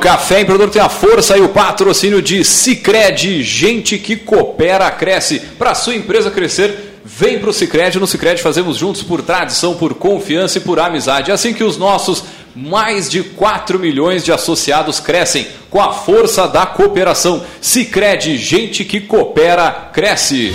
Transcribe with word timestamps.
Café 0.00 0.40
Empreendedor 0.40 0.70
tem 0.70 0.80
a 0.80 0.88
força 0.88 1.36
e 1.36 1.42
o 1.42 1.50
patrocínio 1.50 2.22
de 2.22 2.42
Cicred, 2.42 3.42
gente 3.42 3.98
que 3.98 4.16
coopera, 4.16 4.90
cresce. 4.90 5.40
Para 5.58 5.74
sua 5.74 5.94
empresa 5.94 6.30
crescer, 6.30 7.00
vem 7.04 7.38
para 7.38 7.50
o 7.50 7.52
Cicred. 7.52 7.98
No 7.98 8.06
Cicred 8.06 8.40
fazemos 8.40 8.78
juntos 8.78 9.02
por 9.02 9.20
tradição, 9.20 9.74
por 9.74 9.92
confiança 9.92 10.56
e 10.56 10.62
por 10.62 10.80
amizade. 10.80 11.30
Assim 11.30 11.52
que 11.52 11.62
os 11.62 11.76
nossos 11.76 12.24
mais 12.56 13.10
de 13.10 13.22
4 13.22 13.78
milhões 13.78 14.24
de 14.24 14.32
associados 14.32 14.98
crescem 14.98 15.46
com 15.68 15.82
a 15.82 15.92
força 15.92 16.48
da 16.48 16.64
cooperação. 16.64 17.44
Cicred, 17.60 18.38
gente 18.38 18.86
que 18.86 19.02
coopera, 19.02 19.90
cresce. 19.92 20.54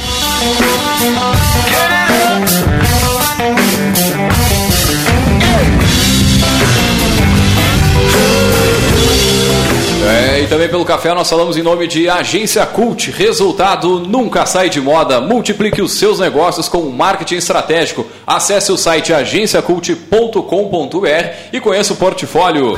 É, 10.08 10.42
e 10.42 10.48
também 10.48 10.70
pelo 10.70 10.86
café 10.86 11.14
nós 11.14 11.30
falamos 11.30 11.58
em 11.58 11.64
nome 11.64 11.88
de 11.88 12.08
Agência 12.08 12.66
Cult. 12.66 13.10
Resultado 13.12 14.00
nunca 14.00 14.46
sai 14.46 14.70
de 14.70 14.80
moda. 14.80 15.20
Multiplique 15.20 15.82
os 15.82 15.94
seus 15.94 16.20
negócios 16.20 16.70
com 16.70 16.90
marketing 16.90 17.36
estratégico. 17.36 18.06
Acesse 18.26 18.72
o 18.72 18.78
site 18.78 19.12
agenciacult.com.br 19.14 21.08
e 21.52 21.60
conheça 21.60 21.94
o 21.94 21.96
portfólio. 21.96 22.78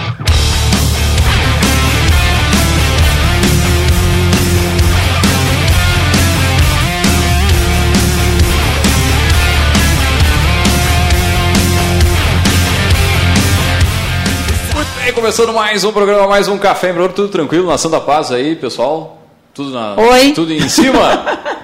começando 15.21 15.53
mais 15.53 15.83
um 15.83 15.91
programa, 15.93 16.27
mais 16.27 16.47
um 16.47 16.57
Café 16.57 16.87
Empreendedor, 16.89 17.15
tudo 17.15 17.29
tranquilo, 17.29 17.67
nação 17.67 17.91
da 17.91 18.01
paz 18.01 18.31
aí, 18.31 18.55
pessoal? 18.55 19.21
Tudo, 19.53 19.69
na, 19.69 19.93
Oi. 19.95 20.31
tudo 20.31 20.51
em 20.51 20.67
cima? 20.67 20.99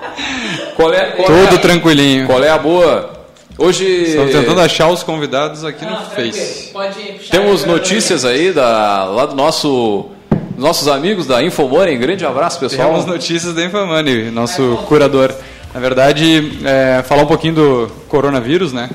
qual 0.77 0.93
é, 0.93 1.05
qual 1.13 1.31
é 1.35 1.41
Tudo 1.47 1.55
a- 1.55 1.59
tranquilinho. 1.59 2.27
Qual 2.27 2.43
é 2.43 2.49
a 2.49 2.57
boa? 2.59 3.13
Hoje 3.57 3.83
Estamos 3.83 4.31
tentando 4.31 4.61
achar 4.61 4.89
os 4.89 5.01
convidados 5.01 5.65
aqui 5.65 5.83
no 5.83 5.97
Face. 6.01 6.69
Pode 6.71 7.01
puxar. 7.01 7.31
temos 7.31 7.65
notícias 7.65 8.25
aí 8.25 8.53
da, 8.53 9.05
lá 9.05 9.25
do 9.25 9.35
nosso 9.35 10.05
dos 10.51 10.63
nossos 10.63 10.87
amigos 10.87 11.25
da 11.25 11.41
Infomoney. 11.41 11.97
Grande 11.97 12.23
abraço, 12.27 12.59
pessoal. 12.59 12.89
Temos 12.89 13.07
notícias 13.07 13.55
da 13.55 13.65
Infamani, 13.65 14.29
nosso 14.29 14.83
curador. 14.87 15.33
Na 15.73 15.79
verdade, 15.79 16.59
é, 16.65 17.03
falar 17.03 17.23
um 17.23 17.27
pouquinho 17.27 17.55
do 17.55 17.91
coronavírus, 18.07 18.73
né? 18.73 18.89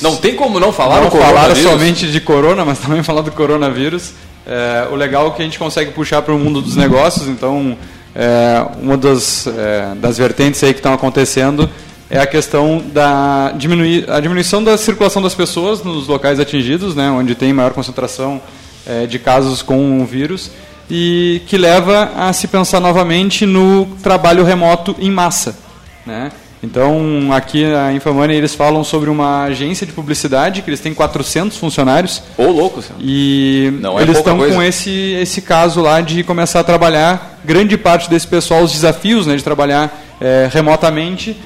Não 0.00 0.16
tem 0.16 0.34
como 0.34 0.58
não 0.58 0.72
falar 0.72 0.96
Não 0.96 1.04
no 1.04 1.10
falar 1.10 1.54
somente 1.56 2.10
de 2.10 2.20
corona, 2.20 2.64
mas 2.64 2.78
também 2.80 3.02
falar 3.02 3.20
do 3.20 3.32
coronavírus. 3.32 4.12
É, 4.46 4.88
o 4.90 4.94
legal 4.94 5.28
é 5.28 5.30
que 5.30 5.42
a 5.42 5.44
gente 5.44 5.58
consegue 5.58 5.92
puxar 5.92 6.22
para 6.22 6.34
o 6.34 6.38
mundo 6.38 6.60
dos 6.60 6.76
negócios, 6.76 7.28
então 7.28 7.76
é, 8.14 8.64
uma 8.80 8.96
das, 8.96 9.46
é, 9.46 9.94
das 9.96 10.18
vertentes 10.18 10.62
aí 10.62 10.72
que 10.72 10.78
estão 10.78 10.92
acontecendo 10.92 11.68
é 12.10 12.20
a 12.20 12.26
questão 12.26 12.82
da 12.92 13.52
diminuir, 13.56 14.08
a 14.10 14.20
diminuição 14.20 14.62
da 14.62 14.76
circulação 14.76 15.22
das 15.22 15.34
pessoas 15.34 15.82
nos 15.82 16.06
locais 16.06 16.38
atingidos, 16.38 16.94
né, 16.94 17.10
onde 17.10 17.34
tem 17.34 17.52
maior 17.52 17.72
concentração 17.72 18.40
é, 18.86 19.06
de 19.06 19.18
casos 19.18 19.62
com 19.62 20.02
o 20.02 20.04
vírus, 20.04 20.50
e 20.90 21.40
que 21.46 21.56
leva 21.56 22.12
a 22.14 22.32
se 22.32 22.46
pensar 22.46 22.78
novamente 22.78 23.46
no 23.46 23.86
trabalho 24.02 24.44
remoto 24.44 24.94
em 24.98 25.10
massa. 25.10 25.63
Né? 26.06 26.30
Então, 26.62 27.30
aqui 27.32 27.66
na 27.66 27.92
Infomoney 27.92 28.36
eles 28.36 28.54
falam 28.54 28.82
sobre 28.82 29.10
uma 29.10 29.44
agência 29.44 29.86
de 29.86 29.92
publicidade, 29.92 30.62
que 30.62 30.70
eles 30.70 30.80
têm 30.80 30.94
400 30.94 31.58
funcionários, 31.58 32.22
Ô, 32.38 32.44
louco, 32.46 32.80
senhor. 32.80 32.98
e 33.00 33.70
Não 33.80 33.98
é 33.98 34.02
eles 34.02 34.16
estão 34.16 34.38
coisa. 34.38 34.54
com 34.54 34.62
esse, 34.62 34.90
esse 35.20 35.42
caso 35.42 35.82
lá 35.82 36.00
de 36.00 36.22
começar 36.22 36.60
a 36.60 36.64
trabalhar, 36.64 37.38
grande 37.44 37.76
parte 37.76 38.08
desse 38.08 38.26
pessoal, 38.26 38.62
os 38.62 38.72
desafios 38.72 39.26
né, 39.26 39.36
de 39.36 39.44
trabalhar 39.44 39.92
eh, 40.20 40.48
remotamente, 40.50 41.36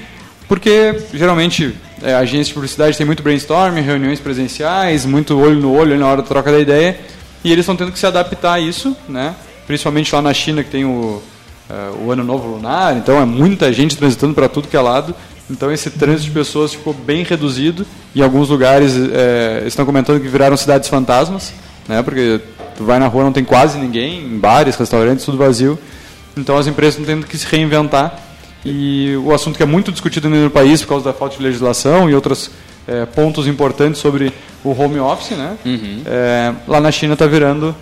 porque 0.47 0.95
geralmente 1.13 1.75
eh, 2.01 2.13
a 2.13 2.19
agência 2.19 2.45
de 2.45 2.53
publicidade 2.53 2.95
tem 2.97 3.05
muito 3.05 3.21
brainstorming, 3.21 3.81
reuniões 3.81 4.21
presenciais, 4.21 5.05
muito 5.05 5.37
olho 5.37 5.59
no 5.59 5.73
olho 5.73 5.97
na 5.99 6.07
hora 6.07 6.21
da 6.21 6.27
troca 6.27 6.49
da 6.49 6.59
ideia, 6.61 6.97
e 7.43 7.51
eles 7.51 7.63
estão 7.63 7.75
tendo 7.75 7.91
que 7.91 7.99
se 7.99 8.05
adaptar 8.07 8.53
a 8.53 8.59
isso, 8.59 8.95
né? 9.07 9.35
principalmente 9.67 10.15
lá 10.15 10.21
na 10.21 10.33
China 10.33 10.63
que 10.63 10.69
tem 10.69 10.85
o, 10.85 11.21
eh, 11.69 11.91
o 12.03 12.11
Ano 12.11 12.23
Novo 12.23 12.47
Lunar, 12.47 12.97
então 12.97 13.21
é 13.21 13.25
muita 13.25 13.71
gente 13.71 13.95
transitando 13.95 14.33
para 14.33 14.49
tudo 14.49 14.67
que 14.67 14.75
é 14.75 14.81
lado, 14.81 15.13
então 15.49 15.71
esse 15.71 15.89
trânsito 15.89 16.25
de 16.25 16.31
pessoas 16.31 16.73
ficou 16.73 16.93
bem 16.93 17.23
reduzido. 17.23 17.85
Em 18.15 18.21
alguns 18.21 18.49
lugares 18.49 18.93
eh, 18.95 19.63
estão 19.65 19.85
comentando 19.85 20.21
que 20.21 20.27
viraram 20.27 20.55
cidades 20.55 20.87
fantasmas, 20.87 21.53
né? 21.87 22.03
Porque 22.03 22.39
tu 22.77 22.83
vai 22.83 22.99
na 22.99 23.07
rua 23.07 23.23
não 23.23 23.33
tem 23.33 23.43
quase 23.43 23.77
ninguém, 23.79 24.23
em 24.23 24.37
bares, 24.37 24.75
restaurantes, 24.75 25.25
tudo 25.25 25.37
vazio. 25.37 25.77
Então 26.37 26.57
as 26.57 26.67
empresas 26.67 26.99
estão 26.99 27.15
tendo 27.15 27.25
que 27.25 27.37
se 27.37 27.47
reinventar. 27.47 28.19
E 28.63 29.15
o 29.23 29.33
assunto 29.33 29.57
que 29.57 29.63
é 29.63 29.65
muito 29.65 29.91
discutido 29.91 30.29
no 30.29 30.49
país 30.49 30.81
por 30.81 30.89
causa 30.89 31.05
da 31.05 31.13
falta 31.13 31.37
de 31.37 31.43
legislação 31.43 32.09
e 32.09 32.13
outros 32.13 32.51
eh, 32.87 33.05
pontos 33.05 33.47
importantes 33.47 33.99
sobre 33.99 34.31
o 34.63 34.71
home 34.71 34.99
office, 34.99 35.37
né? 35.37 35.57
Eh, 36.05 36.53
lá 36.67 36.79
na 36.79 36.91
China 36.91 37.13
está 37.13 37.25
virando 37.25 37.75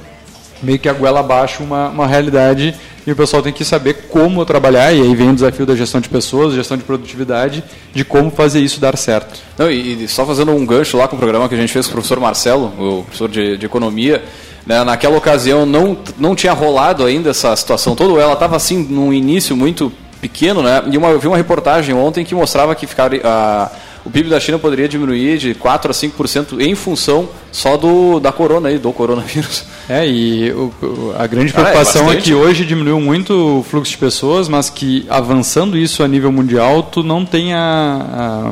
meio 0.61 0.79
que 0.79 0.89
a 0.89 0.93
goela 0.93 1.19
abaixo 1.19 1.63
uma, 1.63 1.89
uma 1.89 2.07
realidade 2.07 2.75
e 3.05 3.11
o 3.11 3.15
pessoal 3.15 3.41
tem 3.41 3.53
que 3.53 3.63
saber 3.63 3.93
como 4.09 4.45
trabalhar 4.45 4.91
e 4.91 5.01
aí 5.01 5.15
vem 5.15 5.29
o 5.29 5.33
desafio 5.33 5.65
da 5.65 5.75
gestão 5.75 6.01
de 6.01 6.09
pessoas, 6.09 6.53
gestão 6.53 6.75
de 6.75 6.83
produtividade, 6.83 7.63
de 7.93 8.03
como 8.03 8.29
fazer 8.29 8.59
isso 8.59 8.81
dar 8.81 8.97
certo. 8.97 9.39
Não, 9.57 9.71
e, 9.71 10.03
e 10.03 10.07
só 10.07 10.25
fazendo 10.25 10.51
um 10.51 10.65
gancho 10.65 10.97
lá 10.97 11.07
com 11.07 11.15
o 11.15 11.19
programa 11.19 11.47
que 11.47 11.55
a 11.55 11.57
gente 11.57 11.71
fez 11.71 11.85
com 11.85 11.91
o 11.91 11.93
professor 11.93 12.19
Marcelo, 12.19 12.65
o 12.77 13.03
professor 13.03 13.29
de, 13.29 13.57
de 13.57 13.65
economia, 13.65 14.21
né, 14.65 14.83
naquela 14.83 15.17
ocasião 15.17 15.65
não, 15.65 15.97
não 16.17 16.35
tinha 16.35 16.51
rolado 16.51 17.05
ainda 17.05 17.29
essa 17.29 17.55
situação 17.55 17.95
toda, 17.95 18.21
ela 18.21 18.33
estava 18.33 18.57
assim 18.57 18.83
num 18.83 19.13
início 19.13 19.55
muito 19.55 19.89
pequeno, 20.19 20.61
né? 20.61 20.83
E 20.91 20.97
uma, 20.97 21.09
eu 21.09 21.19
vi 21.19 21.27
uma 21.27 21.37
reportagem 21.37 21.95
ontem 21.95 22.25
que 22.25 22.35
mostrava 22.35 22.75
que 22.75 22.85
ficar, 22.85 23.11
a, 23.23 23.71
o 24.07 24.09
PIB 24.09 24.29
da 24.29 24.39
China 24.39 24.57
poderia 24.57 24.87
diminuir 24.87 25.37
de 25.37 25.53
4 25.53 25.91
a 25.91 25.93
5% 25.93 26.59
em 26.61 26.73
função 26.75 27.27
só 27.51 27.75
do 27.75 28.19
da 28.19 28.31
corona 28.31 28.69
aí, 28.69 28.77
do 28.79 28.91
coronavírus. 28.93 29.65
É, 29.89 30.05
e 30.05 30.51
o- 30.51 30.73
o- 30.81 31.13
a 31.17 31.25
grande 31.27 31.53
Ah, 31.55 31.61
é 31.61 31.63
preocupação 31.63 32.01
é, 32.01 32.05
bastante. 32.07 32.23
que 32.25 32.33
hoje 32.33 32.65
diminuiu 32.65 32.99
muito 32.99 33.59
o 33.59 33.63
fluxo 33.63 33.91
de 33.91 33.97
pessoas, 33.97 34.49
mas 34.49 34.69
que 34.69 35.05
avançando 35.09 35.77
isso 35.77 36.03
a 36.03 36.07
nível 36.09 36.29
mundial, 36.29 36.83
tu 36.83 37.01
não 37.03 37.23
tem 37.25 37.53
a, 37.53 38.51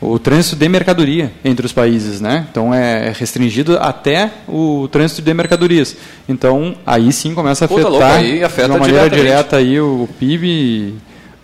o 0.00 0.18
trânsito 0.18 0.56
de 0.56 0.68
mercadoria 0.68 1.30
entre 1.44 1.64
os 1.66 1.72
países, 1.72 2.20
né? 2.20 2.46
Então 2.50 2.74
é 2.74 3.12
restringido 3.16 3.78
até 3.80 4.28
o 4.48 4.88
trânsito 4.90 5.22
de 5.22 5.32
mercadorias. 5.32 5.94
Então 6.28 6.74
aí 6.84 7.12
sim 7.12 7.32
começa 7.32 7.66
a 7.66 7.68
Puta, 7.68 7.86
afetar 7.88 8.20
louco, 8.24 8.44
afeta 8.44 8.68
de 8.68 8.74
uma 8.74 8.80
maneira 8.80 9.08
direta 9.08 9.56
aí 9.58 9.80
o 9.80 10.08
PIB, 10.18 10.94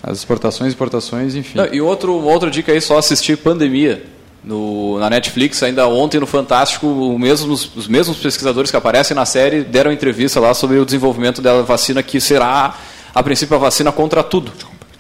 as 0.07 0.19
exportações, 0.19 0.69
exportações, 0.69 1.35
enfim. 1.35 1.59
Não, 1.59 1.67
e 1.67 1.81
outro, 1.81 2.17
uma 2.17 2.31
outra 2.31 2.49
dica 2.49 2.71
aí, 2.71 2.81
só 2.81 2.97
assistir 2.97 3.37
Pandemia 3.37 4.05
no, 4.45 5.01
na 5.01 5.11
Netflix. 5.11 5.61
Ainda 5.65 5.89
ontem 5.89 6.21
no 6.21 6.27
Fantástico, 6.27 6.87
o 6.87 7.19
mesmos, 7.19 7.69
os 7.75 7.89
mesmos 7.89 8.17
pesquisadores 8.17 8.71
que 8.71 8.77
aparecem 8.77 9.17
na 9.17 9.27
série 9.27 9.65
deram 9.65 9.91
entrevista 9.91 10.39
lá 10.39 10.55
sobre 10.55 10.79
o 10.79 10.85
desenvolvimento 10.85 11.43
da 11.43 11.61
vacina, 11.63 12.05
que 12.05 12.21
será, 12.21 12.77
a 13.13 13.23
princípio, 13.23 13.57
a 13.57 13.59
vacina 13.59 13.91
contra 13.91 14.23
tudo. 14.23 14.53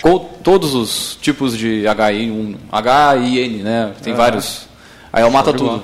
Com 0.03 0.19
todos 0.19 0.75
os 0.75 1.17
tipos 1.23 1.57
de 1.57 1.85
HI1, 1.85 2.57
HIN, 3.23 3.63
né? 3.63 3.93
Tem 4.03 4.13
vários. 4.13 4.67
Aí 5.13 5.23
ela 5.23 5.31
mata 5.31 5.53
tudo. 5.53 5.83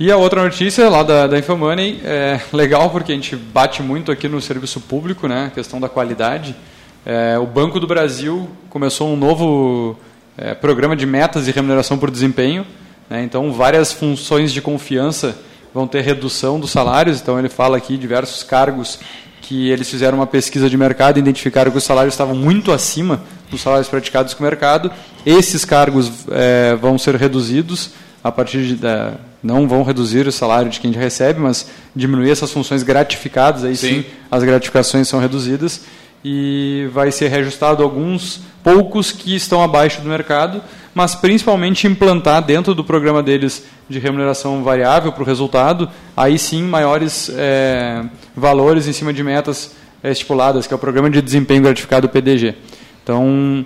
E 0.00 0.10
a 0.10 0.16
outra 0.16 0.42
notícia 0.42 0.88
lá 0.88 1.02
da, 1.02 1.26
da 1.26 1.38
Infomoney 1.38 2.00
é 2.02 2.40
legal 2.52 2.90
porque 2.90 3.12
a 3.12 3.14
gente 3.14 3.36
bate 3.36 3.82
muito 3.82 4.10
aqui 4.10 4.28
no 4.28 4.40
serviço 4.40 4.80
público, 4.80 5.28
né? 5.28 5.46
A 5.46 5.50
questão 5.50 5.78
da 5.78 5.88
qualidade. 5.88 6.56
É, 7.04 7.38
o 7.38 7.46
Banco 7.46 7.80
do 7.80 7.86
Brasil 7.86 8.48
começou 8.68 9.08
um 9.08 9.16
novo 9.16 9.96
é, 10.36 10.54
programa 10.54 10.94
de 10.94 11.06
metas 11.06 11.48
e 11.48 11.50
remuneração 11.50 11.98
por 11.98 12.10
desempenho. 12.10 12.66
Né? 13.08 13.22
Então, 13.22 13.52
várias 13.52 13.92
funções 13.92 14.52
de 14.52 14.60
confiança 14.60 15.36
vão 15.72 15.86
ter 15.86 16.02
redução 16.02 16.60
dos 16.60 16.70
salários. 16.70 17.20
Então, 17.20 17.38
ele 17.38 17.48
fala 17.48 17.76
aqui 17.76 17.96
diversos 17.96 18.42
cargos 18.42 18.98
que 19.40 19.70
eles 19.70 19.90
fizeram 19.90 20.18
uma 20.18 20.26
pesquisa 20.26 20.68
de 20.68 20.76
mercado 20.76 21.16
e 21.16 21.20
identificaram 21.20 21.70
que 21.70 21.78
os 21.78 21.84
salários 21.84 22.14
estavam 22.14 22.34
muito 22.34 22.70
acima 22.70 23.20
dos 23.50 23.60
salários 23.60 23.88
praticados 23.88 24.34
com 24.34 24.44
o 24.44 24.46
mercado. 24.46 24.92
Esses 25.26 25.64
cargos 25.64 26.10
é, 26.30 26.76
vão 26.76 26.96
ser 26.98 27.16
reduzidos 27.16 27.90
a 28.22 28.30
partir 28.30 28.62
de, 28.64 28.76
da, 28.76 29.14
não 29.42 29.66
vão 29.66 29.82
reduzir 29.82 30.26
o 30.26 30.32
salário 30.32 30.70
de 30.70 30.78
quem 30.78 30.92
recebe, 30.92 31.40
mas 31.40 31.68
diminuir 31.96 32.30
essas 32.30 32.52
funções 32.52 32.82
gratificadas, 32.82 33.64
aí 33.64 33.74
sim, 33.74 34.02
sim 34.02 34.04
as 34.30 34.44
gratificações 34.44 35.08
são 35.08 35.18
reduzidas 35.18 35.80
e 36.24 36.88
vai 36.92 37.10
ser 37.10 37.28
reajustado 37.28 37.82
alguns 37.82 38.40
poucos 38.62 39.10
que 39.10 39.34
estão 39.34 39.62
abaixo 39.62 40.00
do 40.02 40.08
mercado, 40.08 40.62
mas 40.94 41.14
principalmente 41.14 41.86
implantar 41.86 42.42
dentro 42.42 42.74
do 42.74 42.84
programa 42.84 43.22
deles 43.22 43.64
de 43.88 43.98
remuneração 43.98 44.62
variável 44.62 45.12
para 45.12 45.22
o 45.22 45.26
resultado, 45.26 45.88
aí 46.16 46.38
sim 46.38 46.62
maiores 46.62 47.30
é, 47.34 48.04
valores 48.36 48.86
em 48.86 48.92
cima 48.92 49.12
de 49.12 49.22
metas 49.22 49.74
é, 50.02 50.10
estipuladas, 50.10 50.66
que 50.66 50.74
é 50.74 50.76
o 50.76 50.80
programa 50.80 51.08
de 51.08 51.22
desempenho 51.22 51.62
gratificado 51.62 52.08
PDG. 52.08 52.54
Então, 53.02 53.64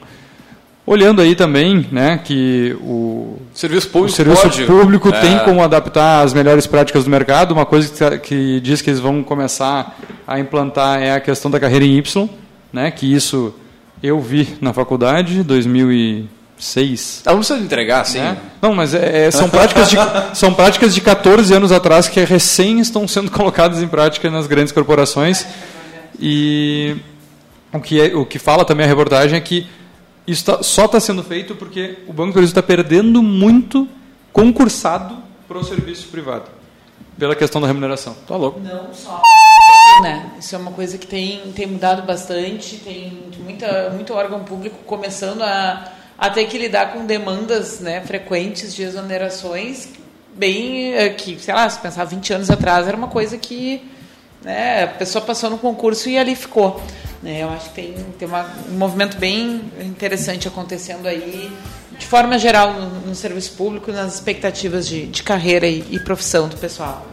Olhando 0.87 1.23
aí 1.23 1.35
também, 1.35 1.87
né, 1.91 2.21
que 2.23 2.77
o 2.83 3.39
serviço 3.55 3.89
público, 3.89 4.13
o 4.13 4.15
serviço 4.15 4.43
pode, 4.43 4.65
público 4.67 5.09
é... 5.09 5.19
tem 5.19 5.39
como 5.39 5.63
adaptar 5.63 6.23
as 6.23 6.35
melhores 6.35 6.67
práticas 6.67 7.05
do 7.05 7.11
mercado. 7.11 7.53
Uma 7.53 7.65
coisa 7.65 7.89
que, 7.89 8.19
que, 8.19 8.61
diz 8.61 8.83
que 8.83 8.91
eles 8.91 9.01
vão 9.01 9.23
começar 9.23 9.99
a 10.27 10.39
implantar 10.39 11.01
é 11.01 11.13
a 11.13 11.21
questão 11.21 11.51
da 11.51 11.59
carreira 11.59 11.87
em 11.87 11.97
Y, 11.97 12.29
né, 12.75 12.91
que 12.91 13.11
isso 13.15 13.55
eu 14.03 14.21
vi 14.21 14.59
na 14.61 14.73
faculdade, 14.73 15.45
2006. 15.45 17.23
Ah, 17.25 17.31
não 17.31 17.39
precisa 17.39 17.61
entregar, 17.61 18.05
sim. 18.05 18.19
Né? 18.19 18.37
Não, 18.61 18.75
mas 18.75 18.93
é, 18.93 19.27
é, 19.27 19.31
são, 19.31 19.49
práticas 19.49 19.89
de, 19.89 19.97
são 20.35 20.53
práticas 20.53 20.93
de 20.93 21.01
14 21.01 21.55
anos 21.55 21.71
atrás 21.71 22.09
que 22.09 22.23
recém 22.25 22.81
estão 22.81 23.07
sendo 23.07 23.31
colocadas 23.31 23.81
em 23.81 23.87
prática 23.87 24.29
nas 24.29 24.49
grandes 24.49 24.73
corporações. 24.73 25.47
E 26.19 26.97
o 27.73 27.81
que, 27.81 28.01
é, 28.01 28.15
o 28.15 28.27
que 28.27 28.41
fala 28.41 28.65
também 28.65 28.85
a 28.85 28.89
reportagem 28.89 29.39
é 29.39 29.41
que 29.41 29.69
isso 30.27 30.45
tá, 30.45 30.63
só 30.63 30.87
está 30.87 30.99
sendo 30.99 31.23
feito 31.23 31.55
porque 31.55 31.99
o 32.09 32.13
Banco 32.13 32.31
do 32.31 32.35
Brasil 32.35 32.49
está 32.49 32.63
perdendo 32.63 33.23
muito 33.23 33.89
concursado 34.33 35.17
para 35.47 35.59
o 35.59 35.63
serviço 35.63 36.09
privado, 36.09 36.51
pela 37.17 37.37
questão 37.37 37.61
da 37.61 37.69
remuneração. 37.69 38.17
Tá 38.27 38.35
louco. 38.35 38.59
Não 38.59 38.93
só. 38.93 39.23
Né? 40.03 40.31
Isso 40.39 40.55
é 40.55 40.59
uma 40.59 40.73
coisa 40.73 40.99
que 40.99 41.07
tem, 41.07 41.53
tem 41.53 41.67
mudado 41.67 42.03
bastante, 42.03 42.77
tem 42.77 43.25
muita, 43.39 43.91
muito 43.91 44.13
órgão 44.13 44.45
público 44.45 44.77
começando 44.85 45.43
a, 45.43 45.93
a 46.19 46.31
ter 46.31 46.47
que 46.47 46.59
lidar 46.59 46.93
com 46.93 47.05
demandas 47.05 47.81
né, 47.81 48.01
frequentes 48.01 48.75
de 48.75 48.83
exonerações, 48.83 49.89
bem 50.35 50.95
eh, 50.95 51.11
que, 51.11 51.39
sei 51.39 51.55
lá, 51.55 51.69
se 51.69 51.79
pensar 51.79 52.05
20 52.05 52.33
anos 52.33 52.51
atrás, 52.51 52.89
era 52.89 52.97
uma 52.97 53.09
coisa 53.09 53.39
que 53.39 53.83
né, 54.43 54.85
a 54.85 54.89
pessoa 54.89 55.25
passou 55.25 55.49
no 55.51 55.59
concurso 55.59 56.09
e 56.09 56.19
ali 56.19 56.35
ficou. 56.35 56.83
Né? 57.23 57.43
Eu 57.43 57.51
acho 57.51 57.71
que 57.71 57.75
tem, 57.75 57.95
tem 58.19 58.29
uma, 58.29 58.47
um 58.69 58.77
movimento 58.77 59.17
bem 59.17 59.71
interessante 59.81 60.47
acontecendo 60.47 61.07
aí, 61.07 61.51
de 61.99 62.07
forma 62.07 62.39
geral, 62.39 62.75
no, 62.75 62.91
no 63.01 63.15
serviço 63.15 63.53
público, 63.53 63.91
nas 63.93 64.15
expectativas 64.15 64.87
de, 64.87 65.07
de 65.07 65.23
carreira 65.23 65.67
e, 65.67 65.85
e 65.91 65.99
profissão 66.01 66.49
do 66.49 66.57
pessoal. 66.57 67.07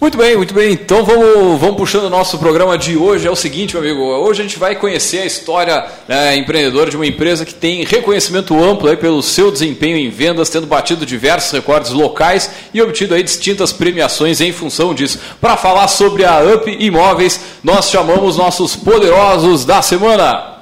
Muito 0.00 0.16
bem, 0.16 0.36
muito 0.36 0.54
bem. 0.54 0.72
Então 0.74 1.04
vamos, 1.04 1.60
vamos 1.60 1.76
puxando 1.76 2.04
o 2.04 2.10
nosso 2.10 2.38
programa 2.38 2.78
de 2.78 2.96
hoje. 2.96 3.26
É 3.26 3.30
o 3.30 3.34
seguinte, 3.34 3.74
meu 3.74 3.82
amigo. 3.82 4.00
Hoje 4.00 4.40
a 4.40 4.44
gente 4.44 4.56
vai 4.56 4.76
conhecer 4.76 5.22
a 5.22 5.24
história 5.24 5.84
né, 6.06 6.36
empreendedora 6.36 6.88
de 6.88 6.94
uma 6.94 7.04
empresa 7.04 7.44
que 7.44 7.52
tem 7.52 7.84
reconhecimento 7.84 8.56
amplo 8.62 8.88
aí 8.88 8.96
pelo 8.96 9.20
seu 9.24 9.50
desempenho 9.50 9.96
em 9.96 10.08
vendas, 10.08 10.50
tendo 10.50 10.68
batido 10.68 11.04
diversos 11.04 11.50
recordes 11.50 11.90
locais 11.90 12.48
e 12.72 12.80
obtido 12.80 13.12
aí 13.12 13.24
distintas 13.24 13.72
premiações 13.72 14.40
em 14.40 14.52
função 14.52 14.94
disso. 14.94 15.18
Para 15.40 15.56
falar 15.56 15.88
sobre 15.88 16.24
a 16.24 16.38
Up 16.42 16.76
Imóveis, 16.78 17.40
nós 17.64 17.90
chamamos 17.90 18.36
nossos 18.36 18.76
poderosos 18.76 19.64
da 19.64 19.82
semana. 19.82 20.57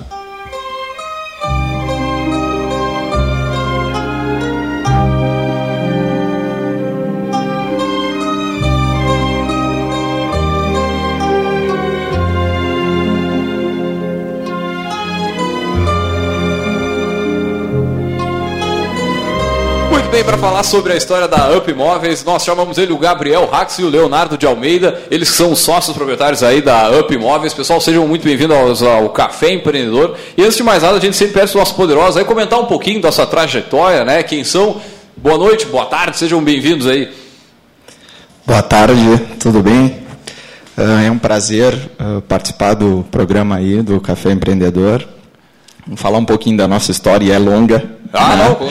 Bem 20.16 20.24
para 20.24 20.38
falar 20.38 20.62
sobre 20.62 20.94
a 20.94 20.96
história 20.96 21.28
da 21.28 21.54
Up 21.54 21.70
Imóveis. 21.70 22.24
Nós 22.24 22.42
chamamos 22.42 22.78
ele 22.78 22.90
o 22.90 22.96
Gabriel 22.96 23.44
Rax 23.44 23.78
e 23.80 23.82
o 23.82 23.90
Leonardo 23.90 24.38
de 24.38 24.46
Almeida. 24.46 25.02
Eles 25.10 25.28
são 25.28 25.54
sócios 25.54 25.94
proprietários 25.94 26.42
aí 26.42 26.62
da 26.62 26.90
Up 26.98 27.12
Imóveis. 27.12 27.52
Pessoal, 27.52 27.82
sejam 27.82 28.08
muito 28.08 28.24
bem-vindos 28.24 28.82
ao 28.82 29.10
Café 29.10 29.52
Empreendedor. 29.52 30.16
E 30.34 30.42
antes 30.42 30.56
de 30.56 30.62
mais 30.62 30.82
nada, 30.82 30.96
a 30.96 31.00
gente 31.00 31.14
sempre 31.16 31.34
pede 31.34 31.48
para 31.48 31.50
os 31.50 31.54
nossos 31.56 31.76
poderosos 31.76 32.16
aí 32.16 32.24
comentar 32.24 32.58
um 32.58 32.64
pouquinho 32.64 32.98
da 32.98 33.12
sua 33.12 33.26
trajetória, 33.26 34.06
né? 34.06 34.22
Quem 34.22 34.42
são? 34.42 34.80
Boa 35.18 35.36
noite, 35.36 35.66
boa 35.66 35.84
tarde, 35.84 36.16
sejam 36.16 36.42
bem-vindos 36.42 36.86
aí. 36.86 37.12
Boa 38.46 38.62
tarde, 38.62 39.20
tudo 39.38 39.62
bem? 39.62 39.98
Ah, 40.78 41.02
é 41.02 41.10
um 41.10 41.18
prazer 41.18 41.74
ah, 41.98 42.22
participar 42.26 42.72
do 42.72 43.04
programa 43.10 43.56
aí 43.56 43.82
do 43.82 44.00
Café 44.00 44.32
Empreendedor. 44.32 45.06
Vamos 45.84 46.00
falar 46.00 46.16
um 46.16 46.24
pouquinho 46.24 46.56
da 46.56 46.66
nossa 46.66 46.90
história, 46.90 47.34
é 47.34 47.38
longa. 47.38 47.84
Ah, 48.14 48.34
né? 48.34 48.56
não, 48.60 48.68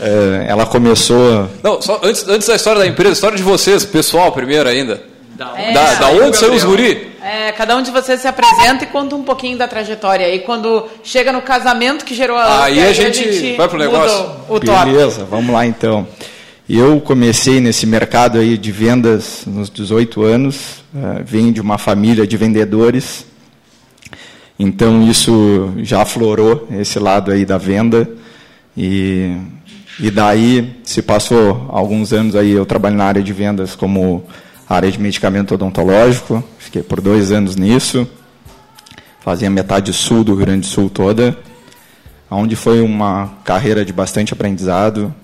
é, 0.00 0.46
ela 0.48 0.66
começou. 0.66 1.48
Não, 1.62 1.80
só 1.80 2.00
antes, 2.02 2.26
antes 2.28 2.48
da 2.48 2.54
história 2.56 2.80
da 2.80 2.86
empresa, 2.86 3.10
a 3.10 3.12
história 3.12 3.36
de 3.36 3.42
vocês, 3.42 3.84
pessoal, 3.84 4.30
primeiro 4.32 4.68
ainda. 4.68 5.02
Da, 5.34 5.52
é, 5.56 5.72
da, 5.72 5.94
da 5.94 6.08
onde 6.08 6.36
saiu 6.36 6.54
os 6.54 6.64
guri? 6.64 7.12
É, 7.22 7.52
cada 7.52 7.76
um 7.76 7.82
de 7.82 7.90
vocês 7.90 8.20
se 8.20 8.28
apresenta 8.28 8.84
e 8.84 8.86
conta 8.86 9.14
um 9.14 9.22
pouquinho 9.22 9.58
da 9.58 9.68
trajetória. 9.68 10.34
E 10.34 10.38
quando 10.40 10.88
chega 11.02 11.32
no 11.32 11.42
casamento 11.42 12.04
que 12.04 12.14
gerou 12.14 12.36
a. 12.36 12.64
Aí 12.64 12.80
a, 12.80 12.92
gente, 12.92 13.20
a 13.20 13.32
gente 13.32 13.56
vai 13.56 13.68
pro 13.68 13.78
negócio. 13.78 14.30
O, 14.48 14.58
Beleza, 14.60 15.24
vamos 15.24 15.52
lá 15.52 15.66
então. 15.66 16.06
Eu 16.68 17.00
comecei 17.00 17.60
nesse 17.60 17.86
mercado 17.86 18.38
aí 18.38 18.58
de 18.58 18.72
vendas 18.72 19.44
nos 19.46 19.70
18 19.70 20.22
anos, 20.24 20.84
uh, 20.92 21.22
vim 21.24 21.52
de 21.52 21.60
uma 21.60 21.78
família 21.78 22.26
de 22.26 22.36
vendedores, 22.36 23.24
então 24.58 25.08
isso 25.08 25.72
já 25.78 26.02
aflorou 26.02 26.66
esse 26.72 26.98
lado 26.98 27.30
aí 27.30 27.44
da 27.44 27.56
venda 27.56 28.10
e 28.76 29.36
e 29.98 30.10
daí 30.10 30.78
se 30.84 31.00
passou 31.00 31.66
alguns 31.70 32.12
anos 32.12 32.36
aí 32.36 32.50
eu 32.50 32.66
trabalho 32.66 32.96
na 32.96 33.04
área 33.04 33.22
de 33.22 33.32
vendas 33.32 33.74
como 33.74 34.24
área 34.68 34.90
de 34.90 34.98
medicamento 34.98 35.54
odontológico, 35.54 36.44
fiquei 36.58 36.82
por 36.82 37.00
dois 37.00 37.32
anos 37.32 37.56
nisso, 37.56 38.06
fazia 39.20 39.48
metade 39.48 39.92
sul 39.92 40.22
do 40.22 40.34
Rio 40.34 40.44
Grande 40.44 40.60
do 40.60 40.66
Sul 40.66 40.90
toda, 40.90 41.36
onde 42.30 42.56
foi 42.56 42.82
uma 42.82 43.30
carreira 43.44 43.84
de 43.84 43.92
bastante 43.92 44.32
aprendizado, 44.32 45.14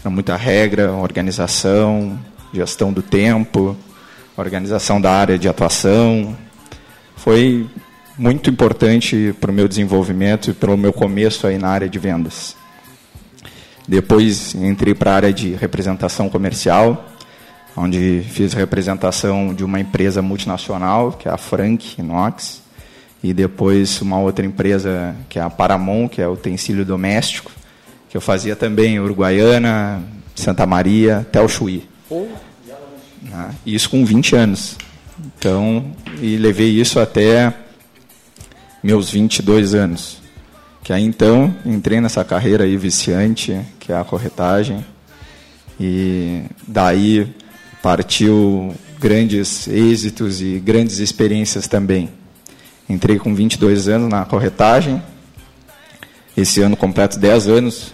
era 0.00 0.10
muita 0.10 0.36
regra, 0.36 0.92
organização, 0.92 2.18
gestão 2.52 2.92
do 2.92 3.02
tempo, 3.02 3.76
organização 4.36 5.00
da 5.00 5.10
área 5.10 5.38
de 5.38 5.48
atuação, 5.48 6.36
foi 7.16 7.66
muito 8.16 8.48
importante 8.48 9.34
para 9.40 9.50
o 9.50 9.54
meu 9.54 9.66
desenvolvimento 9.66 10.50
e 10.50 10.54
pelo 10.54 10.76
meu 10.76 10.92
começo 10.92 11.46
aí 11.46 11.58
na 11.58 11.68
área 11.68 11.88
de 11.88 11.98
vendas. 11.98 12.59
Depois 13.90 14.54
entrei 14.54 14.94
para 14.94 15.10
a 15.10 15.14
área 15.16 15.32
de 15.32 15.52
representação 15.54 16.28
comercial, 16.28 17.08
onde 17.76 18.22
fiz 18.30 18.52
representação 18.52 19.52
de 19.52 19.64
uma 19.64 19.80
empresa 19.80 20.22
multinacional, 20.22 21.10
que 21.10 21.26
é 21.26 21.32
a 21.32 21.36
Frank 21.36 22.00
Inox, 22.00 22.62
e 23.20 23.34
depois 23.34 24.00
uma 24.00 24.16
outra 24.20 24.46
empresa, 24.46 25.16
que 25.28 25.40
é 25.40 25.42
a 25.42 25.50
Paramount, 25.50 26.06
que 26.06 26.22
é 26.22 26.28
utensílio 26.28 26.84
doméstico, 26.84 27.50
que 28.08 28.16
eu 28.16 28.20
fazia 28.20 28.54
também 28.54 28.94
em 28.94 29.00
Uruguaiana, 29.00 30.00
Santa 30.36 30.64
Maria, 30.64 31.18
até 31.18 31.40
o 31.40 31.48
Chuí. 31.48 31.88
Oh. 32.08 32.28
Isso 33.66 33.90
com 33.90 34.04
20 34.04 34.36
anos. 34.36 34.78
Então, 35.36 35.84
e 36.22 36.36
levei 36.36 36.68
isso 36.68 37.00
até 37.00 37.52
meus 38.84 39.10
22 39.10 39.74
anos. 39.74 40.19
Que 40.82 40.92
aí 40.92 41.04
então 41.04 41.54
entrei 41.64 42.00
nessa 42.00 42.24
carreira 42.24 42.64
aí 42.64 42.76
viciante, 42.76 43.60
que 43.78 43.92
é 43.92 43.96
a 43.96 44.04
corretagem. 44.04 44.84
E 45.78 46.42
daí 46.66 47.34
partiu 47.82 48.74
grandes 48.98 49.66
êxitos 49.66 50.40
e 50.40 50.58
grandes 50.58 50.98
experiências 50.98 51.66
também. 51.66 52.10
Entrei 52.88 53.18
com 53.18 53.34
22 53.34 53.88
anos 53.88 54.08
na 54.08 54.24
corretagem. 54.24 55.02
Esse 56.36 56.60
ano 56.60 56.76
completo 56.76 57.18
10 57.18 57.48
anos 57.48 57.92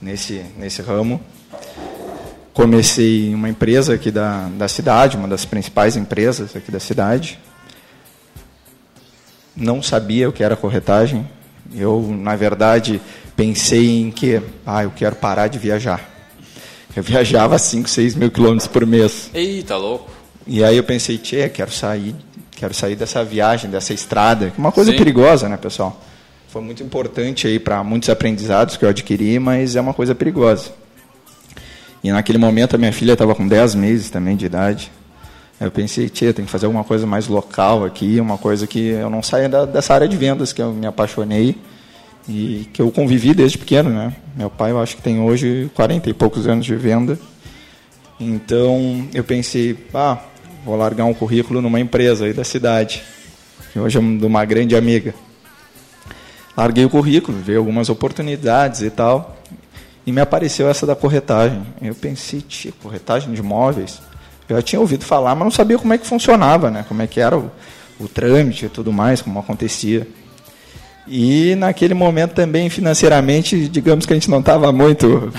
nesse, 0.00 0.42
nesse 0.56 0.82
ramo. 0.82 1.20
comecei 2.52 3.34
uma 3.34 3.48
empresa 3.48 3.94
aqui 3.94 4.10
da, 4.10 4.48
da 4.48 4.68
cidade, 4.68 5.16
uma 5.16 5.28
das 5.28 5.44
principais 5.44 5.96
empresas 5.96 6.56
aqui 6.56 6.72
da 6.72 6.80
cidade. 6.80 7.38
Não 9.54 9.82
sabia 9.82 10.28
o 10.28 10.32
que 10.32 10.42
era 10.42 10.56
corretagem. 10.56 11.28
Eu, 11.74 12.02
na 12.02 12.34
verdade, 12.36 13.00
pensei 13.36 14.00
em 14.00 14.10
que, 14.10 14.40
ah, 14.66 14.82
eu 14.82 14.90
quero 14.90 15.16
parar 15.16 15.48
de 15.48 15.58
viajar. 15.58 16.16
Eu 16.96 17.02
viajava 17.02 17.58
5, 17.58 17.88
6 17.88 18.14
mil 18.14 18.30
quilômetros 18.30 18.66
por 18.66 18.84
mês. 18.86 19.30
Eita, 19.32 19.76
louco. 19.76 20.10
E 20.46 20.64
aí 20.64 20.76
eu 20.76 20.82
pensei, 20.82 21.18
tchê, 21.18 21.48
quero 21.48 21.70
sair, 21.70 22.14
quero 22.52 22.72
sair 22.72 22.96
dessa 22.96 23.22
viagem, 23.22 23.70
dessa 23.70 23.92
estrada, 23.92 24.50
que 24.50 24.58
é 24.58 24.60
uma 24.60 24.72
coisa 24.72 24.90
Sim. 24.90 24.96
perigosa, 24.96 25.48
né, 25.48 25.56
pessoal? 25.56 26.00
Foi 26.48 26.62
muito 26.62 26.82
importante 26.82 27.46
aí 27.46 27.58
para 27.58 27.84
muitos 27.84 28.08
aprendizados 28.08 28.76
que 28.76 28.84
eu 28.84 28.88
adquiri, 28.88 29.38
mas 29.38 29.76
é 29.76 29.80
uma 29.80 29.92
coisa 29.92 30.14
perigosa. 30.14 30.72
E 32.02 32.10
naquele 32.10 32.38
momento 32.38 32.74
a 32.74 32.78
minha 32.78 32.92
filha 32.92 33.12
estava 33.12 33.34
com 33.34 33.46
10 33.46 33.74
meses 33.74 34.08
também 34.08 34.36
de 34.36 34.46
idade. 34.46 34.90
Eu 35.60 35.70
pensei, 35.72 36.08
tia, 36.08 36.32
tem 36.32 36.44
que 36.44 36.50
fazer 36.50 36.66
alguma 36.66 36.84
coisa 36.84 37.04
mais 37.06 37.26
local 37.26 37.84
aqui, 37.84 38.20
uma 38.20 38.38
coisa 38.38 38.66
que 38.66 38.78
eu 38.90 39.10
não 39.10 39.22
saia 39.22 39.48
da- 39.48 39.64
dessa 39.64 39.92
área 39.92 40.06
de 40.06 40.16
vendas 40.16 40.52
que 40.52 40.62
eu 40.62 40.72
me 40.72 40.86
apaixonei 40.86 41.56
e 42.28 42.68
que 42.72 42.80
eu 42.80 42.92
convivi 42.92 43.34
desde 43.34 43.58
pequeno, 43.58 43.90
né? 43.90 44.14
Meu 44.36 44.48
pai, 44.50 44.70
eu 44.70 44.80
acho 44.80 44.94
que 44.96 45.02
tem 45.02 45.18
hoje 45.20 45.68
40 45.74 46.08
e 46.08 46.14
poucos 46.14 46.46
anos 46.46 46.64
de 46.64 46.76
venda. 46.76 47.18
Então, 48.20 49.08
eu 49.12 49.24
pensei, 49.24 49.76
ah, 49.92 50.18
vou 50.64 50.76
largar 50.76 51.04
um 51.06 51.14
currículo 51.14 51.60
numa 51.60 51.80
empresa 51.80 52.26
aí 52.26 52.32
da 52.32 52.44
cidade, 52.44 53.02
que 53.72 53.78
hoje 53.80 53.98
é 53.98 54.00
de 54.00 54.26
uma 54.26 54.44
grande 54.44 54.76
amiga. 54.76 55.12
Larguei 56.56 56.84
o 56.84 56.90
currículo, 56.90 57.38
vi 57.38 57.56
algumas 57.56 57.88
oportunidades 57.88 58.82
e 58.82 58.90
tal, 58.90 59.36
e 60.06 60.12
me 60.12 60.20
apareceu 60.20 60.68
essa 60.68 60.86
da 60.86 60.94
corretagem. 60.96 61.62
Eu 61.82 61.94
pensei, 61.94 62.40
tia, 62.40 62.72
corretagem 62.82 63.32
de 63.32 63.40
imóveis? 63.40 64.00
Eu 64.48 64.56
já 64.56 64.62
tinha 64.62 64.80
ouvido 64.80 65.04
falar, 65.04 65.34
mas 65.34 65.44
não 65.44 65.50
sabia 65.50 65.78
como 65.78 65.92
é 65.92 65.98
que 65.98 66.06
funcionava, 66.06 66.70
né? 66.70 66.84
Como 66.88 67.02
é 67.02 67.06
que 67.06 67.20
era 67.20 67.36
o, 67.36 67.50
o 68.00 68.08
trâmite 68.08 68.66
e 68.66 68.68
tudo 68.68 68.92
mais, 68.92 69.20
como 69.20 69.38
acontecia. 69.38 70.06
E 71.10 71.54
naquele 71.54 71.94
momento 71.94 72.34
também, 72.34 72.68
financeiramente, 72.68 73.66
digamos 73.68 74.04
que 74.04 74.12
a 74.12 74.16
gente 74.16 74.28
não 74.30 74.40
estava 74.40 74.70
muito 74.72 75.32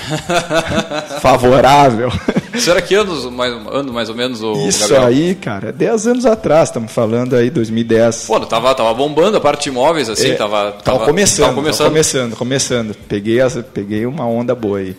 favorável. 1.22 2.12
Será 2.58 2.82
que 2.82 2.96
anos 2.96 3.26
mais, 3.26 3.54
ano 3.72 3.94
mais 3.94 4.10
ou 4.10 4.16
menos 4.16 4.42
o 4.42 4.54
Isso 4.68 4.80
Gabriel? 4.90 5.06
aí, 5.06 5.36
cara, 5.36 5.72
10 5.72 6.08
anos 6.08 6.26
atrás, 6.26 6.70
estamos 6.70 6.92
falando 6.92 7.36
aí 7.36 7.50
2010. 7.52 8.26
Pô, 8.26 8.40
tava, 8.42 8.74
tava 8.74 8.94
bombando 8.94 9.38
a 9.38 9.42
parte 9.42 9.64
de 9.64 9.70
imóveis, 9.70 10.10
assim, 10.10 10.32
É, 10.32 10.36
tava, 10.36 10.72
tava 10.84 11.06
começando, 11.06 11.46
tava 11.46 11.56
começando. 11.56 11.78
tava 11.78 11.90
começando, 11.92 12.36
começando. 12.36 12.96
Peguei, 13.08 13.40
essa, 13.40 13.62
peguei 13.62 14.06
uma 14.08 14.26
onda 14.26 14.56
boa 14.56 14.80
aí. 14.80 14.96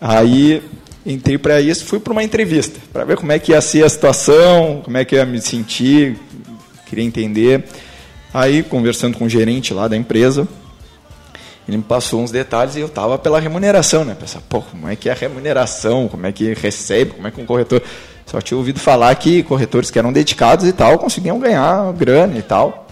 Aí 0.00 0.62
entrei 1.06 1.38
para 1.38 1.60
isso, 1.60 1.84
fui 1.84 2.00
para 2.00 2.12
uma 2.12 2.24
entrevista, 2.24 2.80
para 2.92 3.04
ver 3.04 3.16
como 3.16 3.30
é 3.30 3.38
que 3.38 3.52
ia 3.52 3.60
ser 3.60 3.84
a 3.84 3.88
situação, 3.88 4.82
como 4.84 4.96
é 4.96 5.04
que 5.04 5.14
ia 5.14 5.24
me 5.24 5.40
sentir, 5.40 6.18
queria 6.86 7.04
entender. 7.04 7.64
Aí, 8.34 8.62
conversando 8.62 9.16
com 9.16 9.24
o 9.24 9.28
gerente 9.28 9.72
lá 9.72 9.86
da 9.86 9.96
empresa, 9.96 10.46
ele 11.68 11.78
me 11.78 11.82
passou 11.82 12.20
uns 12.22 12.30
detalhes 12.30 12.76
e 12.76 12.80
eu 12.80 12.88
tava 12.88 13.16
pela 13.18 13.40
remuneração, 13.40 14.04
né? 14.04 14.14
Pensar, 14.18 14.40
pô, 14.48 14.60
como 14.60 14.88
é 14.88 14.96
que 14.96 15.08
é 15.08 15.12
a 15.12 15.14
remuneração, 15.14 16.08
como 16.08 16.26
é 16.26 16.32
que 16.32 16.52
recebe, 16.54 17.12
como 17.12 17.26
é 17.26 17.30
que 17.30 17.40
um 17.40 17.46
corretor. 17.46 17.82
Só 18.26 18.40
tinha 18.40 18.58
ouvido 18.58 18.80
falar 18.80 19.14
que 19.14 19.42
corretores 19.44 19.90
que 19.90 19.98
eram 19.98 20.12
dedicados 20.12 20.66
e 20.66 20.72
tal 20.72 20.98
conseguiam 20.98 21.38
ganhar 21.38 21.92
grana 21.92 22.36
e 22.36 22.42
tal. 22.42 22.88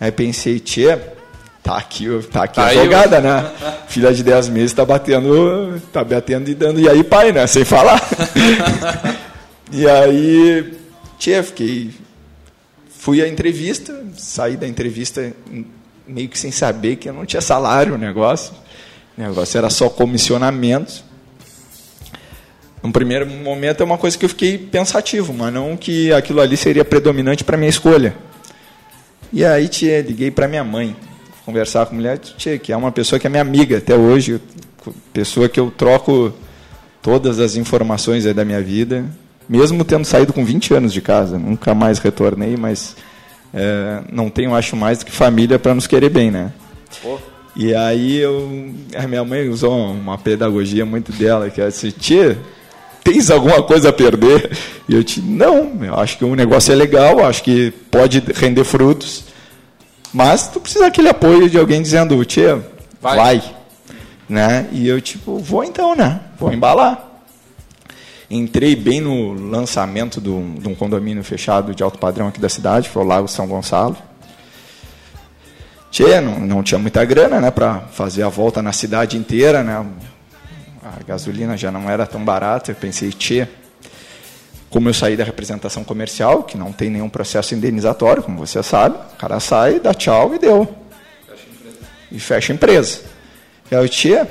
Aí 0.00 0.10
pensei, 0.10 0.58
tia, 0.58 1.19
tá 1.62 1.76
aqui, 1.76 2.06
tá 2.32 2.44
aqui 2.44 2.56
Tá 2.56 2.66
a 2.66 2.74
jogada, 2.74 3.20
né? 3.20 3.50
Filha 3.88 4.12
de 4.12 4.22
10 4.22 4.48
meses 4.48 4.72
tá 4.72 4.84
batendo, 4.84 5.80
tá 5.92 6.02
batendo 6.02 6.48
e 6.50 6.54
dando, 6.54 6.80
e 6.80 6.88
aí, 6.88 7.04
pai, 7.04 7.32
né? 7.32 7.46
Sem 7.46 7.64
falar. 7.64 8.00
e 9.70 9.88
aí, 9.88 10.74
tia, 11.18 11.42
fiquei. 11.42 11.90
Fui 12.98 13.22
à 13.22 13.28
entrevista, 13.28 14.04
saí 14.16 14.56
da 14.56 14.68
entrevista 14.68 15.32
meio 16.06 16.28
que 16.28 16.38
sem 16.38 16.50
saber 16.50 16.96
que 16.96 17.08
eu 17.08 17.14
não 17.14 17.24
tinha 17.24 17.40
salário 17.40 17.94
o 17.94 17.98
negócio. 17.98 18.52
O 19.16 19.20
negócio 19.20 19.56
era 19.56 19.70
só 19.70 19.88
comissionamento. 19.88 21.04
No 22.82 22.92
primeiro 22.92 23.26
momento 23.26 23.82
é 23.82 23.84
uma 23.84 23.98
coisa 23.98 24.16
que 24.16 24.24
eu 24.24 24.28
fiquei 24.28 24.56
pensativo, 24.56 25.34
mas 25.34 25.52
não 25.52 25.76
que 25.76 26.12
aquilo 26.12 26.40
ali 26.40 26.56
seria 26.56 26.84
predominante 26.84 27.44
para 27.44 27.56
minha 27.56 27.68
escolha. 27.68 28.14
E 29.32 29.44
aí, 29.44 29.68
tia, 29.68 30.00
liguei 30.00 30.30
para 30.30 30.48
minha 30.48 30.64
mãe, 30.64 30.96
conversar 31.50 31.84
com 31.86 31.94
a 31.94 31.96
mulher, 31.96 32.18
tia, 32.18 32.58
que 32.58 32.72
é 32.72 32.76
uma 32.76 32.92
pessoa 32.92 33.18
que 33.18 33.26
é 33.26 33.30
minha 33.30 33.42
amiga 33.42 33.78
até 33.78 33.96
hoje, 33.96 34.40
pessoa 35.12 35.48
que 35.48 35.58
eu 35.58 35.70
troco 35.70 36.32
todas 37.02 37.40
as 37.40 37.56
informações 37.56 38.24
da 38.24 38.44
minha 38.44 38.62
vida, 38.62 39.04
mesmo 39.48 39.84
tendo 39.84 40.04
saído 40.04 40.32
com 40.32 40.44
20 40.44 40.74
anos 40.74 40.92
de 40.92 41.00
casa, 41.00 41.38
nunca 41.38 41.74
mais 41.74 41.98
retornei, 41.98 42.56
mas 42.56 42.94
é, 43.52 44.00
não 44.12 44.30
tenho, 44.30 44.54
acho, 44.54 44.76
mais 44.76 44.98
do 44.98 45.06
que 45.06 45.12
família 45.12 45.58
para 45.58 45.74
nos 45.74 45.88
querer 45.88 46.08
bem, 46.08 46.30
né? 46.30 46.52
Pô. 47.02 47.18
E 47.56 47.74
aí 47.74 48.18
eu, 48.18 48.72
a 48.96 49.08
minha 49.08 49.24
mãe 49.24 49.48
usou 49.48 49.72
uma 49.90 50.16
pedagogia 50.16 50.86
muito 50.86 51.10
dela, 51.10 51.50
que 51.50 51.60
é 51.60 51.66
assim, 51.66 51.90
tia, 51.90 52.38
tens 53.02 53.28
alguma 53.28 53.60
coisa 53.60 53.88
a 53.88 53.92
perder? 53.92 54.56
E 54.88 54.94
eu 54.94 55.02
disse, 55.02 55.20
não, 55.20 55.84
eu 55.84 55.94
acho 55.94 56.16
que 56.16 56.24
o 56.24 56.34
negócio 56.36 56.72
é 56.72 56.76
legal, 56.76 57.24
acho 57.24 57.42
que 57.42 57.72
pode 57.90 58.22
render 58.34 58.64
frutos, 58.64 59.24
mas 60.12 60.48
tu 60.48 60.60
precisa 60.60 60.84
daquele 60.84 61.08
apoio 61.08 61.48
de 61.48 61.58
alguém 61.58 61.82
dizendo, 61.82 62.24
tia, 62.24 62.64
Vai. 63.00 63.16
vai. 63.16 63.56
Né? 64.28 64.68
E 64.72 64.86
eu, 64.86 65.00
tipo, 65.00 65.38
vou 65.38 65.64
então, 65.64 65.94
né? 65.94 66.20
Vou 66.38 66.52
embalar. 66.52 67.06
Entrei 68.30 68.76
bem 68.76 69.00
no 69.00 69.32
lançamento 69.32 70.20
do, 70.20 70.54
de 70.60 70.68
um 70.68 70.74
condomínio 70.74 71.24
fechado 71.24 71.74
de 71.74 71.82
alto 71.82 71.98
padrão 71.98 72.28
aqui 72.28 72.40
da 72.40 72.48
cidade, 72.48 72.88
foi 72.88 73.02
o 73.02 73.06
Lago 73.06 73.26
São 73.26 73.46
Gonçalo. 73.46 73.96
Tchê, 75.90 76.20
não, 76.20 76.38
não 76.38 76.62
tinha 76.62 76.78
muita 76.78 77.04
grana, 77.04 77.40
né, 77.40 77.50
para 77.50 77.80
fazer 77.90 78.22
a 78.22 78.28
volta 78.28 78.62
na 78.62 78.72
cidade 78.72 79.16
inteira, 79.16 79.64
né? 79.64 79.84
A 80.84 81.02
gasolina 81.02 81.56
já 81.56 81.72
não 81.72 81.90
era 81.90 82.06
tão 82.06 82.24
barata, 82.24 82.70
eu 82.70 82.76
pensei, 82.76 83.10
tchê, 83.10 83.48
como 84.70 84.88
eu 84.88 84.94
saí 84.94 85.16
da 85.16 85.24
representação 85.24 85.82
comercial, 85.82 86.44
que 86.44 86.56
não 86.56 86.72
tem 86.72 86.88
nenhum 86.88 87.08
processo 87.08 87.54
indenizatório, 87.56 88.22
como 88.22 88.38
você 88.38 88.62
sabe, 88.62 88.96
o 89.12 89.16
cara 89.16 89.40
sai, 89.40 89.80
dá 89.80 89.92
tchau 89.92 90.32
e 90.32 90.38
deu. 90.38 90.76
E 92.10 92.20
fecha 92.20 92.52
a 92.52 92.54
empresa. 92.54 93.00
E 93.70 93.74
aí, 93.74 93.88
tchê, 93.88 94.24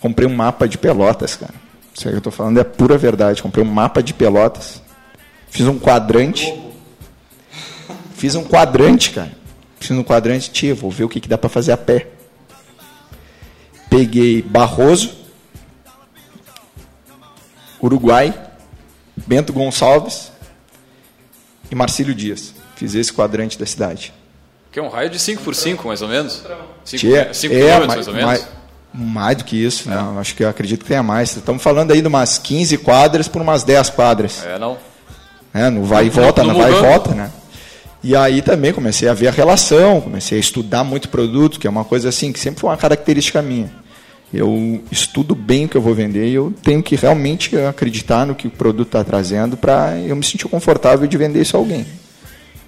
comprei 0.00 0.26
um 0.26 0.34
mapa 0.34 0.68
de 0.68 0.76
pelotas, 0.76 1.36
cara. 1.36 1.54
Isso 1.94 2.08
aí 2.08 2.12
que 2.12 2.16
eu 2.16 2.18
estou 2.18 2.32
falando 2.32 2.58
é 2.58 2.64
pura 2.64 2.98
verdade. 2.98 3.42
Comprei 3.42 3.64
um 3.64 3.70
mapa 3.70 4.02
de 4.02 4.12
pelotas, 4.12 4.82
fiz 5.48 5.66
um 5.66 5.78
quadrante, 5.78 6.52
fiz 8.14 8.34
um 8.34 8.44
quadrante, 8.44 9.10
cara. 9.10 9.32
Fiz 9.78 9.96
um 9.96 10.02
quadrante, 10.02 10.50
tia, 10.50 10.74
vou 10.74 10.90
ver 10.90 11.04
o 11.04 11.08
que, 11.08 11.20
que 11.20 11.28
dá 11.28 11.38
para 11.38 11.48
fazer 11.48 11.72
a 11.72 11.76
pé. 11.76 12.08
Peguei 13.88 14.42
Barroso, 14.42 15.16
Uruguai, 17.82 18.49
Bento 19.16 19.52
Gonçalves 19.52 20.32
e 21.70 21.74
Marcílio 21.74 22.14
Dias. 22.14 22.54
Fiz 22.76 22.94
esse 22.94 23.12
quadrante 23.12 23.58
da 23.58 23.66
cidade. 23.66 24.12
Que 24.72 24.78
é 24.78 24.82
um 24.82 24.88
raio 24.88 25.10
de 25.10 25.18
5 25.18 25.42
por 25.42 25.54
5 25.54 25.86
mais 25.86 26.00
ou 26.00 26.08
menos? 26.08 26.42
5 26.84 27.00
Tia, 27.00 27.26
quilômetros, 27.26 27.86
mais, 27.86 27.86
mais 27.86 28.08
ou 28.08 28.14
menos? 28.14 28.26
Mais, 28.26 28.48
mais 28.94 29.36
do 29.36 29.44
que 29.44 29.56
isso, 29.56 29.88
né? 29.88 29.96
Acho 30.18 30.34
que 30.34 30.44
eu 30.44 30.48
acredito 30.48 30.80
que 30.80 30.88
tenha 30.88 31.02
mais. 31.02 31.36
Estamos 31.36 31.62
falando 31.62 31.92
aí 31.92 32.00
de 32.00 32.08
umas 32.08 32.38
15 32.38 32.78
quadras 32.78 33.28
por 33.28 33.42
umas 33.42 33.64
10 33.64 33.90
quadras. 33.90 34.44
É, 34.44 34.58
não. 34.58 34.78
né? 35.52 35.68
No 35.70 35.84
vai 35.84 36.06
e 36.06 36.10
volta, 36.10 36.42
no 36.44 36.54
vai 36.54 36.72
e 36.72 36.80
volta, 36.80 37.14
né? 37.14 37.30
E 38.02 38.16
aí 38.16 38.40
também 38.40 38.72
comecei 38.72 39.08
a 39.08 39.14
ver 39.14 39.28
a 39.28 39.30
relação, 39.30 40.00
comecei 40.00 40.38
a 40.38 40.40
estudar 40.40 40.82
muito 40.82 41.08
produto, 41.08 41.60
que 41.60 41.66
é 41.66 41.70
uma 41.70 41.84
coisa 41.84 42.08
assim, 42.08 42.32
que 42.32 42.38
sempre 42.38 42.60
foi 42.60 42.70
uma 42.70 42.76
característica 42.76 43.42
minha. 43.42 43.70
Eu 44.32 44.80
estudo 44.92 45.34
bem 45.34 45.64
o 45.64 45.68
que 45.68 45.76
eu 45.76 45.80
vou 45.82 45.92
vender 45.94 46.28
e 46.28 46.34
eu 46.34 46.54
tenho 46.62 46.82
que 46.82 46.94
realmente 46.94 47.56
acreditar 47.56 48.24
no 48.24 48.34
que 48.34 48.46
o 48.46 48.50
produto 48.50 48.86
está 48.88 49.02
trazendo 49.02 49.56
para 49.56 49.98
eu 49.98 50.14
me 50.14 50.24
sentir 50.24 50.46
confortável 50.46 51.06
de 51.08 51.16
vender 51.16 51.42
isso 51.42 51.56
a 51.56 51.60
alguém. 51.60 51.84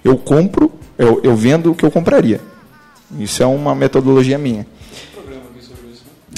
Eu 0.03 0.17
compro, 0.17 0.71
eu, 0.97 1.21
eu 1.23 1.35
vendo 1.37 1.71
o 1.71 1.75
que 1.75 1.85
eu 1.85 1.91
compraria. 1.91 2.41
Isso 3.17 3.41
é 3.41 3.45
uma 3.45 3.73
metodologia 3.73 4.37
minha. 4.37 4.67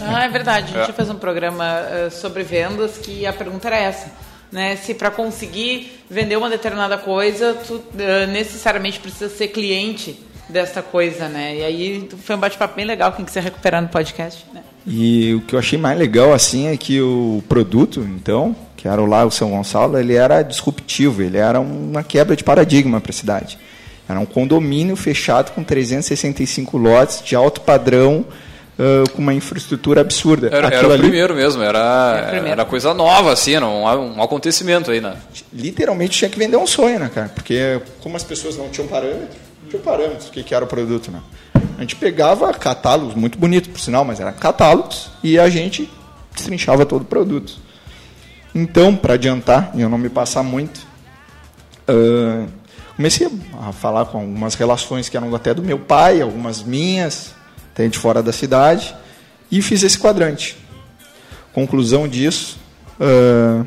Ah, 0.01 0.25
é 0.25 0.29
verdade. 0.29 0.73
A 0.75 0.79
gente 0.79 0.91
É. 0.91 0.93
fez 0.93 1.09
um 1.09 1.15
programa 1.15 1.65
eh, 1.65 2.09
sobre 2.11 2.43
vendas 2.43 2.97
que 2.97 3.25
a 3.25 3.33
pergunta 3.33 3.67
era 3.67 3.77
essa. 3.77 4.11
Né? 4.51 4.75
Se 4.75 4.93
para 4.93 5.09
conseguir 5.09 6.03
vender 6.09 6.35
uma 6.37 6.49
determinada 6.49 6.97
coisa, 6.97 7.53
tu 7.65 7.81
eh, 7.97 8.27
necessariamente 8.27 8.99
precisa 8.99 9.29
ser 9.29 9.47
cliente 9.47 10.19
dessa 10.49 10.81
coisa, 10.81 11.27
né? 11.27 11.57
E 11.57 11.63
aí 11.63 12.09
foi 12.23 12.35
um 12.35 12.39
bate-papo 12.39 12.75
bem 12.75 12.85
legal, 12.85 13.11
quem 13.11 13.25
quiser 13.25 13.43
recuperar 13.43 13.81
no 13.81 13.87
podcast. 13.87 14.45
Né? 14.53 14.61
E 14.85 15.33
o 15.33 15.41
que 15.41 15.55
eu 15.55 15.59
achei 15.59 15.77
mais 15.77 15.97
legal 15.97 16.33
assim 16.33 16.67
é 16.67 16.77
que 16.77 17.01
o 17.01 17.43
produto, 17.49 18.01
então, 18.01 18.55
que 18.77 18.87
era 18.87 19.01
o 19.01 19.05
lá 19.05 19.25
o 19.25 19.31
São 19.31 19.49
Gonçalo, 19.49 19.97
ele 19.97 20.15
era 20.15 20.43
disruptivo, 20.43 21.21
ele 21.21 21.37
era 21.37 21.59
uma 21.59 22.03
quebra 22.03 22.35
de 22.35 22.43
paradigma 22.43 23.01
para 23.01 23.11
a 23.11 23.13
cidade. 23.13 23.57
Era 24.07 24.19
um 24.19 24.25
condomínio 24.25 24.95
fechado 24.95 25.51
com 25.51 25.63
365 25.63 26.77
lotes 26.77 27.23
de 27.23 27.35
alto 27.35 27.61
padrão, 27.61 28.23
uh, 28.77 29.09
com 29.11 29.21
uma 29.21 29.33
infraestrutura 29.33 30.01
absurda. 30.01 30.47
Era, 30.47 30.67
era 30.67 30.87
o 30.87 30.91
ali, 30.91 31.01
primeiro 31.01 31.33
mesmo, 31.33 31.63
era, 31.63 32.25
primeiro. 32.27 32.47
era 32.49 32.65
coisa 32.65 32.93
nova, 32.93 33.33
assim, 33.33 33.57
um, 33.57 33.83
um 33.83 34.21
acontecimento 34.21 34.91
aí, 34.91 35.01
né? 35.01 35.15
Literalmente 35.51 36.17
tinha 36.17 36.29
que 36.29 36.37
vender 36.37 36.57
um 36.57 36.67
sonho, 36.67 36.99
né, 36.99 37.09
cara? 37.13 37.29
Porque 37.29 37.81
como 38.01 38.15
as 38.15 38.23
pessoas 38.23 38.57
não 38.57 38.69
tinham 38.69 38.87
parâmetro, 38.87 39.44
não 39.75 39.81
tinham 39.81 39.81
parâmetros, 39.81 40.27
o 40.27 40.31
que, 40.31 40.53
era 40.53 40.63
o 40.63 40.67
produto, 40.67 41.11
né? 41.11 41.21
A 41.77 41.81
gente 41.81 41.95
pegava 41.95 42.53
catálogos, 42.53 43.15
muito 43.15 43.37
bonitos 43.37 43.69
por 43.69 43.79
sinal, 43.79 44.05
mas 44.05 44.19
eram 44.19 44.33
catálogos, 44.33 45.09
e 45.23 45.37
a 45.37 45.49
gente 45.49 45.89
destrinchava 46.33 46.85
todo 46.85 47.01
o 47.01 47.05
produto. 47.05 47.57
Então, 48.53 48.95
para 48.95 49.15
adiantar 49.15 49.71
e 49.75 49.81
eu 49.81 49.89
não 49.89 49.97
me 49.97 50.09
passar 50.09 50.41
muito, 50.41 50.85
uh, 51.89 52.47
comecei 52.95 53.27
a 53.61 53.73
falar 53.73 54.05
com 54.05 54.19
algumas 54.19 54.55
relações 54.55 55.09
que 55.09 55.17
eram 55.17 55.33
até 55.35 55.53
do 55.53 55.61
meu 55.61 55.77
pai, 55.77 56.21
algumas 56.21 56.63
minhas, 56.63 57.33
até 57.73 57.87
de 57.87 57.97
fora 57.97 58.23
da 58.23 58.31
cidade, 58.31 58.95
e 59.51 59.61
fiz 59.61 59.83
esse 59.83 59.99
quadrante. 59.99 60.57
Conclusão 61.53 62.07
disso, 62.07 62.57
uh, 62.99 63.65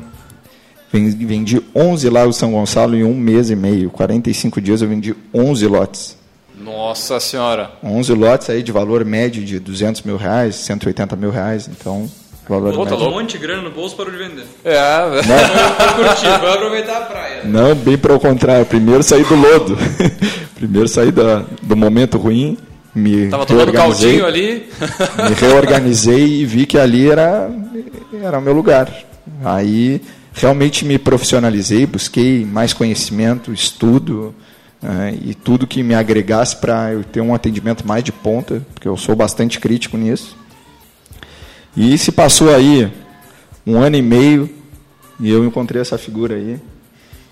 vendi 0.91 1.61
11 1.75 2.09
lá 2.09 2.31
São 2.31 2.51
Gonçalo 2.51 2.95
em 2.95 3.03
um 3.03 3.13
mês 3.13 3.49
e 3.49 3.55
meio, 3.55 3.89
45 3.89 4.59
dias 4.61 4.81
eu 4.81 4.87
vendi 4.87 5.15
11 5.33 5.67
lotes. 5.67 6.17
Nossa 6.59 7.19
Senhora! 7.19 7.71
11 7.83 8.13
lotes 8.13 8.49
aí 8.49 8.61
de 8.61 8.71
valor 8.71 9.05
médio 9.05 9.43
de 9.43 9.59
200 9.59 10.01
mil 10.03 10.17
reais, 10.17 10.55
180 10.55 11.15
mil 11.15 11.31
reais, 11.31 11.67
então 11.67 12.09
valor 12.49 12.73
Botou 12.75 13.07
um 13.07 13.11
monte 13.11 13.31
de 13.33 13.37
grana 13.37 13.61
no 13.61 13.69
bolso 13.69 13.95
para 13.95 14.09
de 14.09 14.17
vender. 14.17 14.45
É, 14.65 14.79
não. 15.27 15.95
Foi 15.95 16.05
curtir, 16.05 16.39
foi 16.39 16.51
aproveitar 16.51 16.97
a 16.97 17.01
praia. 17.01 17.41
Não, 17.43 17.75
bem 17.75 17.97
para 17.97 18.15
o 18.15 18.19
contrário. 18.19 18.65
Primeiro 18.65 19.03
saí 19.03 19.23
do 19.23 19.35
lodo. 19.35 19.77
Primeiro 20.55 20.87
saí 20.87 21.11
da, 21.11 21.45
do 21.61 21.77
momento 21.77 22.17
ruim. 22.17 22.57
Me 22.93 23.29
Tava 23.29 23.45
tomando 23.45 23.71
caldinho 23.71 24.25
ali. 24.25 24.67
me 25.29 25.35
reorganizei 25.35 26.41
e 26.41 26.45
vi 26.45 26.65
que 26.65 26.77
ali 26.77 27.09
era, 27.09 27.49
era 28.21 28.39
o 28.39 28.41
meu 28.41 28.51
lugar. 28.51 28.91
Aí 29.45 30.01
realmente 30.39 30.85
me 30.85 30.97
profissionalizei, 30.97 31.85
busquei 31.85 32.45
mais 32.45 32.73
conhecimento, 32.73 33.51
estudo. 33.51 34.33
Uh, 34.81 35.13
e 35.25 35.33
tudo 35.35 35.67
que 35.67 35.83
me 35.83 35.93
agregasse 35.93 36.55
para 36.55 36.93
eu 36.93 37.03
ter 37.03 37.19
um 37.19 37.35
atendimento 37.35 37.85
mais 37.85 38.01
de 38.01 38.13
ponta, 38.13 38.65
porque 38.73 38.87
eu 38.87 38.95
sou 38.95 39.13
bastante 39.13 39.59
crítico 39.59 39.97
nisso. 39.97 40.37
E 41.75 41.97
se 41.97 42.13
passou 42.13 42.53
aí 42.55 42.89
um 43.67 43.77
ano 43.77 43.97
e 43.97 44.01
meio 44.01 44.49
e 45.19 45.29
eu 45.29 45.43
encontrei 45.43 45.81
essa 45.81 45.97
figura 45.97 46.35
aí, 46.35 46.57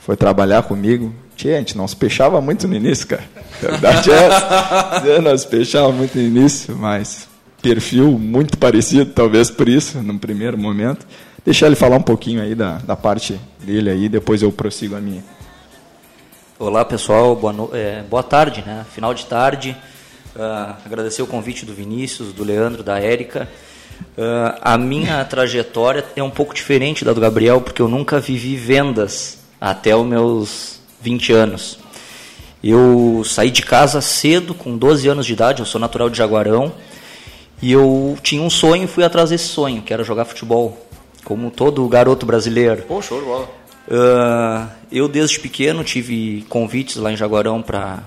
foi 0.02 0.18
trabalhar 0.18 0.64
comigo. 0.64 1.14
Tchê, 1.38 1.54
a 1.54 1.58
gente 1.60 1.78
não 1.78 1.88
se 1.88 1.96
fechava 1.96 2.42
muito 2.42 2.68
no 2.68 2.76
início, 2.76 3.08
cara. 3.08 3.24
A 3.64 3.68
verdade 3.68 4.12
é 4.12 4.24
essa. 4.26 5.22
Não 5.22 5.38
se 5.38 5.48
fechava 5.48 5.92
muito 5.92 6.18
no 6.18 6.24
início, 6.24 6.76
mas 6.76 7.28
perfil 7.62 8.18
muito 8.18 8.58
parecido, 8.58 9.12
talvez 9.12 9.52
por 9.52 9.70
isso, 9.70 10.02
no 10.02 10.18
primeiro 10.18 10.58
momento. 10.58 11.06
Deixar 11.48 11.68
ele 11.68 11.78
falar 11.78 11.96
um 11.96 12.02
pouquinho 12.02 12.42
aí 12.42 12.54
da, 12.54 12.74
da 12.80 12.94
parte 12.94 13.40
dele 13.64 13.90
aí, 13.90 14.10
depois 14.10 14.42
eu 14.42 14.52
prossigo 14.52 14.98
a 14.98 15.00
minha. 15.00 15.24
Olá 16.60 16.84
pessoal, 16.84 17.38
boa, 17.38 17.54
no... 17.54 17.70
é, 17.72 18.04
boa 18.04 18.22
tarde, 18.22 18.62
né? 18.68 18.86
Final 18.94 19.14
de 19.14 19.26
tarde. 19.28 19.74
Uh, 20.36 20.76
agradecer 20.86 21.22
o 21.22 21.26
convite 21.26 21.66
do 21.66 21.74
Vinícius, 21.74 22.34
do 22.34 22.44
Leandro, 22.44 22.84
da 22.84 23.00
Érica. 23.00 23.48
Uh, 24.18 24.60
a 24.62 24.78
minha 24.78 25.24
trajetória 25.24 26.04
é 26.18 26.22
um 26.22 26.30
pouco 26.30 26.54
diferente 26.54 27.06
da 27.06 27.14
do 27.14 27.22
Gabriel, 27.22 27.62
porque 27.62 27.82
eu 27.82 27.88
nunca 27.88 28.20
vivi 28.20 28.58
vendas 28.58 29.38
até 29.62 29.96
os 29.96 30.06
meus 30.06 30.82
20 31.00 31.32
anos. 31.32 31.80
Eu 32.62 33.22
saí 33.24 33.52
de 33.52 33.62
casa 33.62 34.02
cedo, 34.02 34.54
com 34.54 34.78
12 34.78 35.08
anos 35.08 35.26
de 35.26 35.32
idade, 35.32 35.62
eu 35.62 35.66
sou 35.66 35.80
natural 35.80 36.10
de 36.10 36.18
Jaguarão, 36.18 36.74
e 37.62 37.72
eu 37.72 38.18
tinha 38.22 38.42
um 38.42 38.50
sonho 38.50 38.84
e 38.84 38.88
fui 38.88 39.06
atrás 39.06 39.30
desse 39.30 39.48
sonho, 39.48 39.82
que 39.82 39.94
era 39.94 40.04
jogar 40.04 40.26
futebol, 40.26 40.87
como 41.28 41.52
todo 41.52 41.86
garoto 41.90 42.26
brasileiro. 42.26 42.84
Pô, 42.84 43.02
show 43.02 43.20
de 43.20 43.26
bola. 43.26 43.50
Uh, 43.86 44.72
eu, 44.90 45.10
desde 45.10 45.38
pequeno, 45.38 45.84
tive 45.84 46.46
convites 46.48 46.96
lá 46.96 47.12
em 47.12 47.18
Jaguarão 47.18 47.62
para 47.62 48.02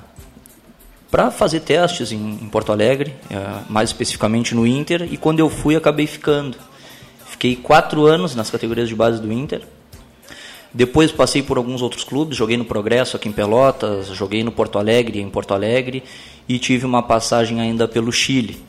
para 1.10 1.30
fazer 1.30 1.60
testes 1.60 2.12
em, 2.12 2.16
em 2.16 2.48
Porto 2.48 2.72
Alegre, 2.72 3.12
uh, 3.30 3.70
mais 3.70 3.90
especificamente 3.90 4.54
no 4.54 4.66
Inter, 4.66 5.06
e 5.12 5.18
quando 5.18 5.38
eu 5.40 5.50
fui 5.50 5.76
acabei 5.76 6.06
ficando. 6.06 6.56
Fiquei 7.26 7.56
quatro 7.56 8.06
anos 8.06 8.34
nas 8.34 8.48
categorias 8.48 8.88
de 8.88 8.94
base 8.94 9.20
do 9.20 9.30
Inter. 9.30 9.62
Depois 10.72 11.12
passei 11.12 11.42
por 11.42 11.58
alguns 11.58 11.82
outros 11.82 12.04
clubes, 12.04 12.38
joguei 12.38 12.56
no 12.56 12.64
Progresso 12.64 13.16
aqui 13.16 13.28
em 13.28 13.32
Pelotas, 13.32 14.06
joguei 14.06 14.42
no 14.42 14.52
Porto 14.52 14.78
Alegre 14.78 15.20
em 15.20 15.28
Porto 15.28 15.52
Alegre 15.52 16.02
e 16.48 16.58
tive 16.58 16.86
uma 16.86 17.02
passagem 17.02 17.60
ainda 17.60 17.86
pelo 17.86 18.10
Chile. 18.10 18.62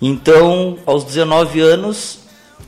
Então, 0.00 0.78
aos 0.84 1.04
19 1.04 1.60
anos, 1.60 2.21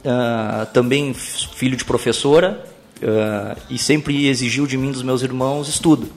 uh, 0.04 0.66
também 0.72 1.14
filho 1.14 1.76
de 1.76 1.85
professora, 1.85 2.64
uh, 3.02 3.61
e 3.70 3.78
sempre 3.78 4.26
exigiu 4.26 4.66
de 4.66 4.76
mim 4.76 4.90
dos 4.90 5.02
meus 5.02 5.22
irmãos 5.22 5.68
estudo. 5.68 6.11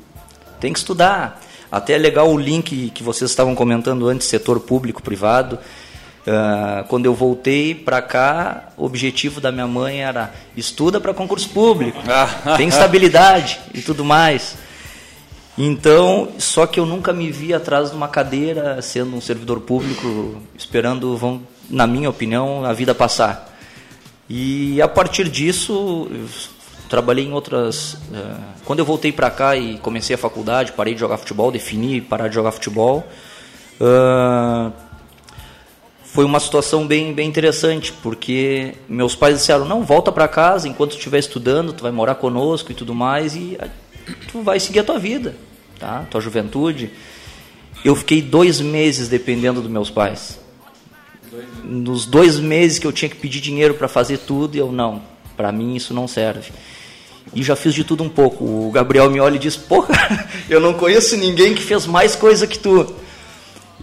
Tem 0.60 0.74
que 0.74 0.80
estudar, 0.80 1.42
até 1.72 1.94
é 1.94 1.98
legal 1.98 2.32
o 2.32 2.38
link 2.38 2.92
que 2.92 3.04
vocês 3.04 3.30
estavam 3.30 3.54
comentando 3.56 4.08
antes, 4.08 4.28
setor 4.28 4.60
público-privado. 4.60 5.60
Uh, 6.26 6.84
quando 6.90 7.06
eu 7.06 7.14
voltei 7.14 7.74
para 7.74 8.02
cá, 8.02 8.70
o 8.76 8.84
objetivo 8.84 9.40
da 9.40 9.52
minha 9.52 9.68
mãe 9.68 10.04
era 10.04 10.34
estuda 10.58 11.00
para 11.00 11.14
concurso 11.14 11.48
público, 11.50 12.00
tem 12.58 12.68
estabilidade 12.68 13.60
e 13.74 13.82
tudo 13.82 14.04
mais. 14.04 14.58
Então, 15.58 16.30
só 16.38 16.68
que 16.68 16.80
eu 16.80 16.86
nunca 16.86 17.12
me 17.12 17.32
vi 17.32 17.52
atrás 17.54 17.90
de 17.90 17.96
uma 17.96 18.08
cadeira, 18.08 18.80
sendo 18.82 19.16
um 19.16 19.22
servidor 19.22 19.62
público, 19.62 20.36
esperando, 20.56 21.18
vão, 21.18 21.42
na 21.70 21.88
minha 21.88 22.10
opinião, 22.10 22.64
a 22.64 22.74
vida 22.74 22.94
passar. 22.94 23.57
E 24.30 24.82
a 24.82 24.88
partir 24.88 25.30
disso, 25.30 26.10
trabalhei 26.90 27.26
em 27.26 27.34
outras. 27.34 27.94
Uh, 27.94 28.42
quando 28.66 28.80
eu 28.80 28.86
voltei 28.86 29.12
para 29.12 29.30
cá 29.30 29.56
e 29.56 29.78
comecei 29.78 30.16
a 30.16 30.18
faculdade, 30.18 30.74
parei 30.74 30.94
de 30.94 31.00
jogar 31.00 31.18
futebol, 31.18 31.52
defini 31.52 32.02
parar 32.02 32.28
de 32.28 32.36
jogar 32.36 32.52
futebol. 32.52 33.08
Uh, 33.80 34.72
foi 36.04 36.26
uma 36.26 36.40
situação 36.40 36.88
bem, 36.88 37.14
bem 37.14 37.30
interessante, 37.30 37.94
porque 37.94 38.74
meus 38.90 39.16
pais 39.16 39.38
disseram: 39.38 39.66
não, 39.66 39.84
volta 39.84 40.12
para 40.12 40.28
casa 40.28 40.68
enquanto 40.68 40.94
estiver 40.94 41.20
estudando, 41.20 41.74
tu 41.74 41.84
vai 41.84 41.92
morar 41.92 42.16
conosco 42.16 42.72
e 42.72 42.76
tudo 42.76 42.96
mais, 42.96 43.36
e 43.36 43.58
tu 44.32 44.42
vai 44.42 44.60
seguir 44.60 44.80
a 44.80 44.84
tua 44.84 44.98
vida, 44.98 45.36
tá? 45.80 46.06
tua 46.10 46.20
juventude. 46.20 46.90
Eu 47.86 47.96
fiquei 47.96 48.22
dois 48.22 48.60
meses 48.60 49.08
dependendo 49.08 49.62
dos 49.62 49.70
meus 49.70 49.90
pais. 49.90 50.40
Nos 51.64 52.06
dois 52.06 52.40
meses 52.40 52.80
que 52.80 52.88
eu 52.88 52.92
tinha 52.92 53.10
que 53.10 53.16
pedir 53.16 53.42
dinheiro 53.42 53.74
para 53.74 53.88
fazer 53.88 54.18
tudo, 54.20 54.56
eu 54.56 54.72
não, 54.72 55.02
para 55.36 55.52
mim 55.52 55.76
isso 55.76 55.94
não 55.94 56.08
serve 56.08 56.52
e 57.34 57.44
já 57.44 57.56
fiz 57.56 57.74
de 57.74 57.84
tudo 57.84 58.04
um 58.04 58.10
pouco. 58.10 58.44
O 58.44 58.72
Gabriel 58.72 59.10
me 59.10 59.20
olha 59.20 59.36
e 59.36 59.40
diz: 59.40 59.56
Porra, 59.56 59.94
eu 60.50 60.60
não 60.60 60.74
conheço 60.74 61.18
ninguém 61.18 61.54
que 61.54 61.62
fez 61.62 61.86
mais 61.86 62.16
coisa 62.16 62.48
que 62.48 62.58
tu. 62.60 62.96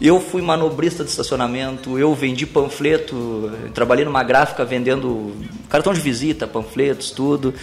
Eu 0.00 0.20
fui 0.20 0.42
manobrista 0.42 1.04
de 1.04 1.10
estacionamento, 1.10 1.96
eu 1.98 2.12
vendi 2.14 2.44
panfleto, 2.44 3.52
trabalhei 3.72 4.04
numa 4.04 4.24
gráfica 4.24 4.64
vendendo 4.64 5.32
cartão 5.68 5.92
de 5.92 6.00
visita, 6.00 6.48
panfletos, 6.48 7.12
tudo. 7.12 7.54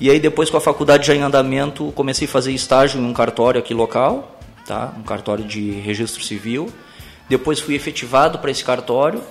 E 0.00 0.10
aí 0.10 0.18
depois 0.18 0.48
com 0.48 0.56
a 0.56 0.60
faculdade 0.60 1.06
já 1.06 1.14
em 1.14 1.20
andamento, 1.20 1.92
comecei 1.94 2.26
a 2.26 2.30
fazer 2.30 2.52
estágio 2.52 3.00
em 3.00 3.04
um 3.04 3.12
cartório 3.12 3.60
aqui 3.60 3.74
local, 3.74 4.40
tá? 4.66 4.94
Um 4.98 5.02
cartório 5.02 5.44
de 5.44 5.72
registro 5.72 6.24
civil. 6.24 6.70
Depois 7.28 7.60
fui 7.60 7.74
efetivado 7.74 8.38
para 8.38 8.50
esse 8.50 8.64
cartório. 8.64 9.22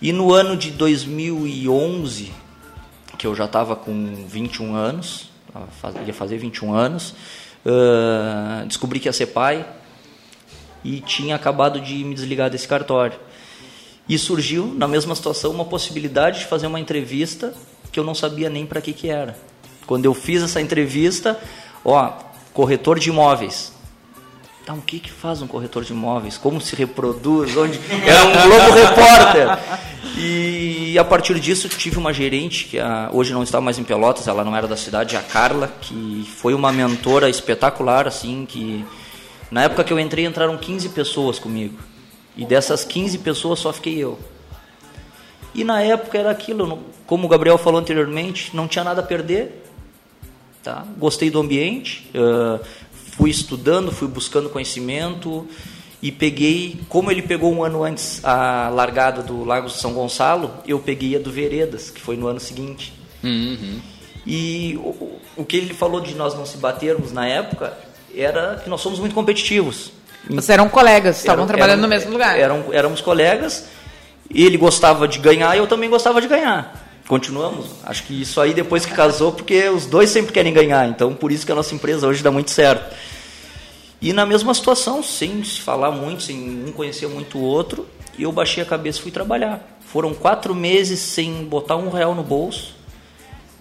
E 0.00 0.12
no 0.12 0.32
ano 0.32 0.56
de 0.56 0.70
2011, 0.70 2.32
que 3.18 3.26
eu 3.26 3.34
já 3.34 3.46
estava 3.46 3.74
com 3.74 4.26
21 4.28 4.74
anos, 4.74 5.30
ia 6.06 6.12
fazer 6.12 6.36
21 6.38 6.74
anos, 6.74 7.14
uh, 7.64 8.66
descobri 8.66 9.00
que 9.00 9.08
ia 9.08 9.12
ser 9.12 9.26
pai 9.26 9.66
e 10.84 11.00
tinha 11.00 11.34
acabado 11.34 11.80
de 11.80 12.04
me 12.04 12.14
desligar 12.14 12.50
desse 12.50 12.68
cartório. 12.68 13.18
E 14.08 14.16
surgiu, 14.18 14.66
na 14.76 14.86
mesma 14.86 15.14
situação, 15.14 15.50
uma 15.50 15.64
possibilidade 15.64 16.40
de 16.40 16.46
fazer 16.46 16.66
uma 16.66 16.78
entrevista 16.78 17.52
que 17.90 17.98
eu 17.98 18.04
não 18.04 18.14
sabia 18.14 18.48
nem 18.48 18.64
para 18.64 18.80
que, 18.80 18.92
que 18.92 19.08
era. 19.08 19.36
Quando 19.86 20.04
eu 20.04 20.14
fiz 20.14 20.42
essa 20.42 20.60
entrevista, 20.60 21.38
ó, 21.84 22.12
corretor 22.52 22.98
de 22.98 23.08
imóveis. 23.08 23.72
Então, 24.66 24.78
o 24.78 24.82
que, 24.82 24.98
que 24.98 25.12
faz 25.12 25.40
um 25.40 25.46
corretor 25.46 25.84
de 25.84 25.92
imóveis? 25.92 26.36
Como 26.36 26.60
se 26.60 26.74
reproduz? 26.74 27.56
Onde... 27.56 27.78
Era 28.04 28.24
um 28.24 28.32
Globo 28.32 28.72
Repórter. 28.72 29.58
E 30.18 30.98
a 30.98 31.04
partir 31.04 31.38
disso 31.38 31.68
tive 31.68 31.98
uma 31.98 32.12
gerente 32.12 32.64
que 32.64 32.80
a, 32.80 33.08
hoje 33.12 33.32
não 33.32 33.44
está 33.44 33.60
mais 33.60 33.78
em 33.78 33.84
Pelotas, 33.84 34.26
ela 34.26 34.42
não 34.42 34.56
era 34.56 34.66
da 34.66 34.76
cidade, 34.76 35.16
a 35.16 35.22
Carla, 35.22 35.72
que 35.80 36.28
foi 36.38 36.52
uma 36.52 36.72
mentora 36.72 37.30
espetacular, 37.30 38.08
assim, 38.08 38.44
que 38.44 38.84
na 39.52 39.62
época 39.62 39.84
que 39.84 39.92
eu 39.92 40.00
entrei 40.00 40.26
entraram 40.26 40.58
15 40.58 40.88
pessoas 40.88 41.38
comigo. 41.38 41.78
E 42.36 42.44
dessas 42.44 42.84
15 42.84 43.18
pessoas 43.18 43.60
só 43.60 43.72
fiquei 43.72 43.96
eu. 43.96 44.18
E 45.54 45.62
na 45.62 45.80
época 45.80 46.18
era 46.18 46.32
aquilo, 46.32 46.82
como 47.06 47.26
o 47.26 47.28
Gabriel 47.28 47.56
falou 47.56 47.78
anteriormente, 47.78 48.50
não 48.52 48.66
tinha 48.66 48.82
nada 48.82 49.00
a 49.00 49.04
perder. 49.04 49.62
Tá? 50.66 50.84
Gostei 50.98 51.30
do 51.30 51.38
ambiente, 51.38 52.10
uh, 52.12 52.58
fui 53.16 53.30
estudando, 53.30 53.90
fui 53.92 54.08
buscando 54.08 54.48
conhecimento 54.48 55.46
e 56.02 56.12
peguei, 56.12 56.78
como 56.88 57.10
ele 57.10 57.22
pegou 57.22 57.52
um 57.52 57.64
ano 57.64 57.82
antes 57.82 58.22
a 58.24 58.68
largada 58.68 59.22
do 59.22 59.44
Lago 59.44 59.68
São 59.70 59.92
Gonçalo, 59.94 60.50
eu 60.66 60.78
peguei 60.78 61.16
a 61.16 61.18
do 61.18 61.30
Veredas, 61.32 61.90
que 61.90 62.00
foi 62.00 62.16
no 62.16 62.26
ano 62.26 62.38
seguinte. 62.40 62.92
Uhum. 63.24 63.80
E 64.26 64.76
o, 64.82 65.18
o 65.36 65.44
que 65.44 65.56
ele 65.56 65.72
falou 65.72 66.00
de 66.00 66.14
nós 66.14 66.34
não 66.34 66.44
se 66.44 66.58
batermos 66.58 67.12
na 67.12 67.26
época 67.26 67.76
era 68.14 68.60
que 68.62 68.68
nós 68.68 68.80
somos 68.80 68.98
muito 68.98 69.14
competitivos. 69.14 69.92
Vocês 70.28 70.50
eram 70.50 70.68
colegas, 70.68 71.18
estavam 71.18 71.44
Eram- 71.44 71.46
trabalhando 71.46 71.78
eram- 71.78 71.82
no 71.82 71.88
mesmo 71.88 72.10
lugar. 72.12 72.38
Eram, 72.38 72.64
éramos 72.72 73.00
colegas, 73.00 73.66
ele 74.32 74.56
gostava 74.58 75.06
de 75.06 75.18
ganhar 75.18 75.54
e 75.54 75.58
eu 75.58 75.66
também 75.66 75.88
gostava 75.88 76.20
de 76.20 76.26
ganhar. 76.28 76.85
Continuamos. 77.06 77.66
Acho 77.84 78.02
que 78.02 78.20
isso 78.20 78.40
aí 78.40 78.52
depois 78.52 78.84
que 78.84 78.92
casou, 78.92 79.32
porque 79.32 79.68
os 79.68 79.86
dois 79.86 80.10
sempre 80.10 80.32
querem 80.32 80.52
ganhar, 80.52 80.88
então 80.88 81.14
por 81.14 81.30
isso 81.30 81.46
que 81.46 81.52
a 81.52 81.54
nossa 81.54 81.74
empresa 81.74 82.06
hoje 82.06 82.22
dá 82.22 82.30
muito 82.30 82.50
certo. 82.50 82.94
E 84.00 84.12
na 84.12 84.26
mesma 84.26 84.52
situação, 84.52 85.02
sem 85.02 85.42
se 85.42 85.60
falar 85.60 85.90
muito, 85.90 86.24
sem 86.24 86.64
um 86.66 86.72
conhecer 86.72 87.08
muito 87.08 87.38
o 87.38 87.42
outro, 87.42 87.86
eu 88.18 88.32
baixei 88.32 88.62
a 88.62 88.66
cabeça 88.66 88.98
e 88.98 89.02
fui 89.02 89.10
trabalhar. 89.10 89.78
Foram 89.80 90.12
quatro 90.12 90.54
meses 90.54 90.98
sem 90.98 91.44
botar 91.44 91.76
um 91.76 91.90
real 91.90 92.14
no 92.14 92.22
bolso, 92.22 92.74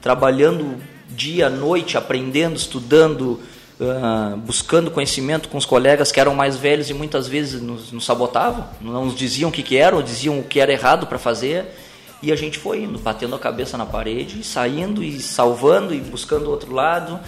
trabalhando 0.01 0.81
dia, 1.07 1.49
noite, 1.49 1.97
aprendendo, 1.97 2.55
estudando, 2.57 3.39
ah, 3.79 4.35
buscando 4.37 4.89
conhecimento 4.89 5.49
com 5.49 5.57
os 5.57 5.65
colegas 5.65 6.11
que 6.11 6.19
eram 6.19 6.33
mais 6.33 6.57
velhos 6.57 6.89
e 6.89 6.93
muitas 6.93 7.27
vezes 7.27 7.61
nos, 7.61 7.91
nos 7.91 8.05
sabotavam, 8.05 8.67
não 8.81 9.05
nos 9.05 9.15
diziam 9.15 9.49
o 9.49 9.53
que, 9.53 9.61
que 9.61 9.77
era, 9.77 9.95
ou 9.95 10.01
diziam 10.01 10.39
o 10.39 10.43
que 10.43 10.59
era 10.59 10.73
errado 10.73 11.05
para 11.05 11.19
fazer. 11.19 11.65
E 12.25 12.31
a 12.31 12.35
gente 12.35 12.57
foi 12.57 12.81
indo, 12.83 12.97
batendo 12.97 13.35
a 13.35 13.39
cabeça 13.39 13.77
na 13.77 13.85
parede, 13.85 14.43
saindo 14.43 15.03
e 15.03 15.19
salvando 15.19 15.93
e 15.93 15.99
buscando 15.99 16.47
o 16.47 16.49
outro 16.49 16.73
lado. 16.73 17.19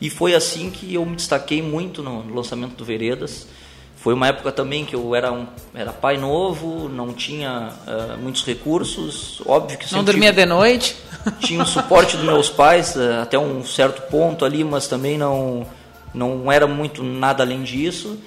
E 0.00 0.10
foi 0.10 0.34
assim 0.34 0.68
que 0.68 0.92
eu 0.92 1.06
me 1.06 1.14
destaquei 1.14 1.62
muito 1.62 2.02
no 2.02 2.34
lançamento 2.34 2.74
do 2.74 2.84
Veredas. 2.84 3.46
Foi 3.94 4.12
uma 4.12 4.26
época 4.26 4.50
também 4.50 4.84
que 4.84 4.96
eu 4.96 5.14
era, 5.14 5.32
um, 5.32 5.46
era 5.72 5.92
pai 5.92 6.16
novo, 6.16 6.88
não 6.88 7.12
tinha 7.12 7.68
ah, 7.86 8.16
muitos 8.20 8.44
recursos, 8.44 9.40
óbvio 9.46 9.78
que 9.78 9.92
Não 9.94 10.02
dormia 10.02 10.30
tive- 10.30 10.42
de 10.42 10.48
noite? 10.48 10.96
tinha 11.38 11.62
o 11.62 11.66
suporte 11.66 12.16
dos 12.16 12.26
meus 12.26 12.50
pais 12.50 12.96
eh, 12.96 13.20
até 13.22 13.38
um 13.38 13.64
certo 13.64 14.02
ponto 14.10 14.44
ali, 14.44 14.64
mas 14.64 14.88
também 14.88 15.16
não 15.16 15.64
não 16.12 16.50
era 16.50 16.66
muito 16.66 17.00
nada 17.04 17.44
além 17.44 17.62
disso. 17.62 18.18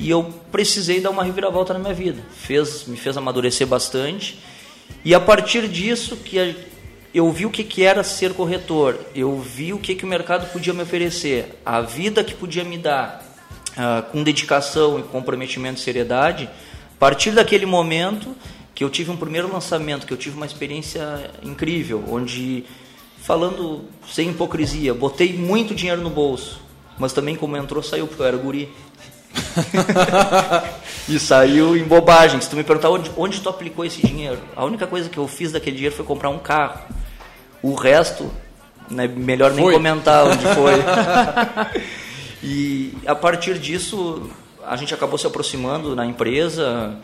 E 0.00 0.08
eu 0.08 0.24
precisei 0.50 1.00
dar 1.02 1.10
uma 1.10 1.22
reviravolta 1.22 1.74
na 1.74 1.78
minha 1.78 1.92
vida. 1.92 2.22
Fez, 2.34 2.86
me 2.86 2.96
fez 2.96 3.14
amadurecer 3.14 3.66
bastante. 3.66 4.38
E 5.04 5.14
a 5.14 5.20
partir 5.20 5.68
disso 5.68 6.16
que 6.16 6.56
eu 7.14 7.30
vi 7.30 7.46
o 7.46 7.50
que, 7.50 7.62
que 7.62 7.84
era 7.84 8.02
ser 8.02 8.34
corretor, 8.34 8.98
eu 9.14 9.38
vi 9.38 9.72
o 9.72 9.78
que, 9.78 9.94
que 9.94 10.04
o 10.04 10.08
mercado 10.08 10.50
podia 10.50 10.72
me 10.72 10.82
oferecer, 10.82 11.60
a 11.64 11.80
vida 11.80 12.24
que 12.24 12.34
podia 12.34 12.64
me 12.64 12.76
dar, 12.76 13.22
ah, 13.76 14.02
com 14.10 14.22
dedicação 14.22 14.98
e 14.98 15.02
comprometimento 15.02 15.78
e 15.78 15.82
seriedade. 15.82 16.48
A 16.94 16.98
partir 16.98 17.32
daquele 17.32 17.66
momento 17.66 18.34
que 18.74 18.82
eu 18.82 18.90
tive 18.90 19.10
um 19.10 19.16
primeiro 19.16 19.52
lançamento, 19.52 20.06
que 20.06 20.12
eu 20.12 20.16
tive 20.16 20.36
uma 20.36 20.46
experiência 20.46 21.30
incrível, 21.42 22.02
onde, 22.08 22.64
falando 23.22 23.84
sem 24.10 24.30
hipocrisia, 24.30 24.92
botei 24.92 25.32
muito 25.32 25.74
dinheiro 25.74 26.02
no 26.02 26.10
bolso, 26.10 26.60
mas 26.98 27.12
também 27.12 27.36
como 27.36 27.56
entrou, 27.56 27.82
saiu, 27.82 28.06
porque 28.08 28.22
eu 28.22 28.26
era 28.26 28.36
guri. 28.36 28.68
e 31.08 31.18
saiu 31.18 31.76
em 31.76 31.84
bobagem. 31.84 32.40
Se 32.40 32.48
tu 32.48 32.56
me 32.56 32.64
perguntar 32.64 32.90
onde, 32.90 33.10
onde 33.16 33.40
tu 33.40 33.48
aplicou 33.48 33.84
esse 33.84 34.04
dinheiro, 34.06 34.38
a 34.54 34.64
única 34.64 34.86
coisa 34.86 35.08
que 35.08 35.18
eu 35.18 35.26
fiz 35.26 35.52
daquele 35.52 35.76
dinheiro 35.76 35.94
foi 35.94 36.04
comprar 36.04 36.30
um 36.30 36.38
carro. 36.38 36.80
O 37.62 37.74
resto, 37.74 38.30
né, 38.90 39.06
melhor 39.06 39.52
nem 39.52 39.64
Foi. 39.64 39.74
comentar 39.74 40.26
onde 40.26 40.44
foi. 40.54 40.74
e 42.42 42.94
a 43.06 43.14
partir 43.14 43.58
disso, 43.58 44.30
a 44.66 44.76
gente 44.76 44.94
acabou 44.94 45.18
se 45.18 45.26
aproximando 45.26 45.94
na 45.94 46.04
empresa, 46.06 46.96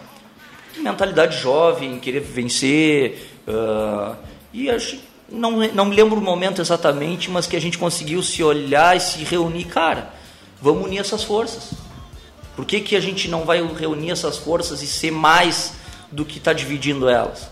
mentalidade 0.79 1.39
jovem, 1.39 1.99
querer 1.99 2.21
vencer. 2.21 3.33
ah, 3.49 4.15
e 4.53 4.69
acho, 4.69 4.99
não, 5.31 5.53
não 5.69 5.85
me 5.85 5.95
lembro 5.95 6.19
o 6.19 6.23
momento 6.23 6.61
exatamente, 6.61 7.31
mas 7.31 7.47
que 7.47 7.57
a 7.57 7.61
gente 7.61 7.79
conseguiu 7.79 8.23
se 8.23 8.43
olhar 8.43 8.97
e 8.97 9.01
se 9.01 9.23
reunir. 9.25 9.65
Cara, 9.65 10.13
vamos 10.61 10.85
unir 10.85 10.99
essas 10.99 11.23
forças. 11.23 11.73
Por 12.57 12.65
que, 12.65 12.81
que 12.81 12.97
a 12.97 13.01
gente 13.01 13.29
não 13.29 13.45
vai 13.45 13.65
reunir 13.75 14.11
essas 14.11 14.37
forças 14.37 14.83
e 14.83 14.87
ser 14.87 15.11
mais 15.11 15.75
do 16.11 16.25
que 16.25 16.39
está 16.39 16.53
dividindo 16.53 17.09
elas? 17.09 17.51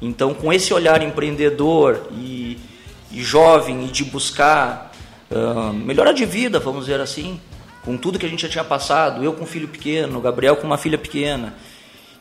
Então, 0.00 0.34
com 0.34 0.52
esse 0.52 0.74
olhar 0.74 1.02
empreendedor 1.02 2.08
e, 2.12 2.58
e 3.10 3.22
jovem 3.22 3.84
e 3.86 3.88
de 3.88 4.04
buscar 4.04 4.92
ah, 5.34 5.72
melhora 5.72 6.12
de 6.12 6.26
vida, 6.26 6.58
vamos 6.58 6.86
dizer 6.86 7.00
assim, 7.00 7.40
com 7.84 7.96
tudo 7.96 8.18
que 8.18 8.26
a 8.26 8.28
gente 8.28 8.42
já 8.42 8.48
tinha 8.48 8.64
passado, 8.64 9.24
eu 9.24 9.32
com 9.32 9.44
um 9.44 9.46
filho 9.46 9.68
pequeno, 9.68 10.18
o 10.18 10.20
Gabriel 10.20 10.56
com 10.56 10.66
uma 10.66 10.76
filha 10.76 10.98
pequena, 10.98 11.54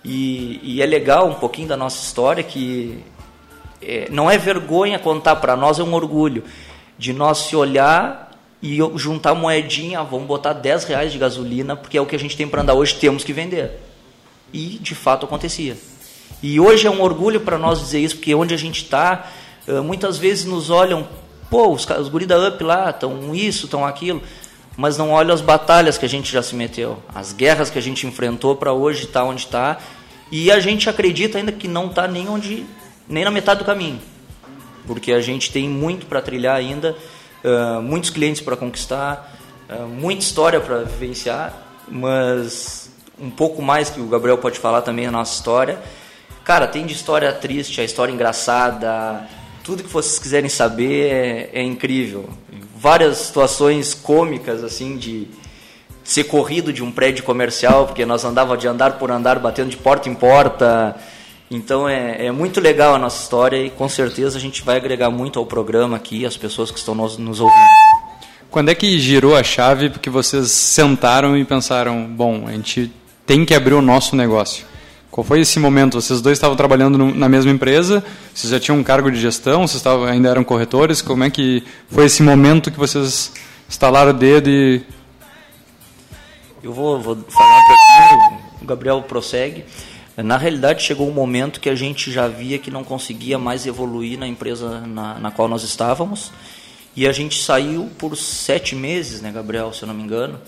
e, 0.03 0.59
e 0.63 0.81
é 0.81 0.85
legal 0.85 1.27
um 1.27 1.33
pouquinho 1.33 1.67
da 1.67 1.75
nossa 1.75 2.03
história 2.03 2.43
que 2.43 3.03
é, 3.81 4.07
não 4.09 4.29
é 4.29 4.37
vergonha 4.37 4.97
contar 4.97 5.35
para 5.35 5.55
nós, 5.55 5.77
é 5.77 5.83
um 5.83 5.93
orgulho 5.93 6.43
de 6.97 7.13
nós 7.13 7.39
se 7.39 7.55
olhar 7.55 8.30
e 8.61 8.77
juntar 8.95 9.33
moedinha, 9.33 10.03
vamos 10.03 10.27
botar 10.27 10.53
10 10.53 10.83
reais 10.83 11.11
de 11.11 11.17
gasolina, 11.17 11.75
porque 11.75 11.97
é 11.97 12.01
o 12.01 12.05
que 12.05 12.15
a 12.15 12.19
gente 12.19 12.37
tem 12.37 12.47
para 12.47 12.61
andar 12.61 12.75
hoje, 12.75 12.95
temos 12.95 13.23
que 13.23 13.33
vender. 13.33 13.71
E 14.53 14.77
de 14.79 14.93
fato 14.93 15.25
acontecia. 15.25 15.75
E 16.43 16.59
hoje 16.59 16.85
é 16.85 16.91
um 16.91 17.01
orgulho 17.01 17.41
para 17.41 17.57
nós 17.57 17.79
dizer 17.79 17.99
isso, 17.99 18.15
porque 18.15 18.35
onde 18.35 18.53
a 18.53 18.57
gente 18.57 18.83
está, 18.83 19.27
muitas 19.83 20.17
vezes 20.17 20.45
nos 20.45 20.69
olham, 20.69 21.07
pô, 21.49 21.71
os, 21.71 21.85
os 21.85 22.09
guri 22.09 22.25
da 22.25 22.37
UP 22.47 22.63
lá 22.63 22.89
estão 22.89 23.33
isso, 23.33 23.65
estão 23.65 23.85
aquilo, 23.85 24.21
mas 24.77 24.97
não 24.97 25.11
olham 25.11 25.33
as 25.33 25.41
batalhas 25.41 25.97
que 25.97 26.05
a 26.05 26.09
gente 26.09 26.31
já 26.31 26.41
se 26.41 26.55
meteu, 26.55 26.97
as 27.13 27.33
guerras 27.33 27.69
que 27.69 27.77
a 27.77 27.81
gente 27.81 28.07
enfrentou 28.07 28.55
para 28.55 28.73
hoje 28.73 29.05
estar 29.05 29.23
onde 29.23 29.41
está, 29.41 29.79
e 30.31 30.51
a 30.51 30.59
gente 30.59 30.89
acredita 30.89 31.37
ainda 31.37 31.51
que 31.51 31.67
não 31.67 31.87
está 31.87 32.07
nem 32.07 32.29
onde, 32.29 32.65
nem 33.07 33.25
na 33.25 33.31
metade 33.31 33.59
do 33.59 33.65
caminho, 33.65 33.99
porque 34.87 35.11
a 35.11 35.21
gente 35.21 35.51
tem 35.51 35.67
muito 35.67 36.05
para 36.05 36.21
trilhar 36.21 36.55
ainda, 36.55 36.95
ah, 37.43 37.81
muitos 37.81 38.09
clientes 38.09 38.41
para 38.41 38.55
conquistar, 38.55 39.31
ah, 39.69 39.85
muita 39.87 40.21
história 40.21 40.59
para 40.59 40.83
vivenciar, 40.83 41.53
mas 41.87 42.89
um 43.19 43.29
pouco 43.29 43.61
mais 43.61 43.89
que 43.89 43.99
o 43.99 44.07
Gabriel 44.07 44.37
pode 44.37 44.59
falar 44.59 44.81
também 44.81 45.05
a 45.05 45.11
nossa 45.11 45.33
história. 45.33 45.79
Cara, 46.43 46.67
tem 46.67 46.85
de 46.85 46.93
história 46.93 47.31
triste, 47.31 47.79
a 47.81 47.83
história 47.83 48.11
engraçada, 48.11 49.27
tudo 49.63 49.83
que 49.83 49.89
vocês 49.89 50.17
quiserem 50.17 50.49
saber 50.49 51.11
é, 51.11 51.49
é 51.53 51.63
incrível. 51.63 52.29
Várias 52.75 53.17
situações 53.17 53.93
cômicas 53.93 54.63
assim 54.63 54.97
de 54.97 55.27
ser 56.03 56.23
corrido 56.25 56.73
de 56.73 56.83
um 56.83 56.91
prédio 56.91 57.23
comercial, 57.23 57.85
porque 57.85 58.05
nós 58.05 58.25
andava 58.25 58.57
de 58.57 58.67
andar 58.67 58.97
por 58.97 59.11
andar, 59.11 59.39
batendo 59.39 59.69
de 59.69 59.77
porta 59.77 60.09
em 60.09 60.15
porta. 60.15 60.95
Então 61.53 61.87
é, 61.87 62.27
é 62.27 62.31
muito 62.31 62.61
legal 62.61 62.95
a 62.95 62.97
nossa 62.97 63.21
história 63.21 63.57
e 63.57 63.69
com 63.69 63.89
certeza 63.89 64.37
a 64.37 64.41
gente 64.41 64.63
vai 64.63 64.77
agregar 64.77 65.09
muito 65.09 65.37
ao 65.37 65.45
programa 65.45 65.97
aqui, 65.97 66.25
as 66.25 66.37
pessoas 66.37 66.71
que 66.71 66.79
estão 66.79 66.95
nos, 66.95 67.17
nos 67.17 67.41
ouvindo. 67.41 67.59
Quando 68.49 68.69
é 68.69 68.75
que 68.75 68.97
girou 68.97 69.35
a 69.35 69.43
chave 69.43 69.89
porque 69.89 70.09
vocês 70.09 70.49
sentaram 70.49 71.37
e 71.37 71.43
pensaram, 71.43 72.05
bom, 72.07 72.47
a 72.47 72.53
gente 72.53 72.89
tem 73.25 73.43
que 73.43 73.53
abrir 73.53 73.73
o 73.73 73.81
nosso 73.81 74.15
negócio? 74.15 74.65
Qual 75.11 75.25
foi 75.25 75.41
esse 75.41 75.59
momento? 75.59 75.99
Vocês 75.99 76.21
dois 76.21 76.37
estavam 76.37 76.55
trabalhando 76.55 76.97
na 76.97 77.27
mesma 77.27 77.51
empresa? 77.51 78.01
Vocês 78.33 78.49
já 78.49 78.57
tinham 78.57 78.79
um 78.79 78.83
cargo 78.83 79.11
de 79.11 79.19
gestão? 79.19 79.67
Vocês 79.67 79.75
estavam, 79.75 80.05
ainda 80.05 80.29
eram 80.29 80.45
corretores? 80.45 81.01
Como 81.01 81.21
é 81.21 81.29
que 81.29 81.65
foi 81.89 82.05
esse 82.05 82.23
momento 82.23 82.71
que 82.71 82.79
vocês 82.79 83.33
estalaram 83.67 84.11
o 84.11 84.13
dedo 84.13 84.49
e 84.49 84.81
Eu 86.63 86.71
vou, 86.71 87.01
vou 87.01 87.17
falar 87.29 87.57
um 87.57 87.67
pouquinho, 87.67 88.39
o 88.61 88.65
Gabriel 88.65 89.01
prossegue. 89.01 89.65
Na 90.17 90.37
realidade, 90.37 90.83
chegou 90.83 91.07
um 91.07 91.13
momento 91.13 91.59
que 91.59 91.69
a 91.69 91.75
gente 91.75 92.11
já 92.11 92.27
via 92.27 92.59
que 92.59 92.69
não 92.69 92.83
conseguia 92.83 93.37
mais 93.37 93.65
evoluir 93.65 94.19
na 94.19 94.27
empresa 94.27 94.81
na, 94.81 95.17
na 95.17 95.31
qual 95.31 95.47
nós 95.47 95.63
estávamos. 95.63 96.31
E 96.95 97.07
a 97.07 97.13
gente 97.13 97.41
saiu 97.41 97.89
por 97.97 98.17
sete 98.17 98.75
meses, 98.75 99.21
né, 99.21 99.31
Gabriel, 99.31 99.71
se 99.71 99.83
eu 99.83 99.87
não 99.87 99.95
me 99.95 100.03
engano. 100.03 100.39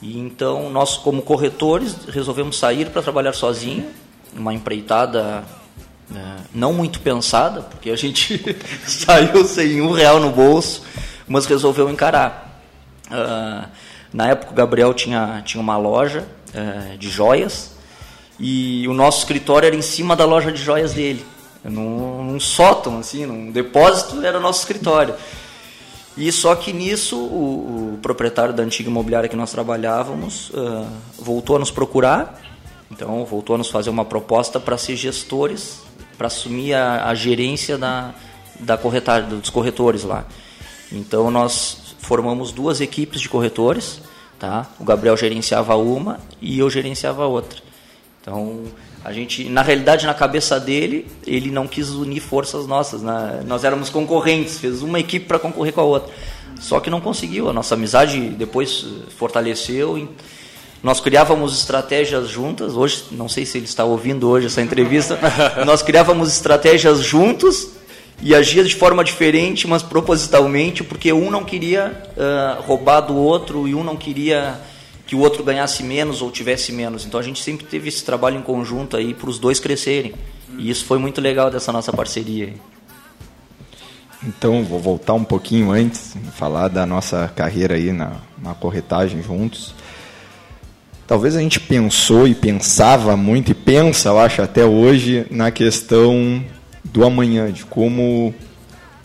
E 0.00 0.18
então, 0.18 0.70
nós, 0.70 0.96
como 0.96 1.22
corretores, 1.22 1.96
resolvemos 2.08 2.58
sair 2.58 2.90
para 2.90 3.02
trabalhar 3.02 3.32
sozinho, 3.32 3.90
uma 4.36 4.54
empreitada 4.54 5.44
né, 6.08 6.36
não 6.54 6.72
muito 6.72 7.00
pensada, 7.00 7.62
porque 7.62 7.90
a 7.90 7.96
gente 7.96 8.40
saiu 8.86 9.44
sem 9.44 9.80
um 9.80 9.90
real 9.90 10.20
no 10.20 10.30
bolso, 10.30 10.84
mas 11.26 11.46
resolveu 11.46 11.90
encarar. 11.90 12.60
Ah, 13.10 13.68
na 14.12 14.28
época 14.28 14.52
o 14.52 14.54
Gabriel 14.54 14.94
tinha, 14.94 15.42
tinha 15.44 15.60
uma 15.60 15.76
loja 15.76 16.26
eh, 16.54 16.96
de 16.98 17.08
joias 17.08 17.71
e 18.44 18.88
o 18.88 18.92
nosso 18.92 19.20
escritório 19.20 19.68
era 19.68 19.76
em 19.76 19.80
cima 19.80 20.16
da 20.16 20.24
loja 20.24 20.50
de 20.50 20.60
joias 20.60 20.92
dele, 20.92 21.24
num, 21.62 22.24
num 22.24 22.40
sótão, 22.40 22.98
assim, 22.98 23.24
num 23.24 23.52
depósito 23.52 24.20
era 24.24 24.40
nosso 24.40 24.58
escritório. 24.58 25.14
E 26.16 26.30
só 26.32 26.56
que 26.56 26.72
nisso 26.72 27.16
o, 27.16 27.94
o 27.94 27.98
proprietário 28.02 28.52
da 28.52 28.64
antiga 28.64 28.90
imobiliária 28.90 29.28
que 29.28 29.36
nós 29.36 29.52
trabalhávamos 29.52 30.50
ah, 30.56 30.88
voltou 31.16 31.54
a 31.54 31.58
nos 31.60 31.70
procurar, 31.70 32.42
então 32.90 33.24
voltou 33.24 33.54
a 33.54 33.58
nos 33.58 33.70
fazer 33.70 33.90
uma 33.90 34.04
proposta 34.04 34.58
para 34.58 34.76
ser 34.76 34.96
gestores, 34.96 35.80
para 36.18 36.26
assumir 36.26 36.74
a, 36.74 37.06
a 37.06 37.14
gerência 37.14 37.78
da, 37.78 38.12
da 38.58 38.76
corretagem, 38.76 39.30
dos 39.30 39.50
corretores 39.50 40.02
lá. 40.02 40.26
Então 40.90 41.30
nós 41.30 41.94
formamos 42.00 42.50
duas 42.50 42.80
equipes 42.80 43.20
de 43.20 43.28
corretores, 43.28 44.00
tá? 44.36 44.66
O 44.80 44.84
Gabriel 44.84 45.16
gerenciava 45.16 45.76
uma 45.76 46.18
e 46.40 46.58
eu 46.58 46.68
gerenciava 46.68 47.22
a 47.22 47.26
outra. 47.28 47.71
Então, 48.22 48.62
a 49.04 49.12
gente, 49.12 49.48
na 49.48 49.62
realidade, 49.62 50.06
na 50.06 50.14
cabeça 50.14 50.60
dele, 50.60 51.08
ele 51.26 51.50
não 51.50 51.66
quis 51.66 51.90
unir 51.90 52.20
forças 52.20 52.68
nossas. 52.68 53.02
Né? 53.02 53.42
Nós 53.44 53.64
éramos 53.64 53.90
concorrentes, 53.90 54.60
fez 54.60 54.80
uma 54.80 55.00
equipe 55.00 55.26
para 55.26 55.40
concorrer 55.40 55.72
com 55.72 55.80
a 55.80 55.84
outra. 55.84 56.14
Só 56.60 56.78
que 56.78 56.88
não 56.88 57.00
conseguiu. 57.00 57.50
A 57.50 57.52
nossa 57.52 57.74
amizade 57.74 58.28
depois 58.28 58.86
fortaleceu. 59.18 60.08
Nós 60.80 61.00
criávamos 61.00 61.58
estratégias 61.58 62.28
juntas. 62.28 62.76
Hoje, 62.76 63.06
não 63.10 63.28
sei 63.28 63.44
se 63.44 63.58
ele 63.58 63.64
está 63.64 63.84
ouvindo 63.84 64.28
hoje 64.28 64.46
essa 64.46 64.62
entrevista. 64.62 65.18
nós 65.66 65.82
criávamos 65.82 66.28
estratégias 66.28 67.00
juntos 67.00 67.70
e 68.22 68.36
agia 68.36 68.62
de 68.62 68.76
forma 68.76 69.02
diferente, 69.02 69.66
mas 69.66 69.82
propositalmente, 69.82 70.84
porque 70.84 71.12
um 71.12 71.28
não 71.28 71.42
queria 71.42 72.08
uh, 72.16 72.62
roubar 72.62 73.00
do 73.00 73.16
outro 73.16 73.66
e 73.66 73.74
um 73.74 73.82
não 73.82 73.96
queria 73.96 74.60
que 75.12 75.16
o 75.16 75.18
outro 75.18 75.44
ganhasse 75.44 75.82
menos 75.82 76.22
ou 76.22 76.30
tivesse 76.30 76.72
menos. 76.72 77.04
Então 77.04 77.20
a 77.20 77.22
gente 77.22 77.42
sempre 77.42 77.66
teve 77.66 77.86
esse 77.86 78.02
trabalho 78.02 78.38
em 78.38 78.40
conjunto 78.40 78.96
aí 78.96 79.12
para 79.12 79.28
os 79.28 79.38
dois 79.38 79.60
crescerem. 79.60 80.14
E 80.56 80.70
isso 80.70 80.86
foi 80.86 80.98
muito 80.98 81.20
legal 81.20 81.50
dessa 81.50 81.70
nossa 81.70 81.92
parceria. 81.92 82.54
Então 84.26 84.64
vou 84.64 84.80
voltar 84.80 85.12
um 85.12 85.22
pouquinho 85.22 85.70
antes, 85.70 86.16
falar 86.34 86.68
da 86.68 86.86
nossa 86.86 87.30
carreira 87.36 87.74
aí 87.74 87.92
na, 87.92 88.12
na 88.42 88.54
corretagem 88.54 89.22
juntos. 89.22 89.74
Talvez 91.06 91.36
a 91.36 91.40
gente 91.40 91.60
pensou 91.60 92.26
e 92.26 92.34
pensava 92.34 93.14
muito 93.14 93.50
e 93.50 93.54
pensa, 93.54 94.08
eu 94.08 94.18
acho 94.18 94.40
até 94.40 94.64
hoje, 94.64 95.26
na 95.30 95.50
questão 95.50 96.42
do 96.82 97.04
amanhã, 97.04 97.52
de 97.52 97.66
como 97.66 98.34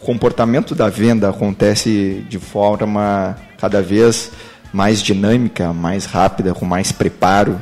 o 0.01 0.05
comportamento 0.05 0.73
da 0.73 0.87
venda 0.87 1.27
acontece 1.29 2.23
de 2.29 2.39
forma 2.39 3.35
cada 3.57 3.81
vez 3.81 4.31
mais 4.71 5.01
dinâmica, 5.01 5.73
mais 5.73 6.05
rápida, 6.05 6.53
com 6.53 6.65
mais 6.65 6.91
preparo. 6.91 7.61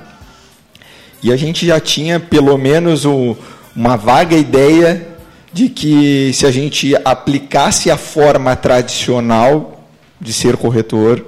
E 1.24 1.32
a 1.32 1.36
gente 1.38 1.66
já 1.66 1.80
tinha 1.80 2.20
pelo 2.20 2.58
menos 2.58 3.06
o, 3.06 3.38
uma 3.76 3.96
vaga 3.96 4.36
ideia 4.36 5.08
de 5.52 5.70
que 5.70 6.32
se 6.34 6.46
a 6.46 6.52
gente 6.52 6.96
aplicasse 7.06 7.90
a 7.90 7.98
forma 7.98 8.56
tradicional 8.56 9.88
de 10.20 10.34
ser 10.34 10.58
corretor, 10.58 11.26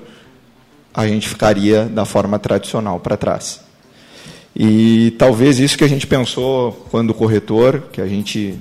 a 0.93 1.07
gente 1.07 1.29
ficaria 1.29 1.85
da 1.85 2.05
forma 2.05 2.37
tradicional 2.37 2.99
para 2.99 3.15
trás. 3.15 3.61
E 4.55 5.11
talvez 5.19 5.59
isso 5.59 5.77
que 5.77 5.83
a 5.83 5.87
gente 5.87 6.07
pensou 6.07 6.71
quando 6.89 7.13
corretor, 7.13 7.83
que 7.91 8.01
a 8.01 8.07
gente 8.07 8.57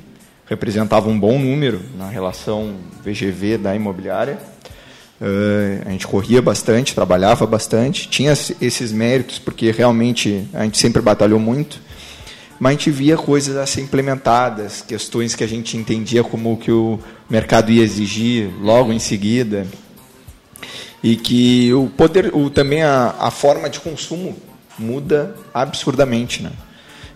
representava 0.46 1.09
um 1.09 1.18
bom 1.18 1.38
número 1.38 1.81
na 1.96 2.09
relação 2.09 2.74
VGV 3.02 3.59
da 3.59 3.74
imobiliária. 3.74 4.38
Uh, 5.20 5.83
a 5.87 5.90
gente 5.90 6.07
corria 6.07 6.42
bastante, 6.42 6.94
trabalhava 6.94 7.46
bastante, 7.46 8.07
tinha 8.09 8.33
esses 8.33 8.92
méritos, 8.92 9.38
porque 9.38 9.70
realmente 9.70 10.46
a 10.52 10.64
gente 10.64 10.76
sempre 10.76 11.00
batalhou 11.00 11.40
muito, 11.40 11.81
mas 12.61 12.70
a 12.70 12.72
gente 12.72 12.90
via 12.90 13.16
coisas 13.16 13.57
a 13.57 13.64
ser 13.64 13.81
implementadas, 13.81 14.83
questões 14.83 15.35
que 15.35 15.42
a 15.42 15.46
gente 15.46 15.76
entendia 15.76 16.22
como 16.22 16.57
que 16.59 16.70
o 16.70 17.00
mercado 17.31 17.72
ia 17.72 17.83
exigir 17.83 18.50
logo 18.61 18.92
em 18.92 18.98
seguida, 18.98 19.66
e 21.02 21.16
que 21.16 21.72
o 21.72 21.88
poder, 21.88 22.35
o, 22.35 22.50
também 22.50 22.83
a, 22.83 23.14
a 23.18 23.31
forma 23.31 23.70
de 23.70 23.81
consumo 23.81 24.37
muda 24.79 25.35
absurdamente. 25.55 26.42
Né? 26.42 26.50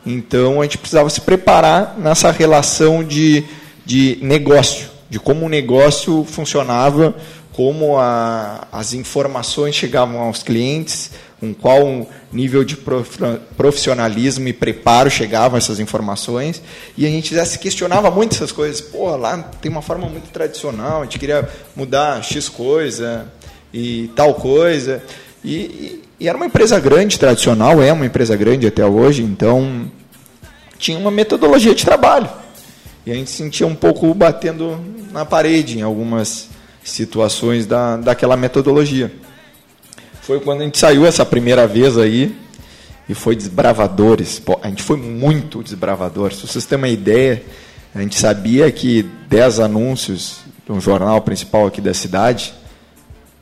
Então 0.06 0.60
a 0.60 0.64
gente 0.64 0.78
precisava 0.78 1.10
se 1.10 1.20
preparar 1.20 1.98
nessa 1.98 2.30
relação 2.30 3.04
de, 3.04 3.44
de 3.84 4.18
negócio, 4.22 4.88
de 5.08 5.18
como 5.18 5.46
o 5.46 5.48
negócio 5.48 6.24
funcionava, 6.24 7.14
como 7.52 7.98
a, 7.98 8.68
as 8.70 8.92
informações 8.92 9.74
chegavam 9.74 10.20
aos 10.20 10.42
clientes, 10.42 11.10
com 11.40 11.54
qual 11.54 12.06
nível 12.32 12.62
de 12.62 12.76
profissionalismo 13.56 14.46
e 14.46 14.52
preparo 14.52 15.10
chegavam 15.10 15.56
essas 15.56 15.80
informações. 15.80 16.62
E 16.96 17.06
a 17.06 17.08
gente 17.08 17.34
já 17.34 17.44
se 17.44 17.58
questionava 17.58 18.10
muito 18.10 18.34
essas 18.34 18.52
coisas. 18.52 18.80
Pô, 18.80 19.16
lá 19.16 19.38
tem 19.60 19.70
uma 19.70 19.82
forma 19.82 20.06
muito 20.06 20.30
tradicional, 20.30 21.00
a 21.00 21.04
gente 21.04 21.18
queria 21.18 21.48
mudar 21.74 22.22
X 22.22 22.48
coisa 22.48 23.26
e 23.72 24.10
tal 24.14 24.34
coisa. 24.34 25.02
E, 25.42 25.54
e, 25.56 26.02
e 26.20 26.28
era 26.28 26.36
uma 26.36 26.46
empresa 26.46 26.78
grande, 26.78 27.18
tradicional, 27.18 27.82
é 27.82 27.92
uma 27.92 28.04
empresa 28.04 28.36
grande 28.36 28.66
até 28.66 28.84
hoje, 28.84 29.22
então 29.22 29.90
tinha 30.78 30.98
uma 30.98 31.10
metodologia 31.10 31.74
de 31.74 31.84
trabalho. 31.84 32.28
E 33.06 33.10
a 33.10 33.14
gente 33.14 33.30
sentia 33.30 33.66
um 33.66 33.74
pouco 33.74 34.12
batendo 34.12 34.78
na 35.10 35.24
parede 35.24 35.78
em 35.78 35.82
algumas 35.82 36.48
situações 36.82 37.66
da, 37.66 37.96
daquela 37.96 38.36
metodologia. 38.36 39.12
Foi 40.22 40.40
quando 40.40 40.60
a 40.60 40.64
gente 40.64 40.78
saiu 40.78 41.06
essa 41.06 41.24
primeira 41.24 41.66
vez 41.66 41.98
aí 41.98 42.36
e 43.08 43.14
foi 43.14 43.34
desbravadores. 43.34 44.40
A 44.62 44.68
gente 44.68 44.82
foi 44.82 44.96
muito 44.96 45.62
desbravador. 45.62 46.32
Se 46.32 46.46
vocês 46.46 46.64
têm 46.64 46.78
uma 46.78 46.88
ideia, 46.88 47.42
a 47.94 48.00
gente 48.00 48.16
sabia 48.16 48.70
que 48.70 49.02
10 49.28 49.60
anúncios 49.60 50.40
de 50.64 50.72
um 50.72 50.80
jornal 50.80 51.20
principal 51.20 51.66
aqui 51.66 51.80
da 51.80 51.92
cidade 51.92 52.54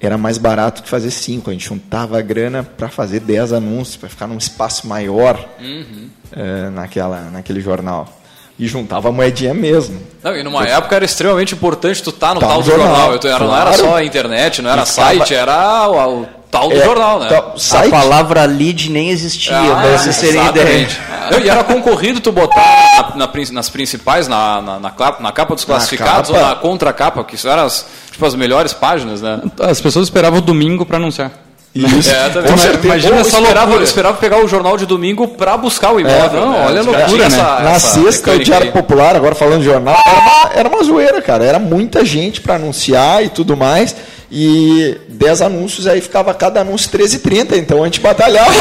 era 0.00 0.16
mais 0.16 0.38
barato 0.38 0.82
que 0.82 0.88
fazer 0.88 1.10
cinco. 1.10 1.50
A 1.50 1.52
gente 1.52 1.68
juntava 1.68 2.18
a 2.18 2.22
grana 2.22 2.62
para 2.62 2.88
fazer 2.88 3.20
10 3.20 3.52
anúncios, 3.52 3.96
para 3.96 4.08
ficar 4.08 4.26
num 4.26 4.38
espaço 4.38 4.86
maior 4.86 5.46
uhum. 5.60 6.08
é, 6.32 6.70
naquela, 6.70 7.22
naquele 7.30 7.60
jornal. 7.60 8.17
E 8.58 8.66
juntava 8.66 9.08
a 9.08 9.12
moedinha 9.12 9.54
mesmo. 9.54 10.00
Não, 10.22 10.36
e 10.36 10.42
numa 10.42 10.66
época 10.66 10.96
era 10.96 11.04
extremamente 11.04 11.54
importante 11.54 12.02
tu 12.02 12.10
estar 12.10 12.28
tá 12.28 12.34
no 12.34 12.40
tá 12.40 12.48
tal 12.48 12.58
no 12.58 12.64
jornal. 12.64 12.86
jornal. 12.86 13.14
Então, 13.14 13.30
claro. 13.30 13.46
Não 13.46 13.56
era 13.56 13.72
só 13.74 13.96
a 13.96 14.04
internet, 14.04 14.62
não 14.62 14.70
era 14.70 14.84
site, 14.84 15.32
era 15.32 15.88
o, 15.88 16.22
o 16.22 16.26
tal 16.50 16.68
do 16.68 16.74
é, 16.74 16.84
jornal, 16.84 17.20
né? 17.20 17.28
Tá, 17.28 17.54
a 17.80 17.88
palavra 17.88 18.44
lead 18.44 18.90
nem 18.90 19.10
existia, 19.10 19.56
ah, 19.56 19.80
para 19.80 19.98
vocês 19.98 20.18
terem 20.18 20.44
ideia. 20.46 20.88
Não, 21.30 21.38
e 21.38 21.48
era 21.48 21.62
concorrido 21.62 22.20
tu 22.20 22.32
botar 22.32 23.12
na, 23.14 23.26
na, 23.26 23.32
nas 23.52 23.68
principais, 23.68 24.26
na, 24.26 24.60
na, 24.60 24.80
na, 24.80 24.92
na 25.20 25.32
capa 25.32 25.54
dos 25.54 25.64
classificados 25.64 26.30
capa. 26.30 26.42
ou 26.42 26.48
na 26.48 26.54
contracapa, 26.56 27.22
que 27.22 27.36
isso 27.36 27.48
eram 27.48 27.64
as, 27.64 27.86
tipo, 28.10 28.26
as 28.26 28.34
melhores 28.34 28.72
páginas, 28.72 29.22
né? 29.22 29.40
As 29.60 29.80
pessoas 29.80 30.06
esperavam 30.06 30.38
o 30.38 30.42
domingo 30.42 30.84
para 30.84 30.96
anunciar. 30.96 31.30
Isso. 31.74 32.10
É, 32.10 32.28
também. 32.30 32.52
Imagina 32.82 33.14
Pô, 33.14 33.20
essa 33.20 33.38
esperava, 33.38 33.82
esperava 33.82 34.16
pegar 34.16 34.42
o 34.44 34.48
jornal 34.48 34.76
de 34.76 34.86
domingo 34.86 35.28
para 35.28 35.56
buscar 35.56 35.92
o 35.92 36.00
imóvel. 36.00 36.42
É, 36.42 36.44
não, 36.44 36.52
né? 36.52 36.66
olha 36.66 36.80
a 36.80 36.82
loucura, 36.82 37.18
né? 37.18 37.26
Essa, 37.26 37.60
Na 37.60 37.70
essa 37.70 38.00
sexta, 38.00 38.32
o 38.32 38.38
Diário 38.38 38.66
aí. 38.66 38.72
Popular, 38.72 39.14
agora 39.14 39.34
falando 39.34 39.60
de 39.60 39.66
jornal, 39.66 39.96
era 40.04 40.18
uma, 40.18 40.50
era 40.54 40.68
uma 40.68 40.82
zoeira, 40.82 41.22
cara. 41.22 41.44
Era 41.44 41.58
muita 41.58 42.04
gente 42.04 42.40
para 42.40 42.56
anunciar 42.56 43.24
e 43.24 43.28
tudo 43.28 43.56
mais 43.56 43.94
e 44.30 44.96
10 45.08 45.42
anúncios, 45.42 45.86
aí 45.86 46.00
ficava 46.00 46.34
cada 46.34 46.60
anúncio 46.60 46.90
13,30, 46.90 47.56
então 47.56 47.82
a 47.82 47.86
gente 47.86 48.00
batalhava. 48.00 48.52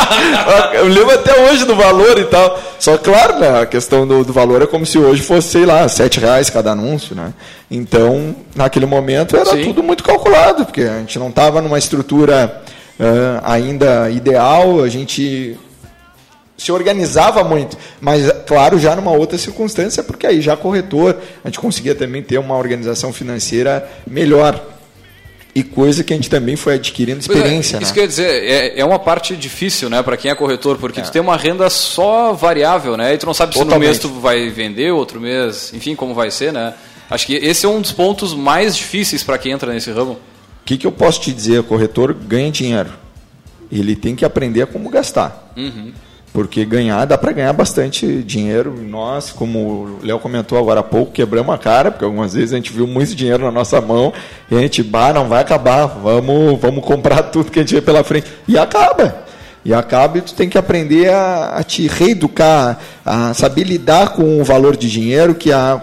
eu 0.74 0.86
lembro 0.86 1.14
até 1.14 1.38
hoje 1.50 1.66
do 1.66 1.76
valor 1.76 2.18
e 2.18 2.24
tal. 2.24 2.58
Só 2.78 2.96
claro, 2.96 3.38
né, 3.38 3.60
a 3.60 3.66
questão 3.66 4.06
do, 4.06 4.24
do 4.24 4.32
valor 4.32 4.62
é 4.62 4.66
como 4.66 4.86
se 4.86 4.98
hoje 4.98 5.22
fosse, 5.22 5.48
sei 5.48 5.66
lá, 5.66 5.86
7 5.86 6.18
reais 6.18 6.48
cada 6.48 6.72
anúncio, 6.72 7.14
né? 7.14 7.34
Então, 7.70 8.34
naquele 8.54 8.86
momento 8.86 9.36
era 9.36 9.50
Sim. 9.50 9.64
tudo 9.64 9.82
muito 9.82 10.02
calculado, 10.02 10.64
porque 10.64 10.82
a 10.82 10.98
gente 11.00 11.18
não 11.18 11.28
estava 11.28 11.60
numa 11.60 11.78
estrutura 11.78 12.62
uh, 12.98 13.40
ainda 13.44 14.10
ideal, 14.10 14.82
a 14.82 14.88
gente 14.88 15.58
se 16.56 16.70
organizava 16.70 17.42
muito, 17.42 17.76
mas 18.00 18.30
claro, 18.46 18.78
já 18.78 18.94
numa 18.94 19.10
outra 19.10 19.36
circunstância, 19.36 20.02
porque 20.02 20.26
aí 20.26 20.40
já 20.40 20.56
corretor, 20.56 21.16
a 21.42 21.48
gente 21.48 21.58
conseguia 21.58 21.94
também 21.94 22.22
ter 22.22 22.38
uma 22.38 22.56
organização 22.56 23.12
financeira 23.12 23.88
melhor. 24.06 24.71
E 25.54 25.62
coisa 25.62 26.02
que 26.02 26.14
a 26.14 26.16
gente 26.16 26.30
também 26.30 26.56
foi 26.56 26.74
adquirindo 26.74 27.18
é, 27.18 27.20
experiência. 27.20 27.76
É, 27.76 27.82
isso 27.82 27.92
né? 27.94 28.00
quer 28.00 28.06
dizer, 28.06 28.42
é, 28.42 28.80
é 28.80 28.84
uma 28.84 28.98
parte 28.98 29.36
difícil 29.36 29.90
né, 29.90 30.02
para 30.02 30.16
quem 30.16 30.30
é 30.30 30.34
corretor, 30.34 30.78
porque 30.78 31.00
é. 31.00 31.02
tu 31.02 31.12
tem 31.12 31.20
uma 31.20 31.36
renda 31.36 31.68
só 31.68 32.32
variável, 32.32 32.96
né? 32.96 33.12
E 33.12 33.18
tu 33.18 33.26
não 33.26 33.34
sabe 33.34 33.52
Totalmente. 33.52 33.74
se 33.74 33.78
no 33.78 33.86
mês 33.86 33.98
tu 33.98 34.20
vai 34.20 34.48
vender, 34.48 34.92
outro 34.92 35.20
mês, 35.20 35.72
enfim, 35.74 35.94
como 35.94 36.14
vai 36.14 36.30
ser, 36.30 36.52
né? 36.52 36.72
Acho 37.10 37.26
que 37.26 37.34
esse 37.34 37.66
é 37.66 37.68
um 37.68 37.82
dos 37.82 37.92
pontos 37.92 38.32
mais 38.32 38.74
difíceis 38.74 39.22
para 39.22 39.36
quem 39.36 39.52
entra 39.52 39.70
nesse 39.70 39.90
ramo. 39.90 40.12
O 40.12 40.64
que, 40.64 40.78
que 40.78 40.86
eu 40.86 40.92
posso 40.92 41.20
te 41.20 41.32
dizer? 41.32 41.58
O 41.58 41.64
corretor 41.64 42.14
ganha 42.14 42.50
dinheiro. 42.50 42.90
Ele 43.70 43.94
tem 43.94 44.16
que 44.16 44.24
aprender 44.24 44.66
como 44.68 44.88
gastar. 44.88 45.52
Uhum. 45.54 45.92
Porque 46.32 46.64
ganhar, 46.64 47.04
dá 47.04 47.18
para 47.18 47.32
ganhar 47.32 47.52
bastante 47.52 48.22
dinheiro. 48.22 48.74
Nós, 48.88 49.30
como 49.30 49.58
o 49.58 49.98
Léo 50.02 50.18
comentou 50.18 50.58
agora 50.58 50.80
há 50.80 50.82
pouco, 50.82 51.12
quebramos 51.12 51.54
a 51.54 51.58
cara, 51.58 51.90
porque 51.90 52.04
algumas 52.04 52.32
vezes 52.32 52.54
a 52.54 52.56
gente 52.56 52.72
viu 52.72 52.86
muito 52.86 53.14
dinheiro 53.14 53.44
na 53.44 53.50
nossa 53.50 53.80
mão 53.82 54.14
e 54.50 54.56
a 54.56 54.60
gente, 54.60 54.82
bah, 54.82 55.12
não 55.12 55.28
vai 55.28 55.42
acabar, 55.42 55.86
vamos, 55.86 56.58
vamos 56.58 56.82
comprar 56.84 57.22
tudo 57.30 57.50
que 57.50 57.58
a 57.58 57.62
gente 57.62 57.74
vê 57.74 57.82
pela 57.82 58.02
frente. 58.02 58.32
E 58.48 58.56
acaba. 58.56 59.24
E 59.64 59.74
acaba 59.74 60.18
e 60.18 60.22
tu 60.22 60.34
tem 60.34 60.48
que 60.48 60.56
aprender 60.56 61.10
a, 61.10 61.56
a 61.58 61.62
te 61.62 61.86
reeducar, 61.86 62.78
a 63.04 63.34
saber 63.34 63.64
lidar 63.64 64.14
com 64.14 64.40
o 64.40 64.44
valor 64.44 64.76
de 64.76 64.90
dinheiro, 64.90 65.34
que 65.34 65.52
há 65.52 65.80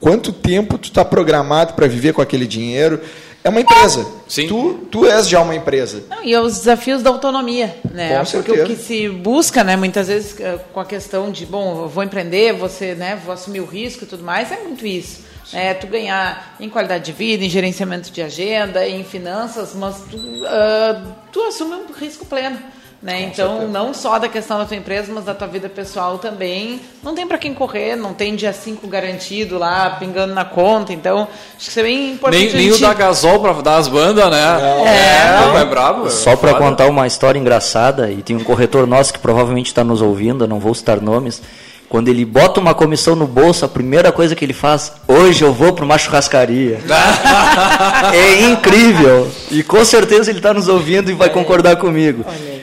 quanto 0.00 0.32
tempo 0.32 0.78
tu 0.78 0.84
está 0.84 1.04
programado 1.04 1.74
para 1.74 1.88
viver 1.88 2.12
com 2.12 2.22
aquele 2.22 2.46
dinheiro 2.46 3.00
é 3.42 3.48
uma 3.48 3.60
empresa. 3.60 4.06
Sim. 4.28 4.46
Tu, 4.46 4.74
tu 4.90 5.06
és 5.06 5.28
já 5.28 5.40
uma 5.40 5.54
empresa. 5.54 6.04
Não, 6.08 6.22
e 6.22 6.34
é 6.34 6.40
os 6.40 6.58
desafios 6.58 7.02
da 7.02 7.10
autonomia, 7.10 7.76
né? 7.90 8.10
Com 8.10 8.24
Porque 8.24 8.30
certeza. 8.30 8.64
o 8.64 8.66
que 8.66 8.76
se 8.76 9.08
busca, 9.08 9.64
né, 9.64 9.76
muitas 9.76 10.08
vezes 10.08 10.38
eh, 10.40 10.58
com 10.72 10.80
a 10.80 10.84
questão 10.84 11.30
de, 11.30 11.46
bom, 11.46 11.82
eu 11.82 11.88
vou 11.88 12.02
empreender, 12.02 12.52
você, 12.52 12.94
né, 12.94 13.20
vou 13.24 13.32
assumir 13.32 13.60
o 13.60 13.64
risco 13.64 14.04
e 14.04 14.06
tudo 14.06 14.22
mais, 14.22 14.52
é 14.52 14.56
muito 14.62 14.86
isso. 14.86 15.26
É, 15.52 15.72
tu 15.72 15.86
ganhar 15.86 16.56
em 16.60 16.68
qualidade 16.68 17.06
de 17.06 17.12
vida, 17.12 17.42
em 17.42 17.48
gerenciamento 17.48 18.10
de 18.10 18.20
agenda, 18.20 18.86
em 18.86 19.02
finanças, 19.02 19.74
mas 19.74 19.96
tu, 20.10 20.16
uh, 20.16 21.14
tu 21.32 21.40
assume 21.44 21.74
um 21.74 21.92
risco 21.92 22.26
pleno. 22.26 22.58
Né? 23.00 23.22
Então, 23.22 23.58
certeza. 23.58 23.72
não 23.72 23.94
só 23.94 24.18
da 24.18 24.28
questão 24.28 24.58
da 24.58 24.64
tua 24.64 24.76
empresa, 24.76 25.12
mas 25.14 25.24
da 25.24 25.32
tua 25.32 25.46
vida 25.46 25.68
pessoal 25.68 26.18
também. 26.18 26.80
Não 27.00 27.14
tem 27.14 27.28
para 27.28 27.38
quem 27.38 27.54
correr, 27.54 27.94
não 27.94 28.12
tem 28.12 28.34
dia 28.34 28.52
5 28.52 28.88
garantido 28.88 29.56
lá, 29.56 29.90
pingando 29.90 30.34
na 30.34 30.44
conta. 30.44 30.92
Então, 30.92 31.28
acho 31.56 31.66
que 31.66 31.70
isso 31.70 31.78
é 31.78 31.82
bem 31.84 32.12
importante. 32.14 32.44
Nem, 32.46 32.54
nem 32.54 32.72
gente... 32.72 32.84
o 32.84 32.88
da 32.88 32.94
gasol 32.94 33.38
para 33.38 33.52
dar 33.62 33.76
as 33.76 33.86
bandas, 33.86 34.28
né? 34.28 34.58
Não. 34.60 34.86
É, 34.86 35.58
é, 35.58 35.60
é 35.60 35.64
brabo. 35.64 36.10
Só 36.10 36.34
para 36.34 36.54
contar 36.54 36.86
uma 36.86 37.06
história 37.06 37.38
engraçada, 37.38 38.10
e 38.10 38.20
tem 38.20 38.34
um 38.34 38.42
corretor 38.42 38.84
nosso 38.84 39.12
que 39.12 39.20
provavelmente 39.20 39.66
está 39.66 39.84
nos 39.84 40.02
ouvindo, 40.02 40.48
não 40.48 40.58
vou 40.58 40.74
citar 40.74 41.00
nomes. 41.00 41.40
Quando 41.88 42.08
ele 42.08 42.24
bota 42.24 42.58
uma 42.58 42.74
comissão 42.74 43.14
no 43.14 43.28
bolso, 43.28 43.64
a 43.64 43.68
primeira 43.68 44.10
coisa 44.10 44.34
que 44.34 44.44
ele 44.44 44.52
faz, 44.52 44.92
hoje 45.06 45.42
eu 45.42 45.52
vou 45.52 45.72
para 45.72 45.84
uma 45.84 45.96
churrascaria. 45.96 46.80
é 48.12 48.40
incrível. 48.50 49.30
E 49.52 49.62
com 49.62 49.82
certeza 49.84 50.30
ele 50.30 50.40
está 50.40 50.52
nos 50.52 50.68
ouvindo 50.68 51.10
e 51.12 51.14
vai 51.14 51.30
concordar 51.30 51.76
comigo. 51.76 52.24
Olha 52.26 52.57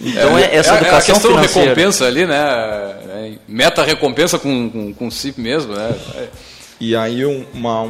então 0.00 0.38
é, 0.38 0.42
é 0.42 0.56
essa 0.56 0.76
educação 0.76 0.86
é, 0.86 0.94
é 0.94 0.96
a 0.96 1.02
questão 1.02 1.30
financeira. 1.30 1.68
recompensa 1.70 2.04
ali, 2.06 2.26
né? 2.26 2.36
É, 2.36 3.32
meta 3.48 3.82
recompensa 3.82 4.38
com, 4.38 4.70
com, 4.70 4.94
com 4.94 5.10
si 5.10 5.34
mesmo, 5.36 5.74
né? 5.74 5.94
E 6.80 6.94
aí 6.94 7.24
uma, 7.24 7.88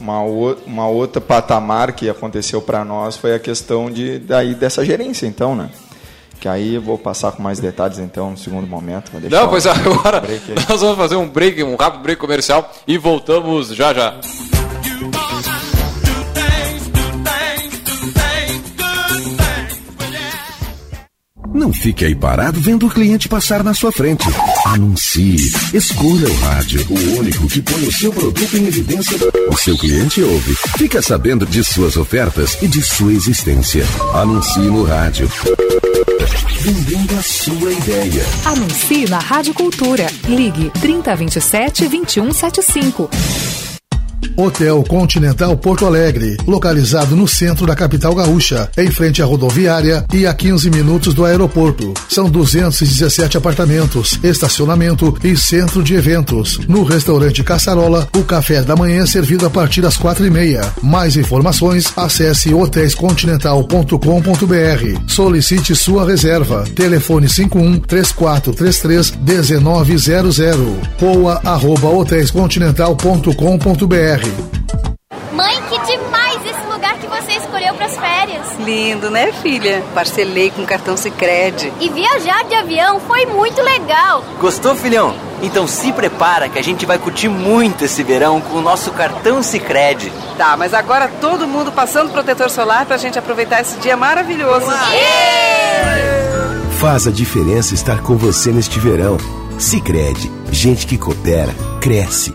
uma, 0.00 0.20
uma 0.66 0.88
outra 0.88 1.20
patamar 1.20 1.92
que 1.92 2.08
aconteceu 2.08 2.62
para 2.62 2.84
nós 2.84 3.16
foi 3.16 3.34
a 3.34 3.38
questão 3.38 3.90
de, 3.90 4.18
daí, 4.18 4.54
dessa 4.54 4.84
gerência, 4.84 5.26
então, 5.26 5.54
né? 5.54 5.70
Que 6.40 6.48
aí 6.48 6.76
eu 6.76 6.80
vou 6.80 6.96
passar 6.96 7.32
com 7.32 7.42
mais 7.42 7.60
detalhes 7.60 7.98
então 7.98 8.30
no 8.30 8.38
segundo 8.38 8.66
momento. 8.66 9.12
Não, 9.30 9.48
pois 9.48 9.66
agora 9.66 10.22
nós 10.68 10.80
vamos 10.80 10.96
fazer 10.96 11.16
um 11.16 11.28
break, 11.28 11.62
um 11.62 11.76
rápido 11.76 12.02
break 12.02 12.18
comercial 12.18 12.72
e 12.86 12.96
voltamos 12.96 13.68
já 13.68 13.92
já. 13.92 14.18
Não 21.60 21.74
fique 21.74 22.06
aí 22.06 22.14
parado 22.14 22.58
vendo 22.58 22.86
o 22.86 22.90
cliente 22.90 23.28
passar 23.28 23.62
na 23.62 23.74
sua 23.74 23.92
frente. 23.92 24.24
Anuncie. 24.64 25.52
Escolha 25.74 26.26
o 26.26 26.34
rádio, 26.36 26.86
o 26.88 27.18
único 27.18 27.46
que 27.48 27.60
põe 27.60 27.82
o 27.82 27.92
seu 27.92 28.10
produto 28.10 28.56
em 28.56 28.66
evidência. 28.66 29.18
O 29.46 29.56
seu 29.58 29.76
cliente 29.76 30.22
ouve. 30.22 30.54
Fica 30.78 31.02
sabendo 31.02 31.44
de 31.44 31.62
suas 31.62 31.98
ofertas 31.98 32.56
e 32.62 32.66
de 32.66 32.82
sua 32.82 33.12
existência. 33.12 33.84
Anuncie 34.14 34.62
no 34.62 34.84
rádio. 34.84 35.30
Vendendo 36.60 37.18
a 37.18 37.22
sua 37.22 37.72
ideia. 37.72 38.24
Anuncie 38.46 39.06
na 39.10 39.18
Rádio 39.18 39.52
Cultura. 39.52 40.06
Ligue 40.26 40.70
3027 40.80 41.88
2175. 41.88 43.10
Hotel 44.36 44.82
Continental 44.84 45.56
Porto 45.56 45.86
Alegre, 45.86 46.36
localizado 46.46 47.16
no 47.16 47.26
centro 47.26 47.66
da 47.66 47.74
capital 47.74 48.14
gaúcha, 48.14 48.70
em 48.76 48.90
frente 48.90 49.22
à 49.22 49.24
rodoviária 49.24 50.04
e 50.12 50.26
a 50.26 50.34
15 50.34 50.70
minutos 50.70 51.14
do 51.14 51.24
aeroporto. 51.24 51.94
São 52.08 52.30
217 52.30 53.36
apartamentos, 53.36 54.18
estacionamento 54.22 55.16
e 55.22 55.36
centro 55.36 55.82
de 55.82 55.94
eventos. 55.94 56.58
No 56.68 56.82
restaurante 56.82 57.42
Caçarola, 57.42 58.08
o 58.16 58.22
café 58.22 58.62
da 58.62 58.76
manhã 58.76 59.02
é 59.02 59.06
servido 59.06 59.46
a 59.46 59.50
partir 59.50 59.80
das 59.80 59.96
quatro 59.96 60.26
e 60.26 60.30
meia. 60.30 60.62
Mais 60.82 61.16
informações, 61.16 61.92
acesse 61.96 62.52
hotéiscontinental.com.br. 62.54 65.00
Solicite 65.06 65.74
sua 65.74 66.06
reserva. 66.06 66.64
Telefone 66.74 67.28
51 67.28 67.80
3433 67.80 69.14
1900 69.16 70.38
poa 70.98 71.40
arroba 71.44 71.88
hotéiscontinental.com.br 71.88 74.29
Mãe, 75.32 75.62
que 75.68 75.78
demais 75.86 76.44
esse 76.44 76.66
lugar 76.66 76.94
que 76.94 77.06
você 77.06 77.32
escolheu 77.32 77.72
para 77.74 77.86
as 77.86 77.96
férias. 77.96 78.46
Lindo, 78.58 79.10
né, 79.10 79.32
filha? 79.32 79.82
Parcelei 79.94 80.50
com 80.50 80.66
cartão 80.66 80.96
Sicredi. 80.96 81.72
E 81.80 81.88
viajar 81.88 82.44
de 82.44 82.54
avião 82.54 83.00
foi 83.00 83.26
muito 83.26 83.62
legal. 83.62 84.24
Gostou, 84.40 84.74
filhão? 84.74 85.14
Então 85.42 85.66
se 85.66 85.92
prepara 85.92 86.48
que 86.48 86.58
a 86.58 86.62
gente 86.62 86.84
vai 86.84 86.98
curtir 86.98 87.28
muito 87.28 87.84
esse 87.84 88.02
verão 88.02 88.40
com 88.40 88.58
o 88.58 88.60
nosso 88.60 88.90
cartão 88.90 89.42
Sicredi. 89.42 90.12
Tá, 90.36 90.56
mas 90.56 90.74
agora 90.74 91.08
todo 91.20 91.46
mundo 91.46 91.72
passando 91.72 92.12
protetor 92.12 92.50
solar 92.50 92.84
pra 92.84 92.96
gente 92.96 93.18
aproveitar 93.18 93.60
esse 93.60 93.78
dia 93.78 93.96
maravilhoso. 93.96 94.66
Faz 96.78 97.06
a 97.06 97.10
diferença 97.10 97.74
estar 97.74 98.02
com 98.02 98.16
você 98.16 98.50
neste 98.50 98.80
verão. 98.80 99.16
Sicredi, 99.58 100.30
gente 100.50 100.86
que 100.86 100.98
coopera, 100.98 101.54
cresce. 101.80 102.34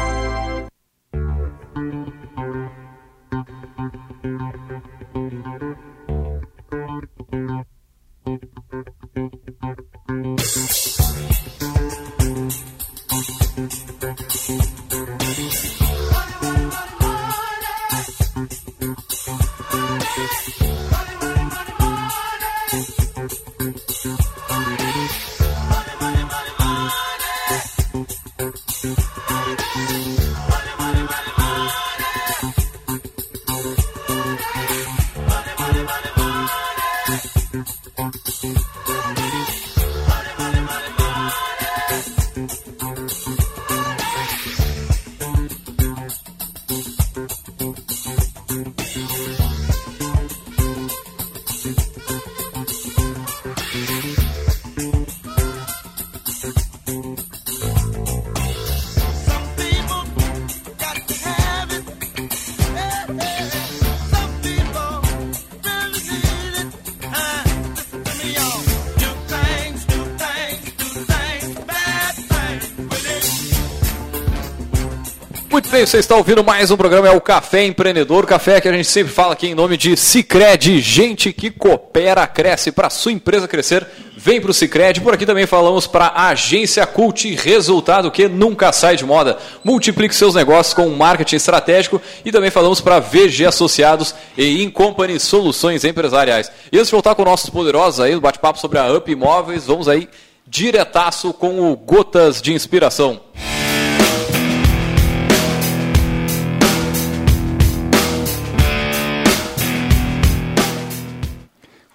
Você 75.91 75.97
está 75.97 76.15
ouvindo 76.15 76.41
mais 76.41 76.71
um 76.71 76.77
programa, 76.77 77.09
é 77.09 77.11
o 77.11 77.19
Café 77.19 77.65
Empreendedor, 77.65 78.25
café 78.25 78.61
que 78.61 78.67
a 78.69 78.71
gente 78.71 78.87
sempre 78.87 79.11
fala 79.11 79.33
aqui 79.33 79.47
em 79.47 79.53
nome 79.53 79.75
de 79.75 79.97
Cicred, 79.97 80.79
gente 80.79 81.33
que 81.33 81.51
coopera, 81.51 82.25
cresce, 82.25 82.71
para 82.71 82.89
sua 82.89 83.11
empresa 83.11 83.45
crescer, 83.45 83.85
vem 84.15 84.39
para 84.39 84.51
o 84.51 84.53
Cicred, 84.53 85.01
por 85.01 85.13
aqui 85.13 85.25
também 85.25 85.45
falamos 85.45 85.87
para 85.87 86.05
a 86.05 86.29
Agência 86.29 86.87
Cult, 86.87 87.35
resultado 87.35 88.09
que 88.09 88.29
nunca 88.29 88.71
sai 88.71 88.95
de 88.95 89.03
moda, 89.03 89.37
multiplique 89.65 90.15
seus 90.15 90.33
negócios 90.33 90.73
com 90.73 90.87
marketing 90.91 91.35
estratégico 91.35 92.01
e 92.23 92.31
também 92.31 92.49
falamos 92.49 92.79
para 92.79 93.01
VG 93.01 93.47
Associados 93.47 94.15
e 94.37 94.63
Incompany 94.63 95.19
Soluções 95.19 95.83
Empresariais. 95.83 96.49
E 96.71 96.77
antes 96.77 96.87
de 96.87 96.93
voltar 96.93 97.15
com 97.15 97.25
nossos 97.25 97.49
poderosos 97.49 97.99
aí, 97.99 98.17
bate-papo 98.17 98.57
sobre 98.57 98.79
a 98.79 98.93
Up 98.93 99.11
Imóveis, 99.11 99.65
vamos 99.65 99.89
aí 99.89 100.07
diretaço 100.47 101.33
com 101.33 101.69
o 101.69 101.75
Gotas 101.75 102.41
de 102.41 102.53
Inspiração. 102.53 103.19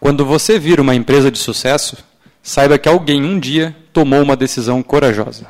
Quando 0.07 0.25
você 0.25 0.57
vir 0.57 0.79
uma 0.79 0.95
empresa 0.95 1.33
de 1.33 1.39
sucesso, 1.39 1.97
saiba 2.41 2.79
que 2.79 2.89
alguém 2.89 3.25
um 3.25 3.41
dia 3.41 3.75
tomou 3.93 4.23
uma 4.23 4.37
decisão 4.37 4.81
corajosa. 4.81 5.49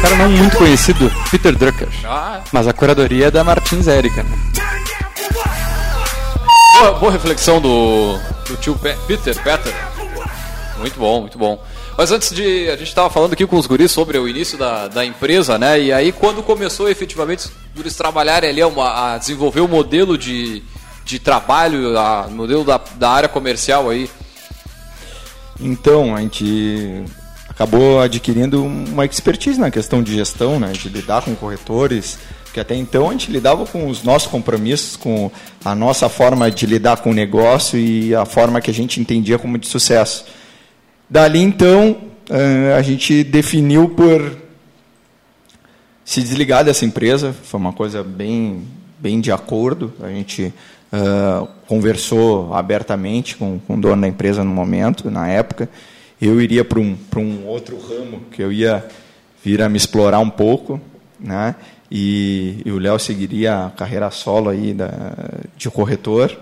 Cara 0.00 0.16
não 0.16 0.30
muito 0.30 0.56
conhecido, 0.56 1.12
Peter 1.30 1.54
Drucker. 1.54 1.90
Ah. 2.06 2.40
Mas 2.50 2.66
a 2.66 2.72
curadoria 2.72 3.26
é 3.26 3.30
da 3.30 3.44
Martins 3.44 3.86
Érica. 3.86 4.22
Né? 4.22 4.30
Boa, 6.78 6.92
boa 6.92 7.12
reflexão 7.12 7.60
do, 7.60 8.18
do 8.46 8.56
tio 8.56 8.78
Pe 8.78 8.96
Peter, 9.06 9.34
Peter. 9.42 9.74
Muito 10.78 10.98
bom, 10.98 11.20
muito 11.20 11.36
bom. 11.36 11.62
Mas 11.98 12.12
antes 12.12 12.32
de. 12.32 12.70
A 12.70 12.76
gente 12.76 12.86
estava 12.86 13.10
falando 13.10 13.32
aqui 13.32 13.44
com 13.44 13.56
os 13.56 13.66
guris 13.66 13.90
sobre 13.90 14.16
o 14.18 14.28
início 14.28 14.56
da, 14.56 14.86
da 14.86 15.04
empresa, 15.04 15.58
né? 15.58 15.80
E 15.80 15.92
aí, 15.92 16.12
quando 16.12 16.44
começou 16.44 16.88
efetivamente 16.88 17.46
os 17.46 17.50
guris 17.74 17.96
trabalharem 17.96 18.48
ali 18.48 18.62
a, 18.62 19.14
a 19.14 19.18
desenvolver 19.18 19.62
o 19.62 19.66
modelo 19.66 20.16
de, 20.16 20.62
de 21.04 21.18
trabalho, 21.18 21.98
o 21.98 22.30
modelo 22.30 22.62
da, 22.62 22.80
da 22.94 23.10
área 23.10 23.28
comercial 23.28 23.90
aí? 23.90 24.08
Então, 25.58 26.14
a 26.14 26.20
gente 26.20 27.02
acabou 27.48 28.00
adquirindo 28.00 28.64
uma 28.64 29.04
expertise 29.04 29.58
na 29.58 29.68
questão 29.68 30.00
de 30.00 30.14
gestão, 30.14 30.60
né, 30.60 30.70
de 30.70 30.88
lidar 30.88 31.22
com 31.22 31.34
corretores, 31.34 32.16
que 32.54 32.60
até 32.60 32.76
então 32.76 33.08
a 33.08 33.12
gente 33.12 33.28
lidava 33.28 33.66
com 33.66 33.88
os 33.88 34.04
nossos 34.04 34.30
compromissos, 34.30 34.94
com 34.94 35.32
a 35.64 35.74
nossa 35.74 36.08
forma 36.08 36.48
de 36.48 36.64
lidar 36.64 36.98
com 36.98 37.10
o 37.10 37.14
negócio 37.14 37.76
e 37.76 38.14
a 38.14 38.24
forma 38.24 38.60
que 38.60 38.70
a 38.70 38.74
gente 38.74 39.00
entendia 39.00 39.36
como 39.36 39.58
de 39.58 39.66
sucesso. 39.66 40.24
Dali 41.10 41.40
então, 41.40 41.96
eh, 42.28 42.74
a 42.76 42.82
gente 42.82 43.24
definiu 43.24 43.88
por 43.88 44.36
se 46.04 46.22
desligar 46.22 46.64
dessa 46.64 46.84
empresa, 46.84 47.32
foi 47.32 47.60
uma 47.60 47.72
coisa 47.72 48.02
bem, 48.02 48.62
bem 48.98 49.20
de 49.20 49.30
acordo, 49.30 49.92
a 50.02 50.08
gente 50.08 50.54
uh, 50.90 51.46
conversou 51.66 52.54
abertamente 52.54 53.36
com, 53.36 53.58
com 53.58 53.74
o 53.74 53.80
dono 53.80 54.00
da 54.00 54.08
empresa 54.08 54.42
no 54.42 54.50
momento, 54.50 55.10
na 55.10 55.28
época, 55.28 55.68
eu 56.20 56.40
iria 56.40 56.64
para 56.64 56.78
um, 56.78 56.96
um 57.16 57.46
outro 57.46 57.78
ramo 57.78 58.22
que 58.32 58.42
eu 58.42 58.50
ia 58.50 58.86
vir 59.44 59.60
a 59.60 59.68
me 59.68 59.76
explorar 59.76 60.18
um 60.18 60.30
pouco, 60.30 60.80
né? 61.20 61.54
E, 61.90 62.62
e 62.64 62.70
o 62.70 62.78
Léo 62.78 62.98
seguiria 62.98 63.66
a 63.66 63.70
carreira 63.70 64.10
solo 64.10 64.48
aí 64.48 64.72
da, 64.72 64.90
de 65.56 65.70
corretor. 65.70 66.36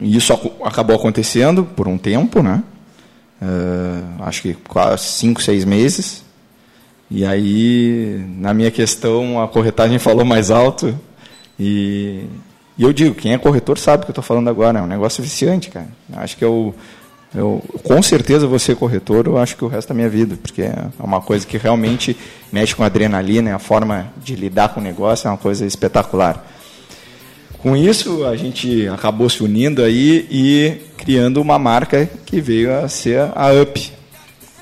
E 0.00 0.16
isso 0.16 0.32
acabou 0.64 0.96
acontecendo 0.96 1.64
por 1.64 1.86
um 1.86 1.96
tempo, 1.96 2.42
né? 2.42 2.62
Uh, 3.40 4.22
acho 4.22 4.42
que 4.42 4.54
quase 4.54 5.04
cinco, 5.04 5.42
seis 5.42 5.64
meses. 5.64 6.24
E 7.10 7.24
aí, 7.24 8.24
na 8.36 8.52
minha 8.52 8.70
questão, 8.70 9.40
a 9.42 9.48
corretagem 9.48 9.98
falou 10.00 10.24
mais 10.24 10.50
alto. 10.50 10.98
E, 11.58 12.24
e 12.76 12.82
eu 12.82 12.92
digo, 12.92 13.14
quem 13.14 13.32
é 13.32 13.38
corretor 13.38 13.78
sabe 13.78 14.02
o 14.02 14.06
que 14.06 14.10
eu 14.10 14.12
estou 14.12 14.24
falando 14.24 14.48
agora. 14.48 14.78
É 14.78 14.82
um 14.82 14.86
negócio 14.86 15.22
viciante, 15.22 15.70
cara. 15.70 15.88
Acho 16.12 16.36
que 16.36 16.44
eu 16.44 16.74
eu, 17.34 17.62
com 17.84 18.02
certeza 18.02 18.46
vou 18.46 18.58
ser 18.58 18.74
corretor, 18.74 19.26
eu 19.26 19.36
acho 19.36 19.54
que 19.56 19.64
o 19.64 19.68
resto 19.68 19.88
da 19.88 19.94
minha 19.94 20.08
vida, 20.08 20.36
porque 20.40 20.62
é 20.62 20.86
uma 20.98 21.20
coisa 21.20 21.46
que 21.46 21.58
realmente 21.58 22.16
mexe 22.50 22.74
com 22.74 22.82
adrenalina, 22.82 23.54
a 23.54 23.58
forma 23.58 24.10
de 24.22 24.34
lidar 24.34 24.70
com 24.70 24.80
o 24.80 24.82
negócio 24.82 25.28
é 25.28 25.30
uma 25.30 25.36
coisa 25.36 25.66
espetacular. 25.66 26.42
Com 27.58 27.76
isso, 27.76 28.24
a 28.24 28.36
gente 28.36 28.86
acabou 28.88 29.28
se 29.28 29.42
unindo 29.42 29.82
aí 29.82 30.26
e 30.30 30.80
criando 30.96 31.40
uma 31.40 31.58
marca 31.58 32.08
que 32.24 32.40
veio 32.40 32.72
a 32.72 32.88
ser 32.88 33.20
a 33.34 33.50
UP. 33.52 33.92